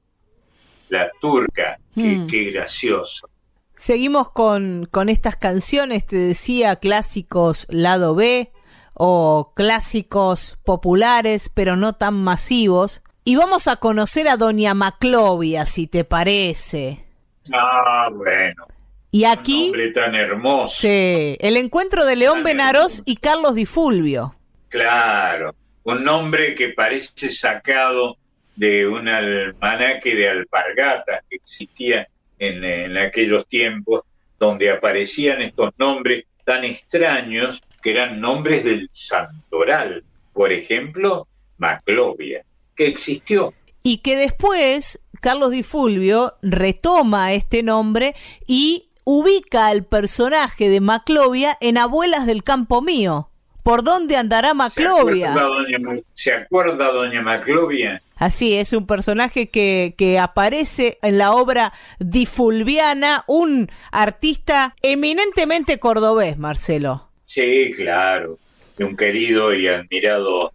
[0.89, 2.27] La turca, qué, Mm.
[2.29, 3.29] qué gracioso.
[3.75, 8.53] Seguimos con, con estas canciones, te decía, clásicos lado B
[8.95, 13.03] o clásicos populares, pero no tan masivos.
[13.29, 17.05] Y vamos a conocer a Doña Maclovia, si te parece.
[17.53, 18.65] Ah, bueno,
[19.11, 20.75] Y un aquí, nombre tan hermoso.
[20.75, 24.35] sí, el encuentro de León Benarós y Carlos Di Fulvio.
[24.71, 28.17] Claro, un nombre que parece sacado
[28.57, 34.05] de un almanaque de alpargatas que existía en, en aquellos tiempos,
[34.39, 40.03] donde aparecían estos nombres tan extraños que eran nombres del santoral.
[40.33, 41.29] Por ejemplo,
[41.59, 42.43] Maclovia,
[42.79, 43.53] que existió.
[43.83, 48.15] Y que después Carlos Di Fulvio retoma este nombre
[48.47, 53.31] y ubica al personaje de Maclovia en Abuelas del Campo Mío.
[53.65, 55.33] ¿Por dónde andará Maclovia?
[55.33, 58.01] ¿Se acuerda, doña, ¿Se acuerda doña Maclovia?
[58.17, 66.39] Así es, un personaje que, que aparece en la obra Difulviana, un artista eminentemente cordobés,
[66.39, 67.09] Marcelo.
[67.25, 68.39] Sí, claro,
[68.77, 70.53] de un querido y admirado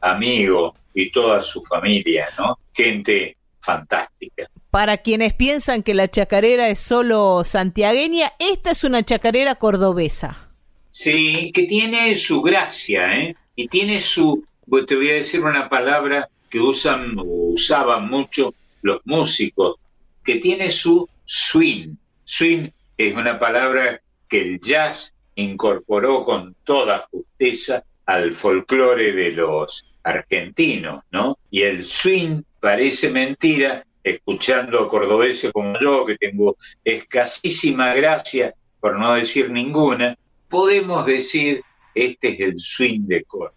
[0.00, 2.58] amigo y toda su familia, ¿no?
[2.72, 4.48] Gente fantástica.
[4.70, 10.50] Para quienes piensan que la chacarera es solo santiagueña, esta es una chacarera cordobesa.
[10.90, 13.34] Sí, que tiene su gracia, ¿eh?
[13.54, 18.54] Y tiene su, pues te voy a decir una palabra que usan o usaban mucho
[18.82, 19.76] los músicos,
[20.24, 21.96] que tiene su swing.
[22.24, 29.84] Swing es una palabra que el jazz incorporó con toda justeza al folclore de los
[30.02, 31.38] argentinos, ¿no?
[31.50, 38.98] Y el swing parece mentira, escuchando a cordobeses como yo, que tengo escasísima gracia, por
[38.98, 40.16] no decir ninguna,
[40.48, 41.62] podemos decir,
[41.94, 43.54] este es el swing de Córdoba.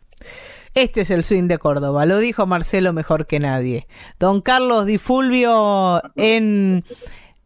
[0.75, 3.87] Este es el swing de Córdoba, lo dijo Marcelo mejor que nadie.
[4.19, 6.83] Don Carlos Di Fulvio en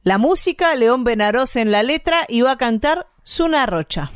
[0.03, 4.11] la música, León Benaroz en la letra y va a cantar Zuna Rocha.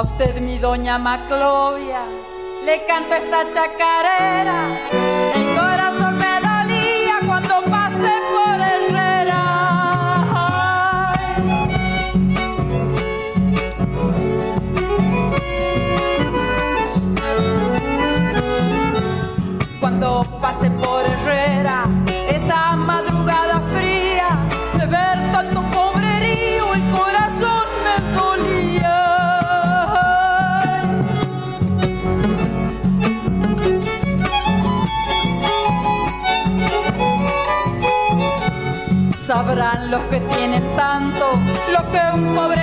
[0.00, 2.00] A usted mi doña Maclovia,
[2.64, 5.09] le canto esta chacarera.
[41.90, 42.59] Que un pobre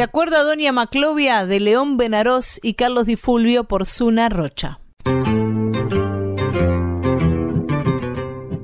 [0.00, 4.80] ¿Se acuerda Doña Maclovia de León Benaroz y Carlos Di Fulvio por Zuna Rocha?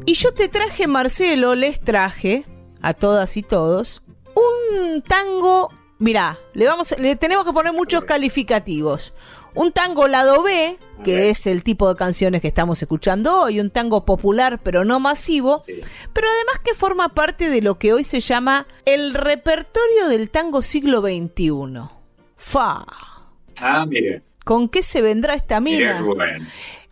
[0.07, 2.47] Y yo te traje, Marcelo, les traje
[2.81, 4.03] a todas y todos
[4.35, 5.69] un tango.
[5.99, 9.13] Mirá, le, vamos, le tenemos que poner muchos calificativos.
[9.57, 13.71] Un tango lado B, que es el tipo de canciones que estamos escuchando hoy, un
[13.71, 15.63] tango popular pero no masivo,
[16.13, 20.61] pero además que forma parte de lo que hoy se llama el repertorio del tango
[20.61, 21.89] siglo XXI.
[22.37, 22.85] Fa.
[23.57, 26.05] Ah, mire, ¿Con qué se vendrá esta mina?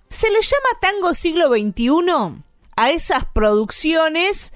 [0.09, 2.43] Se le llama tango siglo XXI
[2.77, 4.55] a esas producciones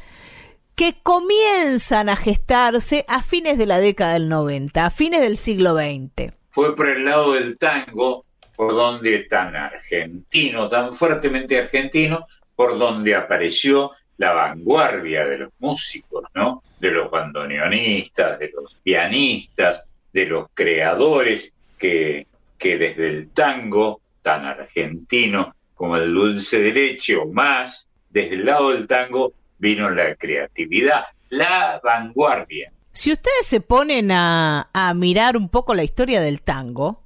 [0.74, 5.76] que comienzan a gestarse a fines de la década del 90, a fines del siglo
[5.76, 6.37] XX.
[6.58, 8.24] Fue por el lado del tango,
[8.56, 12.26] por donde tan argentino, tan fuertemente argentino,
[12.56, 16.64] por donde apareció la vanguardia de los músicos, ¿no?
[16.80, 22.26] De los bandoneonistas, de los pianistas, de los creadores que,
[22.58, 28.44] que desde el tango tan argentino como el dulce de leche o más, desde el
[28.44, 32.72] lado del tango vino la creatividad, la vanguardia.
[32.98, 37.04] Si ustedes se ponen a, mirar un poco la historia del tango,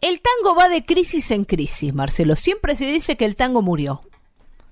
[0.00, 2.34] el tango va de crisis en crisis, Marcelo.
[2.34, 4.00] Siempre se dice que el tango murió.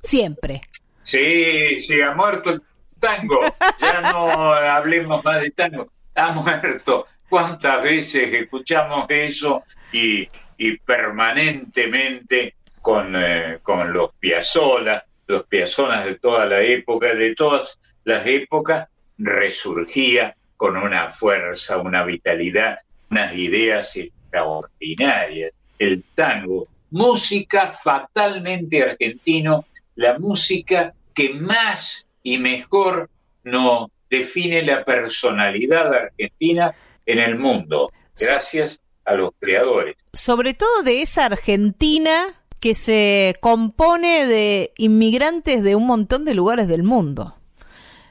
[0.03, 0.63] Siempre.
[1.03, 2.63] Sí, sí, ha muerto el
[2.99, 3.39] tango.
[3.83, 5.89] Ya no hablemos más de tango.
[6.15, 7.07] Ha muerto.
[7.29, 10.27] ¿Cuántas veces escuchamos eso y,
[10.57, 17.79] y permanentemente con, eh, con los Piazzolla, los Piazzonas de toda la época, de todas
[18.05, 18.89] las épocas,
[19.19, 22.79] resurgía con una fuerza, una vitalidad,
[23.11, 25.53] unas ideas extraordinarias.
[25.77, 26.63] el tango.
[26.93, 29.65] Música fatalmente argentino,
[29.97, 33.11] la música que más y mejor
[33.43, 36.73] nos define la personalidad argentina
[37.07, 39.97] en el mundo, gracias a los creadores.
[40.13, 46.69] Sobre todo de esa Argentina que se compone de inmigrantes de un montón de lugares
[46.69, 47.35] del mundo.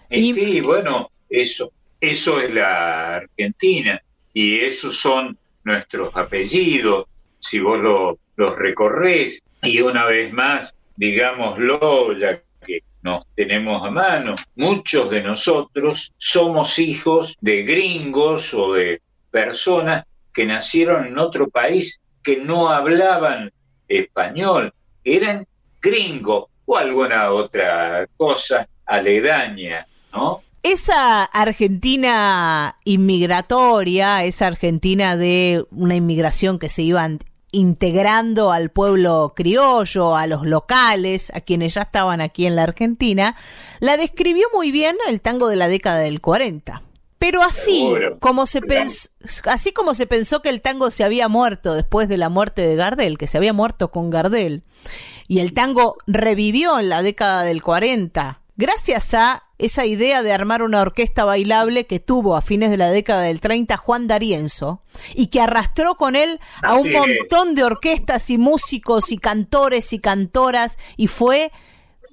[0.10, 1.72] Y, sí, bueno, eso,
[2.02, 4.02] eso es la Argentina
[4.34, 7.06] y esos son nuestros apellidos,
[7.40, 13.92] si vos lo, los recorres y una vez más, digámoslo, ya que nos tenemos a
[13.92, 21.50] mano, muchos de nosotros somos hijos de gringos o de personas que nacieron en otro
[21.50, 23.52] país que no hablaban
[23.88, 24.74] español,
[25.04, 25.46] eran
[25.82, 30.42] gringos o alguna otra cosa aledaña, ¿no?
[30.64, 37.20] Esa Argentina inmigratoria, esa Argentina de una inmigración que se iban
[37.52, 43.36] integrando al pueblo criollo, a los locales, a quienes ya estaban aquí en la Argentina,
[43.80, 46.84] la describió muy bien el tango de la década del 40.
[47.18, 49.10] Pero así como se pensó,
[49.46, 52.76] así como se pensó que el tango se había muerto después de la muerte de
[52.76, 54.64] Gardel, que se había muerto con Gardel,
[55.28, 60.62] y el tango revivió en la década del 40, gracias a esa idea de armar
[60.62, 64.84] una orquesta bailable que tuvo a fines de la década del 30 Juan D'Arienzo
[65.16, 70.00] y que arrastró con él a un montón de orquestas y músicos y cantores y
[70.00, 71.52] cantoras y fue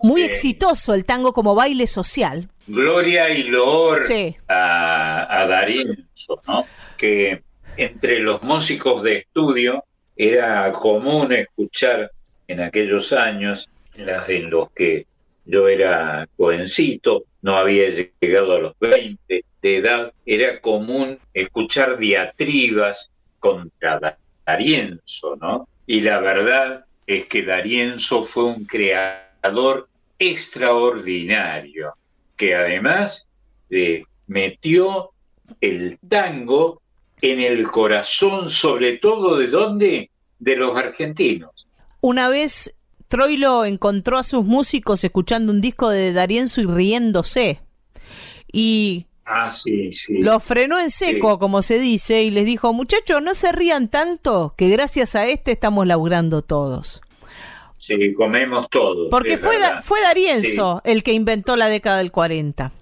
[0.03, 2.49] muy exitoso el tango como baile social.
[2.67, 4.01] Gloria y loor
[4.49, 6.65] a, a D'Arienzo, ¿no?
[6.97, 7.43] que
[7.77, 9.85] entre los músicos de estudio
[10.17, 12.11] era común escuchar
[12.47, 15.08] en aquellos años en los que
[15.49, 23.11] yo era jovencito, no había llegado a los 20 de edad, era común escuchar diatribas
[23.41, 25.67] contra Darienzo, ¿no?
[25.87, 29.89] Y la verdad es que Darienzo fue un creador
[30.19, 31.95] extraordinario,
[32.37, 33.27] que además
[33.71, 35.11] eh, metió
[35.61, 36.83] el tango
[37.23, 40.11] en el corazón, sobre todo de dónde?
[40.39, 41.67] De los argentinos.
[42.01, 42.78] Una vez
[43.09, 47.63] Troilo encontró a sus músicos escuchando un disco de Darienzo y riéndose.
[48.53, 50.19] Y ah, sí, sí.
[50.19, 54.55] lo frenó en seco, como se dice, y les dijo, muchachos, no se rían tanto,
[54.57, 57.03] que gracias a este estamos laburando todos.
[57.79, 59.09] Sí, comemos todos.
[59.11, 62.73] Porque fue, fue Darienzo el que inventó la década del 40.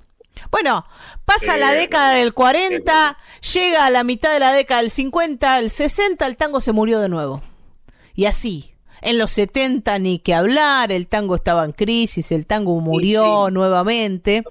[0.50, 0.84] Bueno,
[1.24, 3.16] pasa la década del 40,
[3.54, 7.00] llega a la mitad de la década del 50, el 60, el tango se murió
[7.00, 7.42] de nuevo.
[8.14, 12.80] Y así, en los 70 ni que hablar, el tango estaba en crisis, el tango
[12.80, 14.44] murió nuevamente.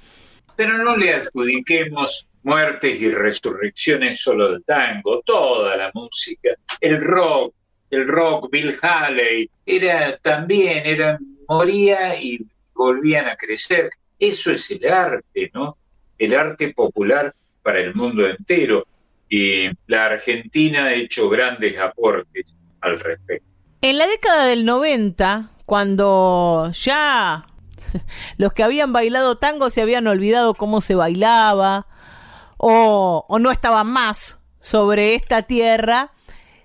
[0.55, 7.53] Pero no le adjudiquemos muertes y resurrecciones solo del tango, toda la música, el rock,
[7.89, 11.17] el rock, Bill Haley, era también, era,
[11.47, 12.39] moría y
[12.73, 13.89] volvían a crecer.
[14.19, 15.77] Eso es el arte, ¿no?
[16.17, 18.85] El arte popular para el mundo entero.
[19.27, 23.54] Y la Argentina ha hecho grandes aportes al respecto.
[23.87, 27.45] En la década del 90, cuando ya
[28.37, 31.85] los que habían bailado tango se habían olvidado cómo se bailaba
[32.57, 36.13] o, no estaban más sobre esta tierra,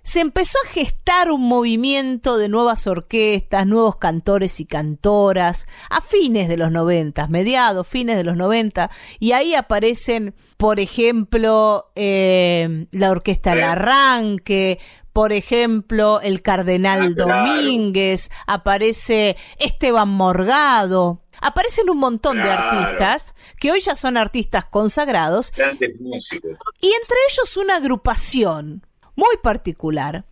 [0.03, 6.49] se empezó a gestar un movimiento de nuevas orquestas, nuevos cantores y cantoras, a fines
[6.49, 13.11] de los 90, mediados, fines de los 90, y ahí aparecen, por ejemplo, eh, la
[13.11, 14.79] orquesta El Arranque,
[15.13, 23.73] por ejemplo, el Cardenal ah, Domínguez, aparece Esteban Morgado, aparecen un montón de artistas que
[23.73, 25.53] hoy ya son artistas consagrados.
[25.57, 30.25] Y entre ellos una agrupación muy particular,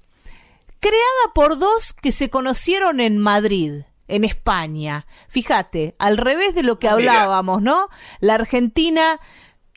[0.81, 5.07] creada por dos que se conocieron en Madrid, en España.
[5.29, 7.89] Fíjate, al revés de lo que hablábamos, ¿no?
[8.21, 9.21] La Argentina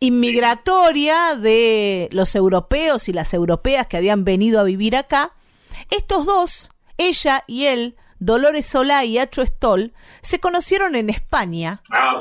[0.01, 5.31] inmigratoria de los europeos y las europeas que habían venido a vivir acá,
[5.89, 11.81] estos dos, ella y él, Dolores Solá y Acho Stoll, se conocieron en España.
[11.91, 12.19] Ah,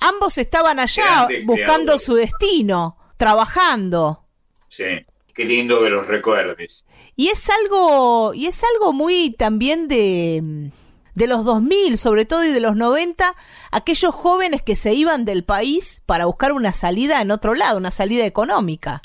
[0.00, 4.24] Ambos estaban allá buscando su destino, trabajando.
[4.68, 4.84] Sí,
[5.34, 6.86] qué lindo que los recuerdes.
[7.14, 10.70] Y es algo, y es algo muy también de
[11.18, 13.34] de los 2000 sobre todo y de los 90,
[13.72, 17.90] aquellos jóvenes que se iban del país para buscar una salida en otro lado, una
[17.90, 19.02] salida económica.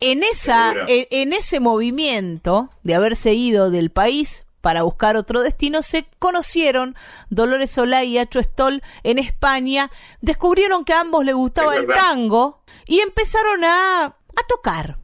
[0.00, 6.06] En, esa, en, ese movimiento de haberse ido del país para buscar otro destino, se
[6.18, 6.94] conocieron
[7.30, 9.90] Dolores Solá y Acho Stoll en España,
[10.20, 14.99] descubrieron que a ambos les gustaba el tango y empezaron a, a tocar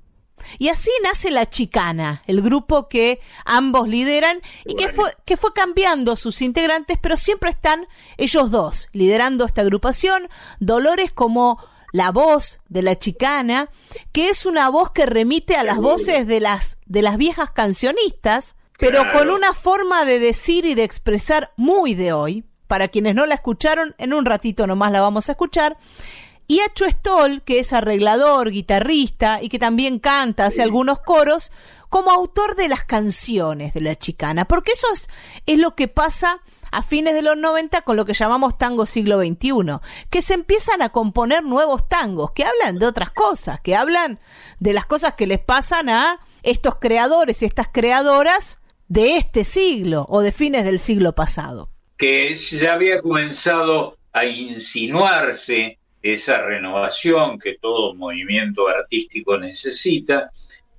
[0.58, 5.52] Y así nace La Chicana, el grupo que ambos lideran y que fue, que fue
[5.52, 7.86] cambiando sus integrantes, pero siempre están
[8.16, 10.28] ellos dos liderando esta agrupación.
[10.60, 11.58] Dolores como
[11.92, 13.70] la voz de la chicana,
[14.12, 18.56] que es una voz que remite a las voces de las, de las viejas cancionistas,
[18.78, 22.44] pero con una forma de decir y de expresar muy de hoy.
[22.66, 25.76] Para quienes no la escucharon, en un ratito nomás la vamos a escuchar.
[26.46, 31.50] Y Acho Stoll, que es arreglador, guitarrista y que también canta, hace algunos coros,
[31.88, 35.08] como autor de las canciones de la chicana, porque eso es,
[35.46, 36.40] es lo que pasa
[36.70, 39.78] a fines de los 90 con lo que llamamos tango siglo XXI,
[40.10, 44.18] que se empiezan a componer nuevos tangos, que hablan de otras cosas, que hablan
[44.58, 50.06] de las cosas que les pasan a estos creadores y estas creadoras de este siglo
[50.08, 51.70] o de fines del siglo pasado.
[51.96, 55.78] Que ya había comenzado a insinuarse
[56.12, 60.30] esa renovación que todo movimiento artístico necesita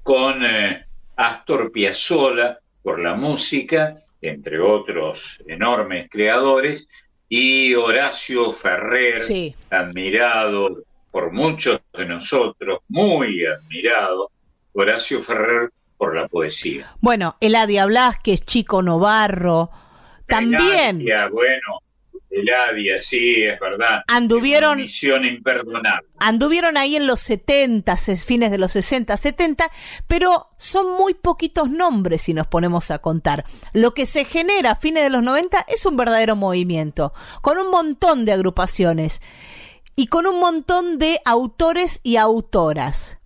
[0.04, 0.86] con eh,
[1.16, 6.88] Astor Piazzolla por la música entre otros enormes creadores,
[7.30, 9.20] y Horacio Ferrer,
[9.70, 14.32] admirado por muchos de nosotros, muy admirado,
[14.74, 16.94] Horacio Ferrer por la poesía.
[17.02, 19.72] Bueno, Eladia Blasquez, Chico Novarro,
[20.26, 21.04] también.
[21.32, 21.80] bueno,
[22.30, 24.02] Eladia, sí, es verdad.
[24.08, 24.78] Anduvieron.
[24.78, 26.08] misión imperdonable.
[26.20, 29.72] Anduvieron ahí en los 70, fines de los 60, 70,
[30.08, 33.46] pero son muy poquitos nombres si nos ponemos a contar.
[33.74, 37.72] Lo que se genera a fines de los 90 es un verdadero movimiento, con un
[37.72, 39.22] montón de agrupaciones
[39.96, 43.20] y con un montón de autores y autoras.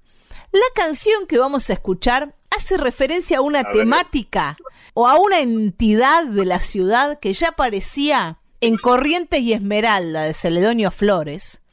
[0.52, 4.58] La canción que vamos a escuchar hace referencia a una temática
[4.94, 10.34] o a una entidad de la ciudad que ya parecía en Corrientes y Esmeralda de
[10.34, 11.64] Celedonio Flores,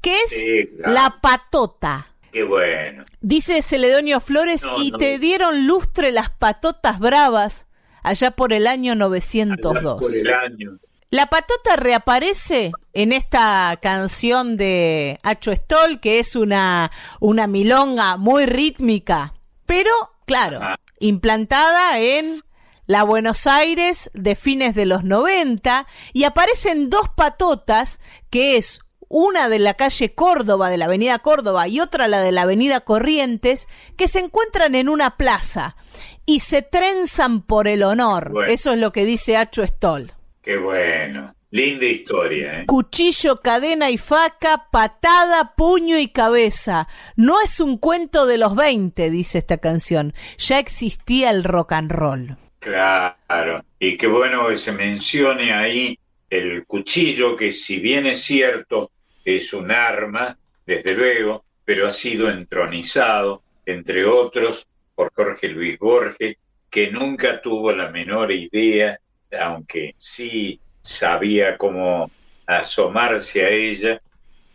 [0.00, 2.08] que es la patota.
[2.30, 3.04] Qué bueno.
[3.20, 7.66] Dice Celedonio Flores, y te dieron lustre las patotas bravas
[8.02, 10.00] allá por el año 902.
[10.00, 10.78] Por el año.
[11.10, 16.90] La patota reaparece en esta canción de Acho Stoll, que es una,
[17.20, 19.32] una milonga muy rítmica,
[19.66, 19.90] pero,
[20.26, 20.60] claro,
[20.98, 22.42] implantada en
[22.86, 28.00] la Buenos Aires de fines de los 90 y aparecen dos patotas
[28.30, 32.32] que es una de la calle Córdoba, de la avenida Córdoba, y otra la de
[32.32, 35.76] la avenida Corrientes, que se encuentran en una plaza
[36.24, 38.34] y se trenzan por el honor.
[38.48, 40.12] Eso es lo que dice Acho Stoll.
[40.42, 41.34] Qué bueno.
[41.50, 42.54] Linda historia.
[42.54, 42.66] ¿eh?
[42.66, 46.88] Cuchillo, cadena y faca, patada, puño y cabeza.
[47.14, 50.12] No es un cuento de los 20, dice esta canción.
[50.38, 52.36] Ya existía el rock and roll.
[52.66, 55.96] Claro, y qué bueno que se mencione ahí
[56.28, 58.90] el cuchillo, que si bien es cierto,
[59.24, 60.36] es un arma,
[60.66, 64.66] desde luego, pero ha sido entronizado, entre otros,
[64.96, 66.38] por Jorge Luis Borges,
[66.68, 68.98] que nunca tuvo la menor idea,
[69.38, 72.10] aunque sí sabía cómo
[72.48, 74.00] asomarse a ella,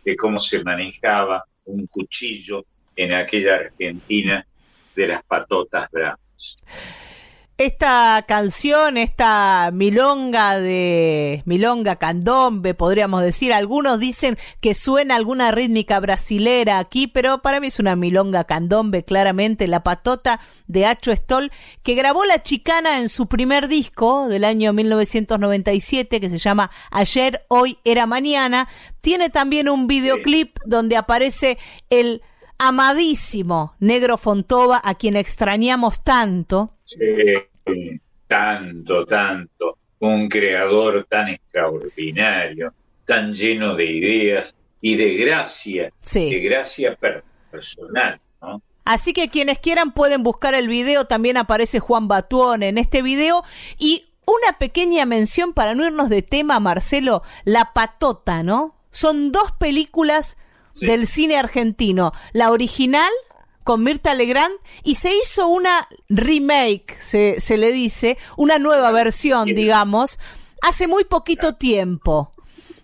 [0.04, 4.46] de cómo se manejaba un cuchillo en aquella Argentina
[4.94, 6.58] de las patotas bravas.
[7.58, 16.00] Esta canción, esta milonga de milonga candombe, podríamos decir, algunos dicen que suena alguna rítmica
[16.00, 21.52] brasilera aquí, pero para mí es una milonga candombe, claramente, la patota de Acho Stoll,
[21.82, 27.44] que grabó la chicana en su primer disco del año 1997, que se llama Ayer,
[27.48, 28.66] Hoy, Era Mañana.
[29.02, 31.58] Tiene también un videoclip donde aparece
[31.90, 32.22] el
[32.68, 36.74] amadísimo Negro Fontova, a quien extrañamos tanto.
[36.84, 36.98] Sí
[38.32, 42.72] tanto, tanto, un creador tan extraordinario,
[43.04, 46.96] tan lleno de ideas y de gracia, de gracia
[47.50, 48.18] personal.
[48.86, 53.44] Así que quienes quieran pueden buscar el video, también aparece Juan Batuón en este video
[53.78, 58.76] y una pequeña mención para no irnos de tema, Marcelo, La Patota, ¿no?
[58.90, 60.38] Son dos películas
[60.80, 63.10] del cine argentino, la original
[63.64, 69.46] con Mirta Legrand y se hizo una remake, se, se le dice, una nueva versión,
[69.46, 70.18] digamos,
[70.62, 72.32] hace muy poquito tiempo.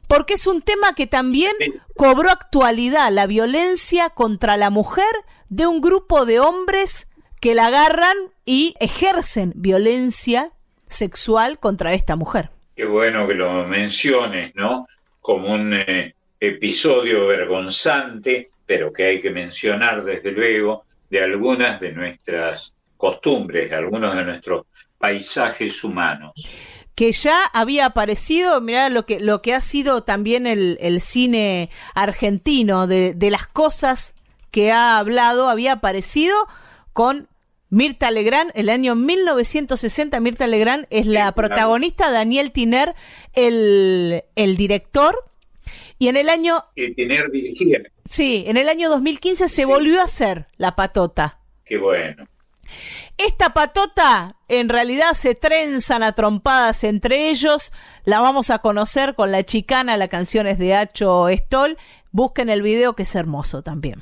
[0.07, 1.53] Porque es un tema que también
[1.95, 5.05] cobró actualidad, la violencia contra la mujer
[5.51, 7.09] de un grupo de hombres
[7.41, 8.17] que la agarran
[8.47, 10.53] y ejercen violencia
[10.87, 12.51] sexual contra esta mujer.
[12.75, 14.87] Qué bueno que lo menciones, ¿no?
[15.21, 21.91] Como un eh, episodio vergonzante pero que hay que mencionar desde luego de algunas de
[21.91, 24.67] nuestras costumbres, de algunos de nuestros
[24.99, 26.33] paisajes humanos.
[26.95, 31.71] Que ya había aparecido, mirá lo que, lo que ha sido también el, el cine
[31.95, 34.15] argentino, de, de, las cosas
[34.51, 36.37] que ha hablado, había aparecido
[36.93, 37.27] con
[37.71, 42.95] Mirta Legrand, el año 1960, Mirta Legrand es la protagonista, Daniel Tiner,
[43.33, 45.25] el, el director,
[45.99, 46.65] y en el año...
[46.77, 47.79] El Tiner dirigía.
[48.09, 51.41] Sí, en el año 2015 se volvió a hacer La Patota.
[51.65, 52.27] Qué bueno.
[53.17, 57.73] Esta patota en realidad se trenzan a trompadas entre ellos.
[58.05, 61.77] La vamos a conocer con la chicana, la canción es de Hacho Stoll.
[62.13, 64.01] Busquen el video que es hermoso también.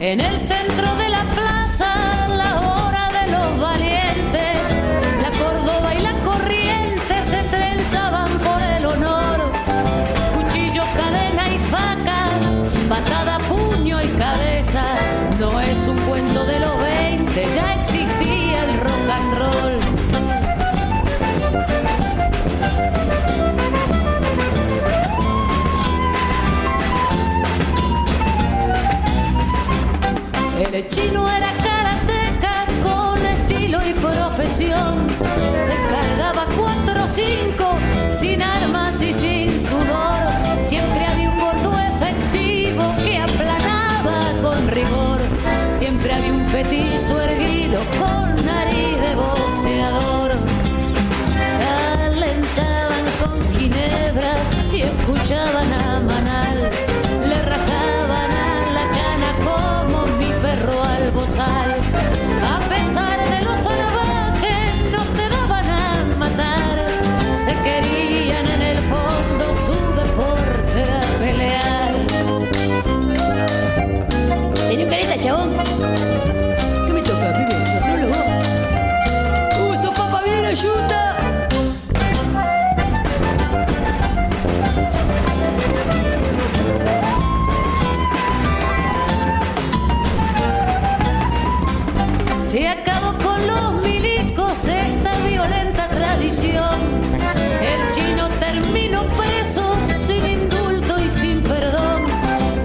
[0.00, 0.59] En el centro
[30.80, 35.08] El chino era karateca con estilo y profesión.
[35.54, 37.74] Se cargaba cuatro o cinco
[38.08, 40.22] sin armas y sin sudor.
[40.62, 45.20] Siempre había un gordo efectivo que aplanaba con rigor.
[45.70, 50.32] Siempre había un petizo erguido con nariz de boxeador.
[51.60, 54.32] Calentaban con ginebra
[54.72, 56.00] y escuchaban a
[61.40, 61.89] al
[98.50, 99.62] chino terminó preso
[99.96, 102.02] sin indulto y sin perdón.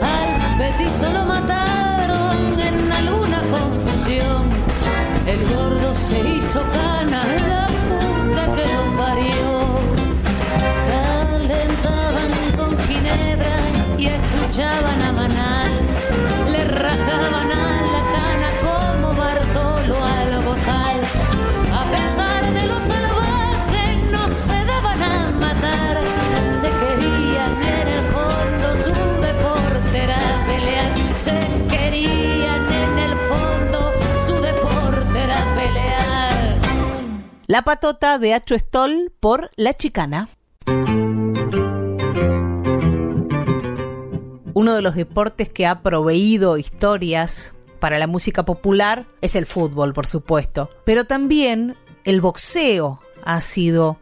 [0.01, 4.49] Al petizo lo mataron en alguna confusión.
[5.25, 9.79] El gordo se hizo cana, la puta que lo parió.
[10.89, 13.57] Calentaban con ginebra
[13.97, 15.71] y escuchaban a Manal.
[16.51, 17.74] Le rajaban a
[31.17, 31.31] Se
[31.69, 33.93] querían en el fondo,
[34.27, 36.57] su deporte era pelear.
[37.47, 40.27] La patota de Hacho Stoll por La Chicana.
[44.53, 49.93] Uno de los deportes que ha proveído historias para la música popular es el fútbol,
[49.93, 50.69] por supuesto.
[50.83, 53.99] Pero también el boxeo ha sido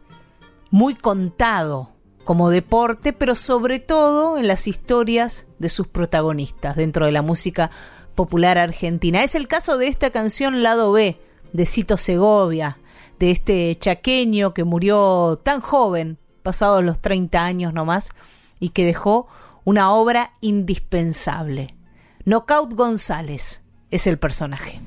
[0.70, 1.93] muy contado
[2.24, 7.70] como deporte, pero sobre todo en las historias de sus protagonistas dentro de la música
[8.14, 9.22] popular argentina.
[9.22, 11.20] Es el caso de esta canción Lado B
[11.52, 12.78] de Cito Segovia,
[13.18, 18.10] de este chaqueño que murió tan joven, pasados los 30 años nomás,
[18.58, 19.28] y que dejó
[19.64, 21.76] una obra indispensable.
[22.24, 24.80] Knockout González es el personaje.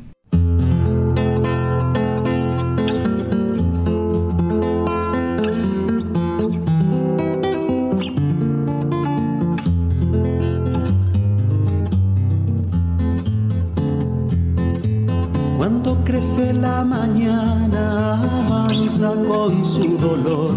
[15.68, 20.54] Cuando crece la mañana avanza con su dolor.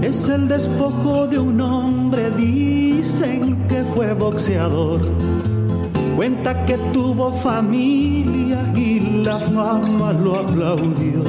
[0.00, 5.00] Es el despojo de un hombre, dicen que fue boxeador.
[6.14, 11.24] Cuenta que tuvo familia y la fama lo aplaudió.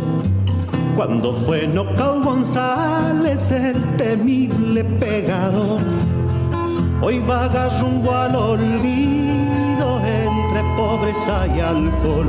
[0.96, 5.82] Cuando fue Nocao González el temible pegador.
[7.02, 9.31] Hoy vaga rumbo al olvido
[10.52, 12.28] entre pobreza y alcohol.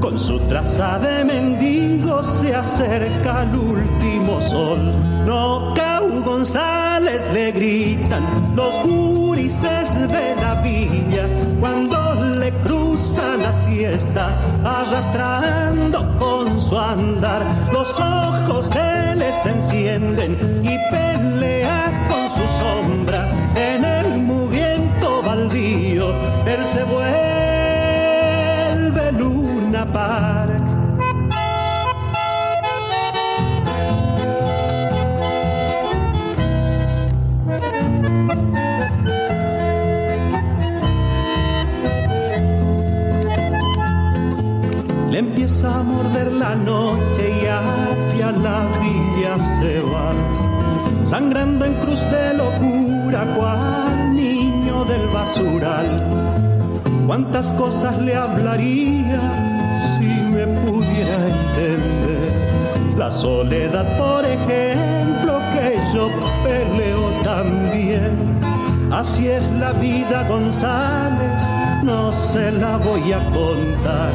[0.00, 4.78] Con su traza de mendigo se acerca el último sol.
[5.24, 11.26] No Cau González le gritan los gurises de la villa
[11.60, 17.46] cuando le cruza la siesta, arrastrando con su andar.
[17.72, 22.07] Los ojos se les encienden y pelea
[45.64, 50.12] a morder la noche y hacia la villa se va,
[51.04, 55.86] sangrando en cruz de locura, cual niño del basural.
[57.06, 59.20] Cuántas cosas le hablaría
[59.96, 62.32] si me pudiera entender.
[62.96, 66.08] La soledad, por ejemplo, que yo
[66.44, 68.38] peleo también.
[68.92, 74.12] Así es la vida, González no se la voy a contar.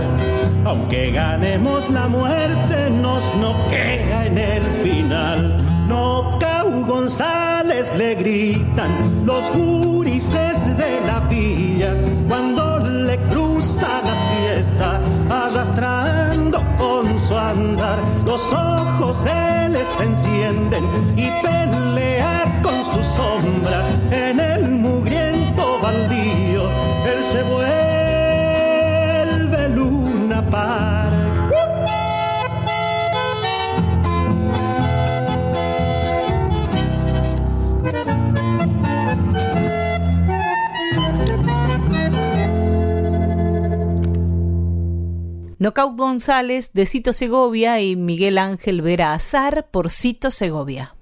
[0.66, 3.24] Aunque ganemos la muerte, nos
[3.70, 5.58] queda en el final.
[5.88, 11.94] No, Cau González le gritan los gurises de la villa
[12.28, 18.00] cuando le cruza la siesta, arrastrando con su andar.
[18.26, 20.84] Los ojos se les encienden
[21.18, 24.53] y pelea con su sombra en el
[45.64, 50.94] Nocaut González de Cito Segovia y Miguel Ángel Vera Azar por Cito Segovia.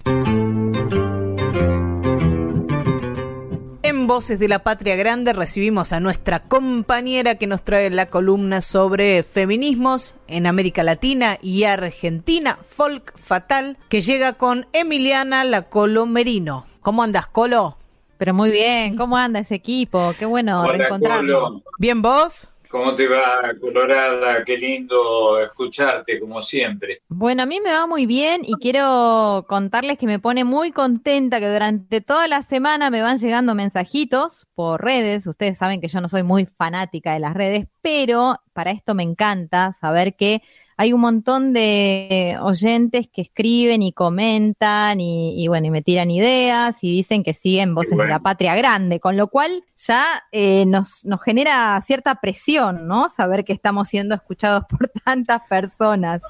[3.82, 8.62] En Voces de la Patria Grande recibimos a nuestra compañera que nos trae la columna
[8.62, 16.06] sobre feminismos en América Latina y Argentina, Folk Fatal, que llega con Emiliana La Colo
[16.06, 16.68] Merino.
[16.82, 17.80] ¿Cómo andas, Colo?
[18.20, 20.14] Pero muy bien, ¿cómo anda ese equipo?
[20.20, 21.62] Qué bueno reencontrarnos.
[21.80, 22.51] ¿Bien vos?
[22.72, 24.46] ¿Cómo te va, Colorada?
[24.46, 27.02] Qué lindo escucharte, como siempre.
[27.10, 31.42] Bueno, a mí me va muy bien y quiero contarles que me pone muy contenta
[31.42, 35.28] que durante toda la semana me van llegando mensajitos por redes.
[35.28, 39.04] Ustedes saben que yo no soy muy fanática de las redes, pero para esto me
[39.04, 40.42] encanta saber que
[40.82, 46.78] hay un montón de oyentes que escriben y comentan y, bueno, y me tiran ideas
[46.82, 51.06] y dicen que siguen Voces de la Patria Grande, con lo cual ya eh, nos,
[51.06, 53.10] nos genera cierta presión, ¿no?
[53.10, 56.24] Saber que estamos siendo escuchados por tantas personas.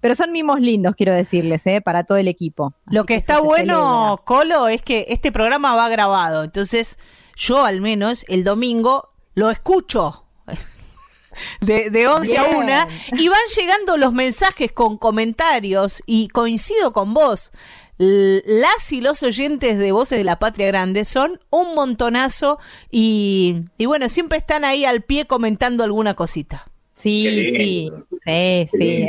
[0.00, 1.80] Pero son mimos lindos, quiero decirles, ¿eh?
[1.80, 2.72] para todo el equipo.
[2.86, 6.44] Lo que, está bueno, Colo, es que este programa va grabado.
[6.44, 6.96] Entonces,
[7.34, 10.29] yo al menos el domingo lo escucho
[11.60, 12.72] de, de 11 a 1
[13.18, 17.52] y van llegando los mensajes con comentarios y coincido con vos.
[18.02, 22.58] Las y los oyentes de Voces de la Patria Grande son un montonazo
[22.90, 26.64] y, y bueno, siempre están ahí al pie comentando alguna cosita.
[26.94, 29.06] Sí, sí, sí, sí.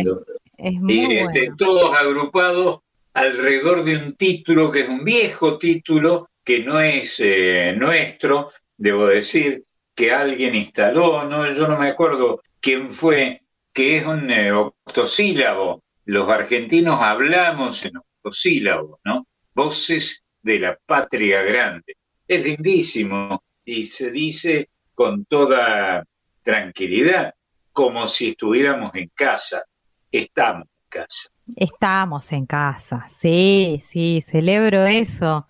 [0.58, 2.82] Es, muy y este, todos agrupados
[3.14, 9.08] alrededor de un título que es un viejo título que no es eh, nuestro, debo
[9.08, 9.64] decir,
[10.02, 13.42] que alguien instaló, no, yo no me acuerdo quién fue,
[13.72, 15.84] que es un eh, octosílabo.
[16.06, 19.28] Los argentinos hablamos en octosílabo, ¿no?
[19.54, 21.98] Voces de la patria grande.
[22.28, 26.04] Es lindísimo y se dice con toda
[26.42, 27.36] tranquilidad,
[27.72, 29.66] como si estuviéramos en casa.
[30.12, 31.30] Estamos en casa.
[31.56, 35.46] Estamos en casa, sí, sí, celebro eso.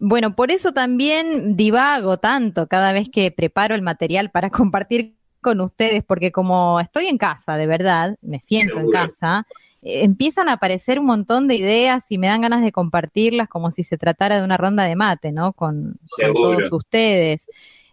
[0.00, 5.60] Bueno, por eso también divago tanto cada vez que preparo el material para compartir con
[5.60, 9.46] ustedes, porque como estoy en casa, de verdad, me siento en casa,
[9.82, 13.70] eh, empiezan a aparecer un montón de ideas y me dan ganas de compartirlas como
[13.70, 15.52] si se tratara de una ronda de mate, ¿no?
[15.52, 17.42] Con, todos ustedes.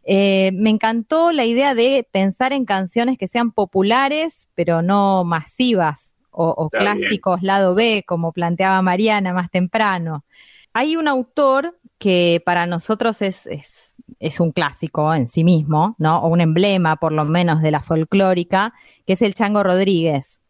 [0.04, 6.18] Eh, me encantó la idea de pensar en canciones que sean populares, pero no masivas,
[6.32, 10.24] o clásicos lado B, como planteaba Mariana más temprano.
[10.74, 13.48] Hay un autor que para nosotros es,
[14.20, 16.24] es, un clásico en sí mismo, ¿no?
[16.24, 18.74] O un emblema, por lo menos, de la folclórica,
[19.06, 20.42] que es el Chango Rodríguez.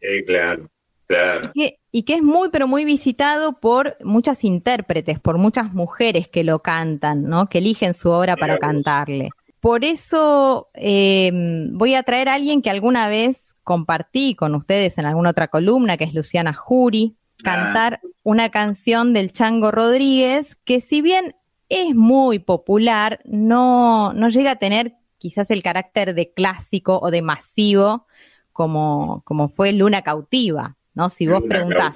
[0.00, 0.68] Sí, claro,
[1.06, 1.52] claro.
[1.54, 6.62] Y que, es muy, pero muy visitado por muchas intérpretes, por muchas mujeres que lo
[6.62, 7.46] cantan, ¿no?
[7.46, 9.30] Que eligen su obra para cantarle.
[9.60, 11.30] Por eso eh,
[11.72, 15.96] voy a traer a alguien que alguna vez compartí con ustedes en alguna otra columna,
[15.96, 21.34] que es Luciana Jury, cantar una canción del Chango Rodríguez que si bien
[21.68, 27.22] es muy popular, no, no llega a tener quizás el carácter de clásico o de
[27.22, 28.06] masivo
[28.52, 31.08] como, como fue Luna Cautiva, ¿no?
[31.10, 31.94] Si vos preguntás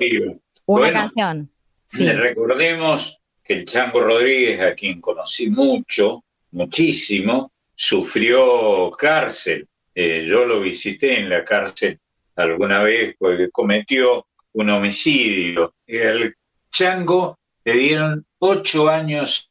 [0.67, 1.51] una canción.
[1.91, 9.67] Recordemos que el Chango Rodríguez, a quien conocí mucho, muchísimo, sufrió cárcel.
[9.95, 11.99] Eh, yo lo visité en la cárcel
[12.37, 15.75] alguna vez porque cometió un homicidio.
[15.89, 16.35] Al
[16.71, 19.51] Chango le dieron ocho años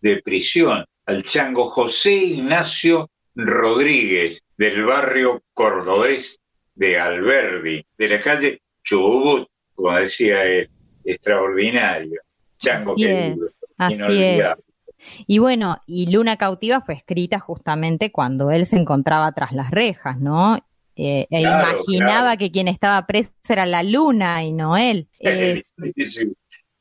[0.00, 6.40] de prisión al Chango José Ignacio Rodríguez del barrio cordobés
[6.74, 10.70] de Alberdi, de la calle Chubut, como decía él,
[11.04, 12.20] extraordinario.
[12.58, 14.62] Chango Así querido, es, así.
[15.26, 20.18] Y bueno, y Luna Cautiva fue escrita justamente cuando él se encontraba tras las rejas,
[20.18, 20.58] ¿no?
[20.96, 22.38] Eh, e Claro, imaginaba claro.
[22.38, 25.08] que quien estaba preso era la luna y no él.
[25.18, 26.32] Es- Lindísimo.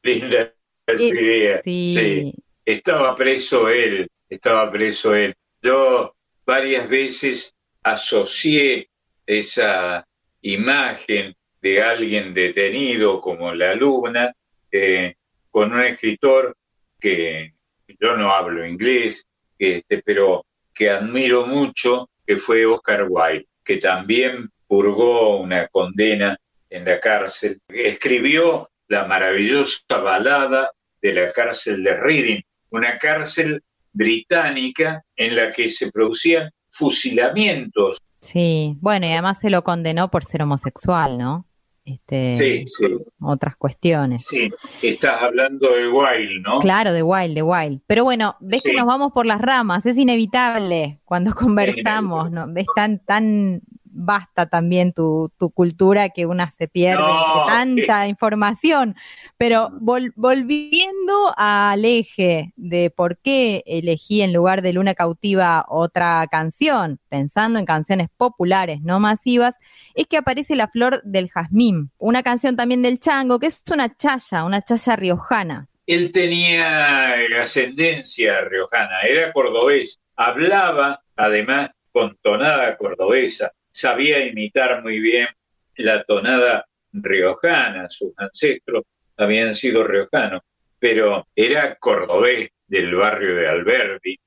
[0.04, 0.54] Linda
[0.88, 1.62] Eh, idea.
[1.64, 1.96] sí.
[1.96, 2.34] Sí.
[2.64, 5.36] Estaba preso él, estaba preso él.
[5.62, 6.16] Yo
[6.46, 8.88] varias veces asocié
[9.26, 10.06] esa
[10.42, 14.32] imagen de alguien detenido como la luna
[14.72, 15.16] eh,
[15.50, 16.56] con un escritor
[17.00, 17.54] que
[18.00, 19.26] yo no hablo inglés,
[19.58, 26.38] este, pero que admiro mucho, que fue Oscar Wilde, que también purgó una condena
[26.70, 27.60] en la cárcel.
[27.68, 30.72] Escribió la maravillosa balada
[31.02, 33.62] de la cárcel de Reading, una cárcel
[33.92, 37.98] británica en la que se producían fusilamientos.
[38.22, 41.48] Sí, bueno, y además se lo condenó por ser homosexual, ¿no?
[41.86, 44.26] Este, Sí, sí, Otras cuestiones.
[44.26, 44.50] sí.
[44.82, 46.60] Estás hablando de Wilde, ¿no?
[46.60, 47.82] Claro, de Wild, de Wild.
[47.86, 48.72] Pero bueno, ves Sí.
[48.72, 52.52] que nos vamos por las ramas, es inevitable cuando conversamos, ¿no?
[52.52, 53.62] Ves tan, tan
[53.96, 58.96] vasta también tu, tu cultura que una se pierde No, de tanta información.
[59.38, 66.26] Pero vol- volviendo al eje de por qué elegí en lugar de Luna Cautiva otra
[66.30, 69.56] canción, pensando en canciones populares, no masivas,
[69.94, 73.96] es que aparece La Flor del Jazmín, una canción también del Chango, que es una
[73.96, 75.68] chaya, una chaya riojana.
[75.88, 85.28] Él tenía ascendencia riojana, era cordobés, hablaba además con tonada cordobesa, sabía imitar muy bien
[85.76, 88.86] la tonada riojana, sus ancestros
[89.18, 90.44] habían sido riojanos,
[90.80, 94.18] pero era cordobés del barrio de Alberdi.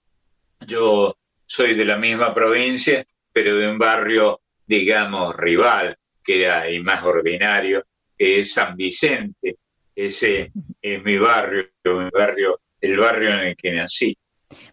[0.67, 1.17] Yo
[1.47, 3.03] soy de la misma provincia,
[3.33, 7.85] pero de un barrio, digamos, rival, que era más ordinario,
[8.19, 9.57] que es San Vicente.
[9.97, 10.53] Ese
[10.83, 14.18] es mi barrio, mi barrio, el barrio en el que nací.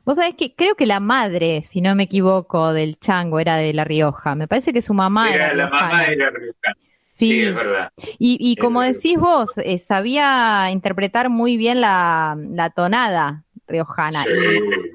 [0.06, 3.74] Vos sabés que creo que la madre, si no me equivoco, del chango era de
[3.74, 4.36] La Rioja.
[4.36, 5.88] Me parece que su mamá era, Era, la riojana.
[5.88, 6.76] mamá era riojana.
[7.14, 7.28] Sí.
[7.30, 7.92] Sí, es verdad.
[8.20, 14.24] Y, y como decís vos, eh, sabía interpretar muy bien la, la tonada riojana.
[14.24, 14.30] Sí.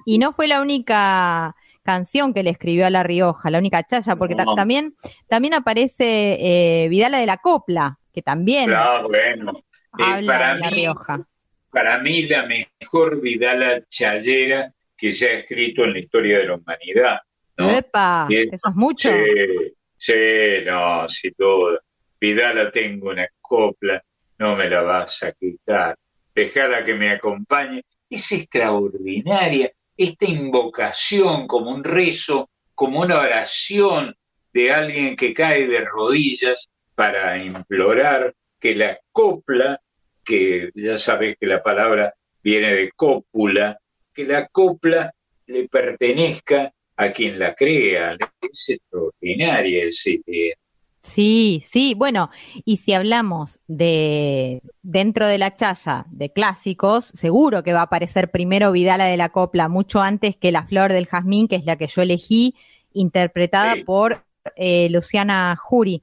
[0.06, 3.82] Y, y no fue la única canción que le escribió a La Rioja, la única
[3.86, 4.94] chaya, porque ta- también,
[5.28, 9.52] también aparece eh, Vidala de la Copla, que también Claro, bueno.
[9.98, 11.26] Eh, habla para, de La mí, Rioja.
[11.70, 16.54] Para mí, la mejor Vidala chayera que se ha escrito en la historia de la
[16.56, 17.20] humanidad.
[17.56, 17.70] ¿no?
[17.70, 18.26] ¡Epa!
[18.30, 19.10] Es- Eso es mucho.
[19.10, 21.80] Sí, sí, no, sin duda.
[22.20, 24.02] Vidala tengo una copla,
[24.38, 25.96] no me la vas a quitar.
[26.34, 27.82] Dejala que me acompañe.
[28.08, 34.14] Es extraordinaria esta invocación como un rezo, como una oración
[34.52, 39.80] de alguien que cae de rodillas para implorar que la copla,
[40.30, 43.78] que ya sabes que la palabra viene de cópula,
[44.14, 45.12] que la copla
[45.46, 48.16] le pertenezca a quien la crea.
[48.40, 50.54] Es extraordinaria esa idea.
[51.02, 52.30] Sí, sí, bueno,
[52.64, 58.30] y si hablamos de dentro de la chaya de clásicos, seguro que va a aparecer
[58.30, 61.76] primero Vidala de la Copla, mucho antes que La Flor del Jazmín, que es la
[61.76, 62.54] que yo elegí,
[62.92, 63.84] interpretada Sí.
[63.84, 64.22] por
[64.56, 66.02] eh, Luciana Jury.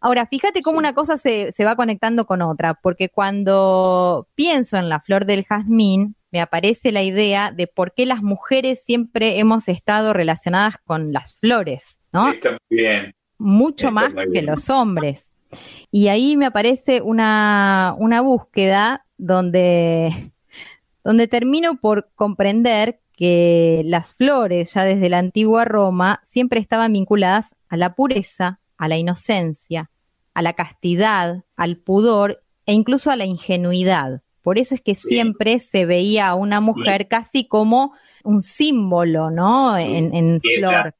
[0.00, 4.88] Ahora, fíjate cómo una cosa se, se va conectando con otra, porque cuando pienso en
[4.88, 9.68] La Flor del Jazmín, me aparece la idea de por qué las mujeres siempre hemos
[9.68, 12.30] estado relacionadas con las flores, ¿no?
[12.30, 13.14] Está bien.
[13.38, 15.30] mucho Está más que los hombres.
[15.90, 20.32] Y ahí me aparece una, una búsqueda donde,
[21.02, 27.54] donde termino por comprender que las flores, ya desde la antigua Roma, siempre estaban vinculadas
[27.68, 29.90] a la pureza, a la inocencia,
[30.34, 34.22] a la castidad, al pudor e incluso a la ingenuidad.
[34.42, 37.92] Por eso es que siempre se veía a una mujer casi como
[38.24, 39.76] un símbolo, ¿no?
[39.76, 40.94] En, en la- flor.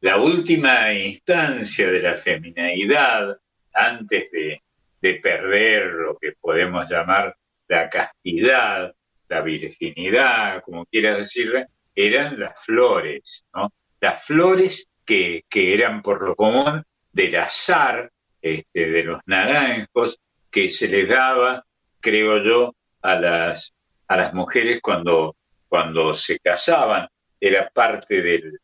[0.00, 3.36] la última instancia de la feminidad
[3.72, 4.62] antes de,
[5.00, 7.36] de perder lo que podemos llamar
[7.68, 8.94] la castidad,
[9.28, 13.72] la virginidad, como quieras decirle, eran las flores, ¿no?
[14.00, 16.84] Las flores que, que eran por lo común
[17.14, 18.10] del azar,
[18.42, 20.18] este, de los naranjos,
[20.50, 21.64] que se les daba,
[22.00, 23.72] creo yo, a las,
[24.08, 25.36] a las mujeres cuando,
[25.68, 27.08] cuando se casaban,
[27.40, 28.58] era parte del,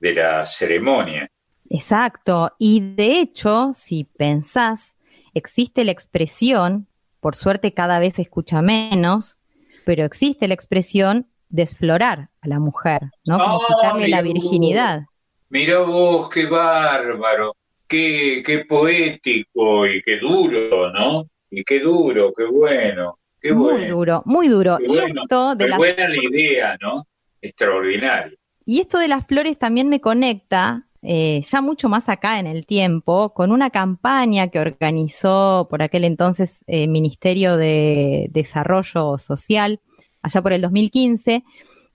[0.00, 1.28] de la ceremonia.
[1.68, 2.52] Exacto.
[2.58, 4.96] Y de hecho, si pensás,
[5.34, 6.86] existe la expresión,
[7.20, 9.36] por suerte cada vez se escucha menos,
[9.84, 13.38] pero existe la expresión desflorar a la mujer, ¿no?
[13.38, 15.06] Como Ah, quitarle la virginidad.
[15.48, 17.54] Mira vos, qué bárbaro.
[17.86, 21.28] Qué, qué poético y qué duro, ¿no?
[21.50, 23.18] Y qué duro, qué bueno.
[23.40, 23.94] Qué muy bueno.
[23.94, 24.78] duro, muy duro.
[24.78, 27.06] Qué Y bueno, esto de qué las buena la idea, ¿no?
[27.40, 28.36] Extraordinario.
[28.64, 32.66] Y esto de las flores también me conecta, eh, ya mucho más acá en el
[32.66, 39.80] tiempo, con una campaña que organizó por aquel entonces eh, Ministerio de Desarrollo Social,
[40.20, 41.44] allá por el 2015,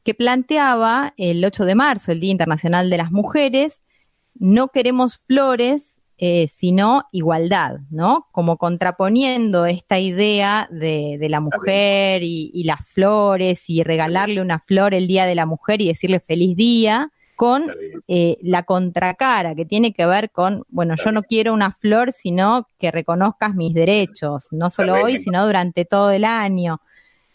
[0.04, 3.81] que planteaba el 8 de marzo, el Día Internacional de las Mujeres,
[4.36, 8.28] no queremos flores, eh, sino igualdad, ¿no?
[8.32, 14.60] Como contraponiendo esta idea de, de la mujer y, y las flores y regalarle una
[14.60, 17.74] flor el Día de la Mujer y decirle feliz día, con
[18.08, 22.68] eh, la contracara que tiene que ver con, bueno, yo no quiero una flor, sino
[22.78, 26.82] que reconozcas mis derechos, no solo hoy, sino durante todo el año.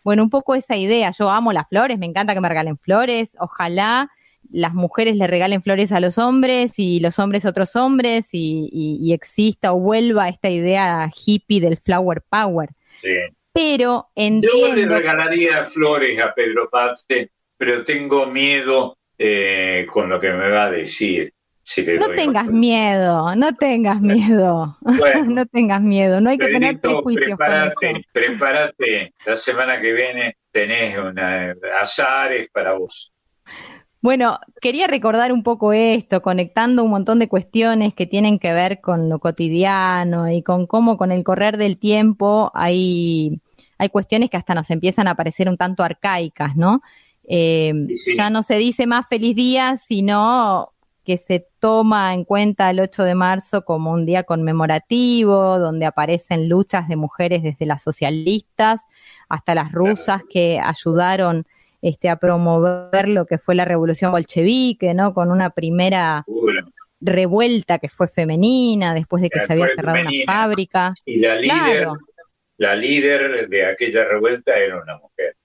[0.04, 3.30] Bueno, un poco esa idea, yo amo las flores, me encanta que me regalen flores,
[3.40, 4.08] ojalá
[4.50, 8.68] las mujeres le regalen flores a los hombres y los hombres a otros hombres y,
[8.72, 12.70] y- y exista o vuelva esta idea hippie del flower power.
[12.92, 13.14] Sí.
[13.52, 20.20] Pero Yo le entiendo, regalaría flores a Pedro Pazzi, pero tengo miedo eh, con lo
[20.20, 21.32] que me va a decir.
[21.62, 25.24] Si no tengas miedo, no tengas miedo, Bueno.
[25.24, 27.70] no tengas miedo, no hay que tener prejuicios con eso.
[27.80, 29.14] prepárate, prepárate.
[29.24, 33.12] La semana que viene tenés una, azares para vos.
[34.02, 38.80] Bueno, quería recordar un poco esto, conectando un montón de cuestiones que tienen que ver
[38.80, 43.40] con lo cotidiano y con cómo con el correr del tiempo hay,
[43.78, 46.82] hay cuestiones que hasta nos empiezan a parecer un tanto arcaicas, ¿no?
[47.24, 48.16] Eh, sí.
[48.16, 50.72] Ya no se dice más feliz día, sino
[51.06, 56.48] que se toma en cuenta el 8 de marzo como un día conmemorativo, donde aparecen
[56.48, 58.82] luchas de mujeres desde las socialistas
[59.28, 61.46] hasta las rusas que ayudaron
[61.86, 65.14] este, a promover lo que fue la revolución bolchevique, ¿no?
[65.14, 66.24] Con una primera
[67.00, 70.24] revuelta que fue femenina, después de que se había cerrado femenina.
[70.24, 70.94] una fábrica.
[71.04, 71.52] Y la líder,
[71.82, 71.94] Claro.
[72.58, 75.36] la líder de aquella revuelta era una mujer.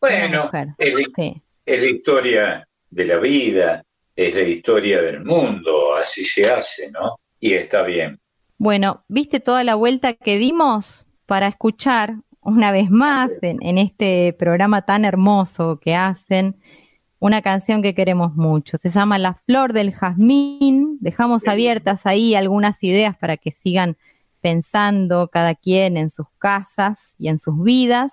[0.00, 1.42] Bueno, mujer, es, la- sí.
[1.66, 3.84] es la historia de la vida,
[4.16, 7.20] es la historia del mundo, así se hace, ¿no?
[7.38, 8.18] Y está bien.
[8.56, 14.34] Bueno, ¿viste toda la vuelta que dimos para escuchar una vez más en, en este
[14.38, 16.56] programa tan hermoso que hacen
[17.18, 18.78] una canción que queremos mucho?
[18.78, 20.98] Se llama La Flor del Jazmín.
[21.00, 23.96] Dejamos abiertas ahí algunas ideas para que sigan
[24.40, 28.12] pensando cada quien en sus casas y en sus vidas.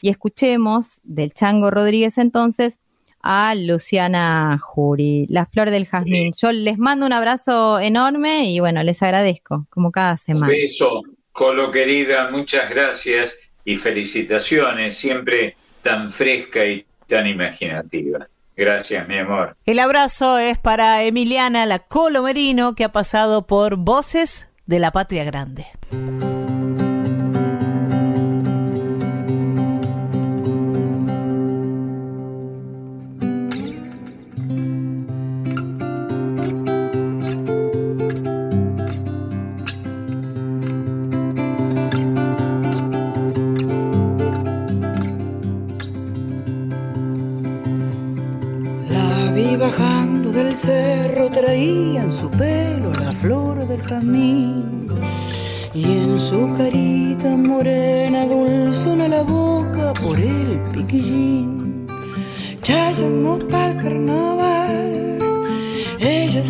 [0.00, 2.78] Y escuchemos del Chango Rodríguez entonces
[3.20, 6.32] a Luciana Jury, La Flor del Jazmín.
[6.36, 10.46] Yo les mando un abrazo enorme y bueno, les agradezco como cada Un semana.
[10.48, 11.02] beso,
[11.32, 13.36] Colo querida, muchas gracias
[13.66, 18.26] y felicitaciones, siempre tan fresca y tan imaginativa.
[18.56, 19.54] Gracias, mi amor.
[19.66, 25.24] El abrazo es para Emiliana La Colomerino, que ha pasado por Voces de la Patria
[25.24, 25.66] Grande.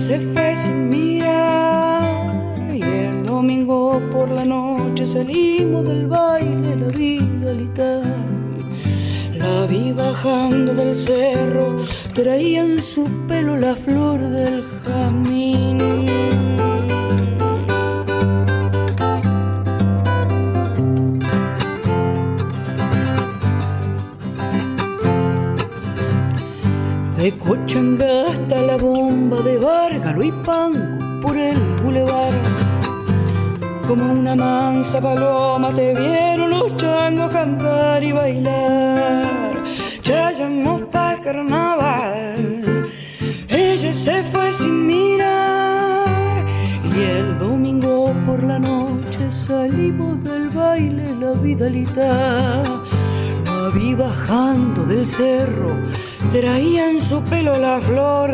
[0.06, 2.38] Se fue sin mirar.
[2.72, 8.04] Y el domingo por la noche salimos del baile, la vida lital.
[9.34, 11.78] La vi bajando del cerro,
[12.14, 13.25] traía en su
[57.28, 58.25] pelo la flor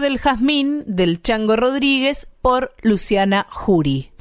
[0.00, 4.12] del jazmín del Chango Rodríguez por Luciana Jury.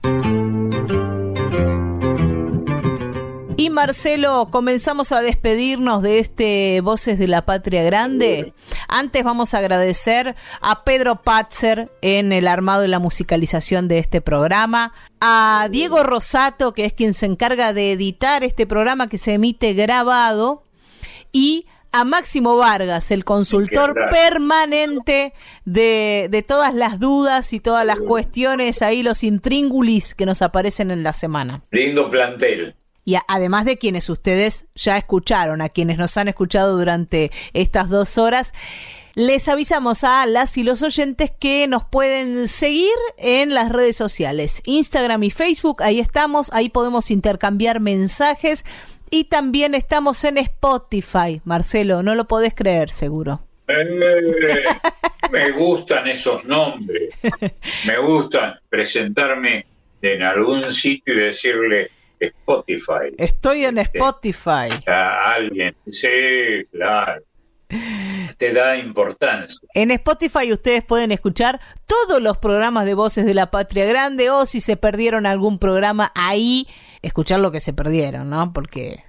[3.57, 8.53] Y Marcelo, comenzamos a despedirnos de este Voces de la Patria Grande.
[8.87, 14.19] Antes vamos a agradecer a Pedro Patzer en el armado y la musicalización de este
[14.19, 19.33] programa, a Diego Rosato, que es quien se encarga de editar este programa que se
[19.33, 20.63] emite grabado,
[21.31, 25.33] y a Máximo Vargas, el consultor permanente
[25.65, 30.91] de, de, todas las dudas y todas las cuestiones, ahí los intríngulis que nos aparecen
[30.91, 31.63] en la semana.
[31.71, 32.75] Lindo plantel.
[33.03, 38.17] Y además de quienes ustedes ya escucharon, a quienes nos han escuchado durante estas dos
[38.17, 38.53] horas,
[39.15, 44.61] les avisamos a las y los oyentes que nos pueden seguir en las redes sociales,
[44.65, 48.63] Instagram y Facebook, ahí estamos, ahí podemos intercambiar mensajes
[49.11, 53.41] y también estamos en Spotify, Marcelo, no lo podés creer seguro.
[53.67, 54.63] Eh,
[55.31, 57.13] me gustan esos nombres,
[57.85, 59.65] me gustan presentarme
[60.01, 63.13] en algún sitio y decirle Spotify.
[63.17, 64.69] Estoy en este, Spotify.
[64.87, 66.07] A alguien, sí,
[66.71, 67.21] claro.
[68.37, 69.67] Te da importancia.
[69.73, 74.45] En Spotify ustedes pueden escuchar todos los programas de Voces de la Patria Grande o
[74.45, 76.67] si se perdieron algún programa ahí,
[77.01, 78.53] escuchar lo que se perdieron, ¿no?
[78.53, 79.03] Porque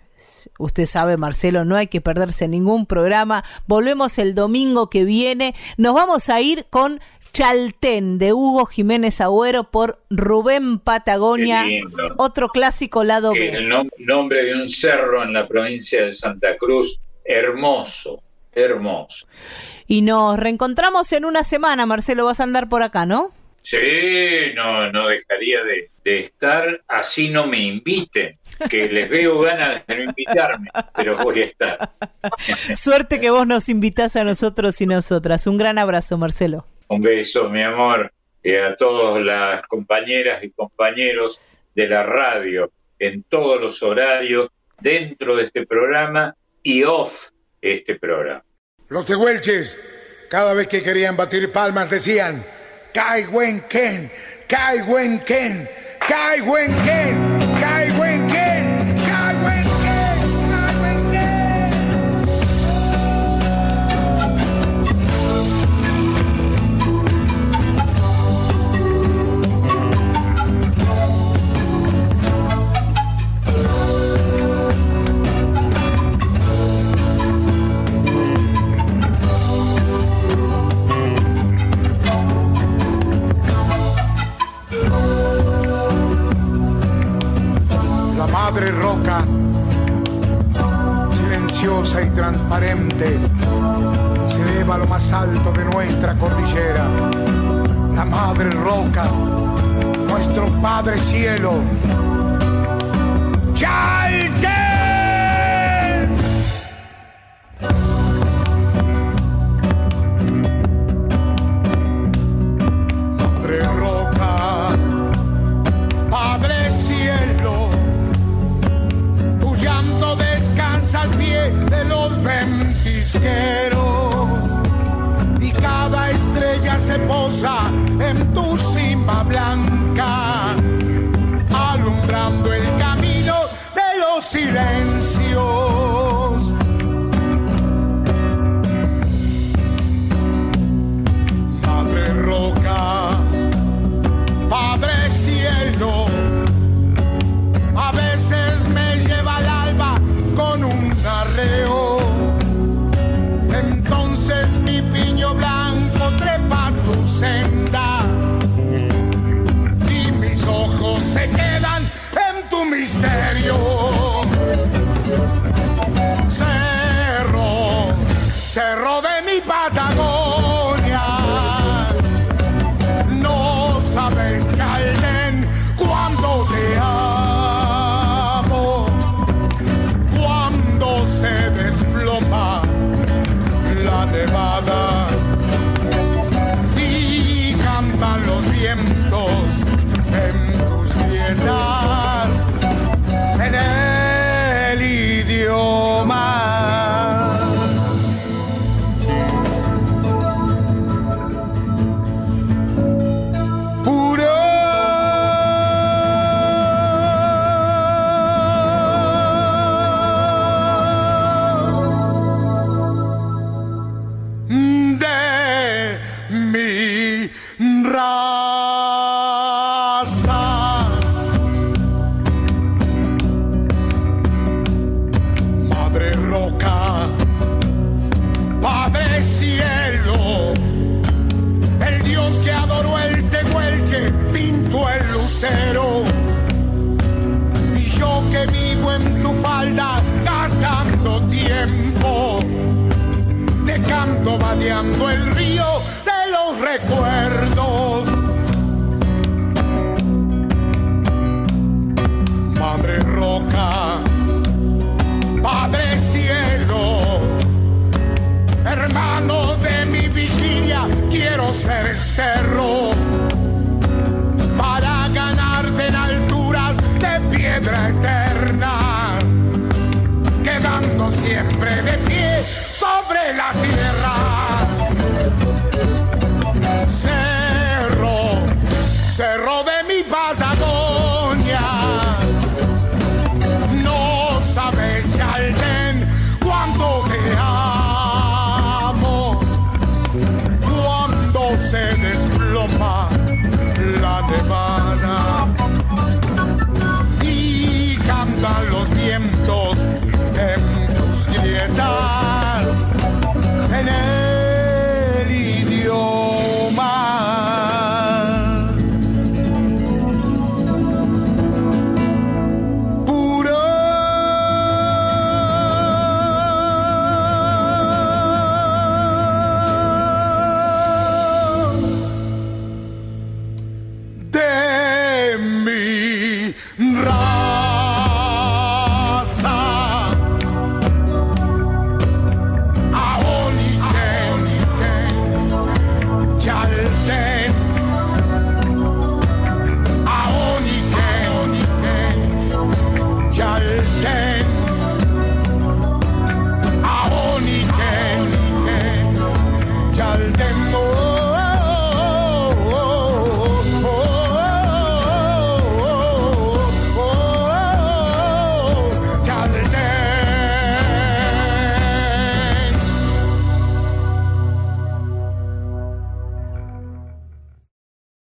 [0.58, 3.44] Usted sabe, Marcelo, no hay que perderse ningún programa.
[3.66, 5.54] Volvemos el domingo que viene.
[5.76, 7.00] Nos vamos a ir con
[7.32, 11.64] Chaltén de Hugo Jiménez Agüero por Rubén Patagonia,
[12.18, 13.48] otro clásico lado B.
[13.48, 19.26] El nombre de un cerro en la provincia de Santa Cruz, hermoso, hermoso.
[19.86, 23.32] Y nos reencontramos en una semana, Marcelo, vas a andar por acá, ¿no?
[23.62, 28.36] Sí, no, no dejaría de, estar, así no me inviten,
[28.68, 31.90] que les veo ganas de no invitarme, pero voy a estar.
[32.76, 35.46] Suerte que vos nos invitás a nosotros y nosotras.
[35.46, 36.66] Un gran abrazo, Marcelo.
[36.88, 38.12] Un beso, mi amor,
[38.42, 41.40] y a todas las compañeras y compañeros
[41.74, 44.48] de la radio, en todos los horarios,
[44.80, 46.34] dentro de este programa
[46.64, 47.30] y off
[47.60, 48.44] este programa.
[48.88, 49.80] Los de Huelches,
[50.28, 52.44] cada vez que querían batir palmas, decían,
[52.92, 54.10] Kai Wen Ken,
[54.48, 55.66] Kai Wen Ken,
[56.00, 57.32] Kai Wen Ken.
[58.28, 58.51] madre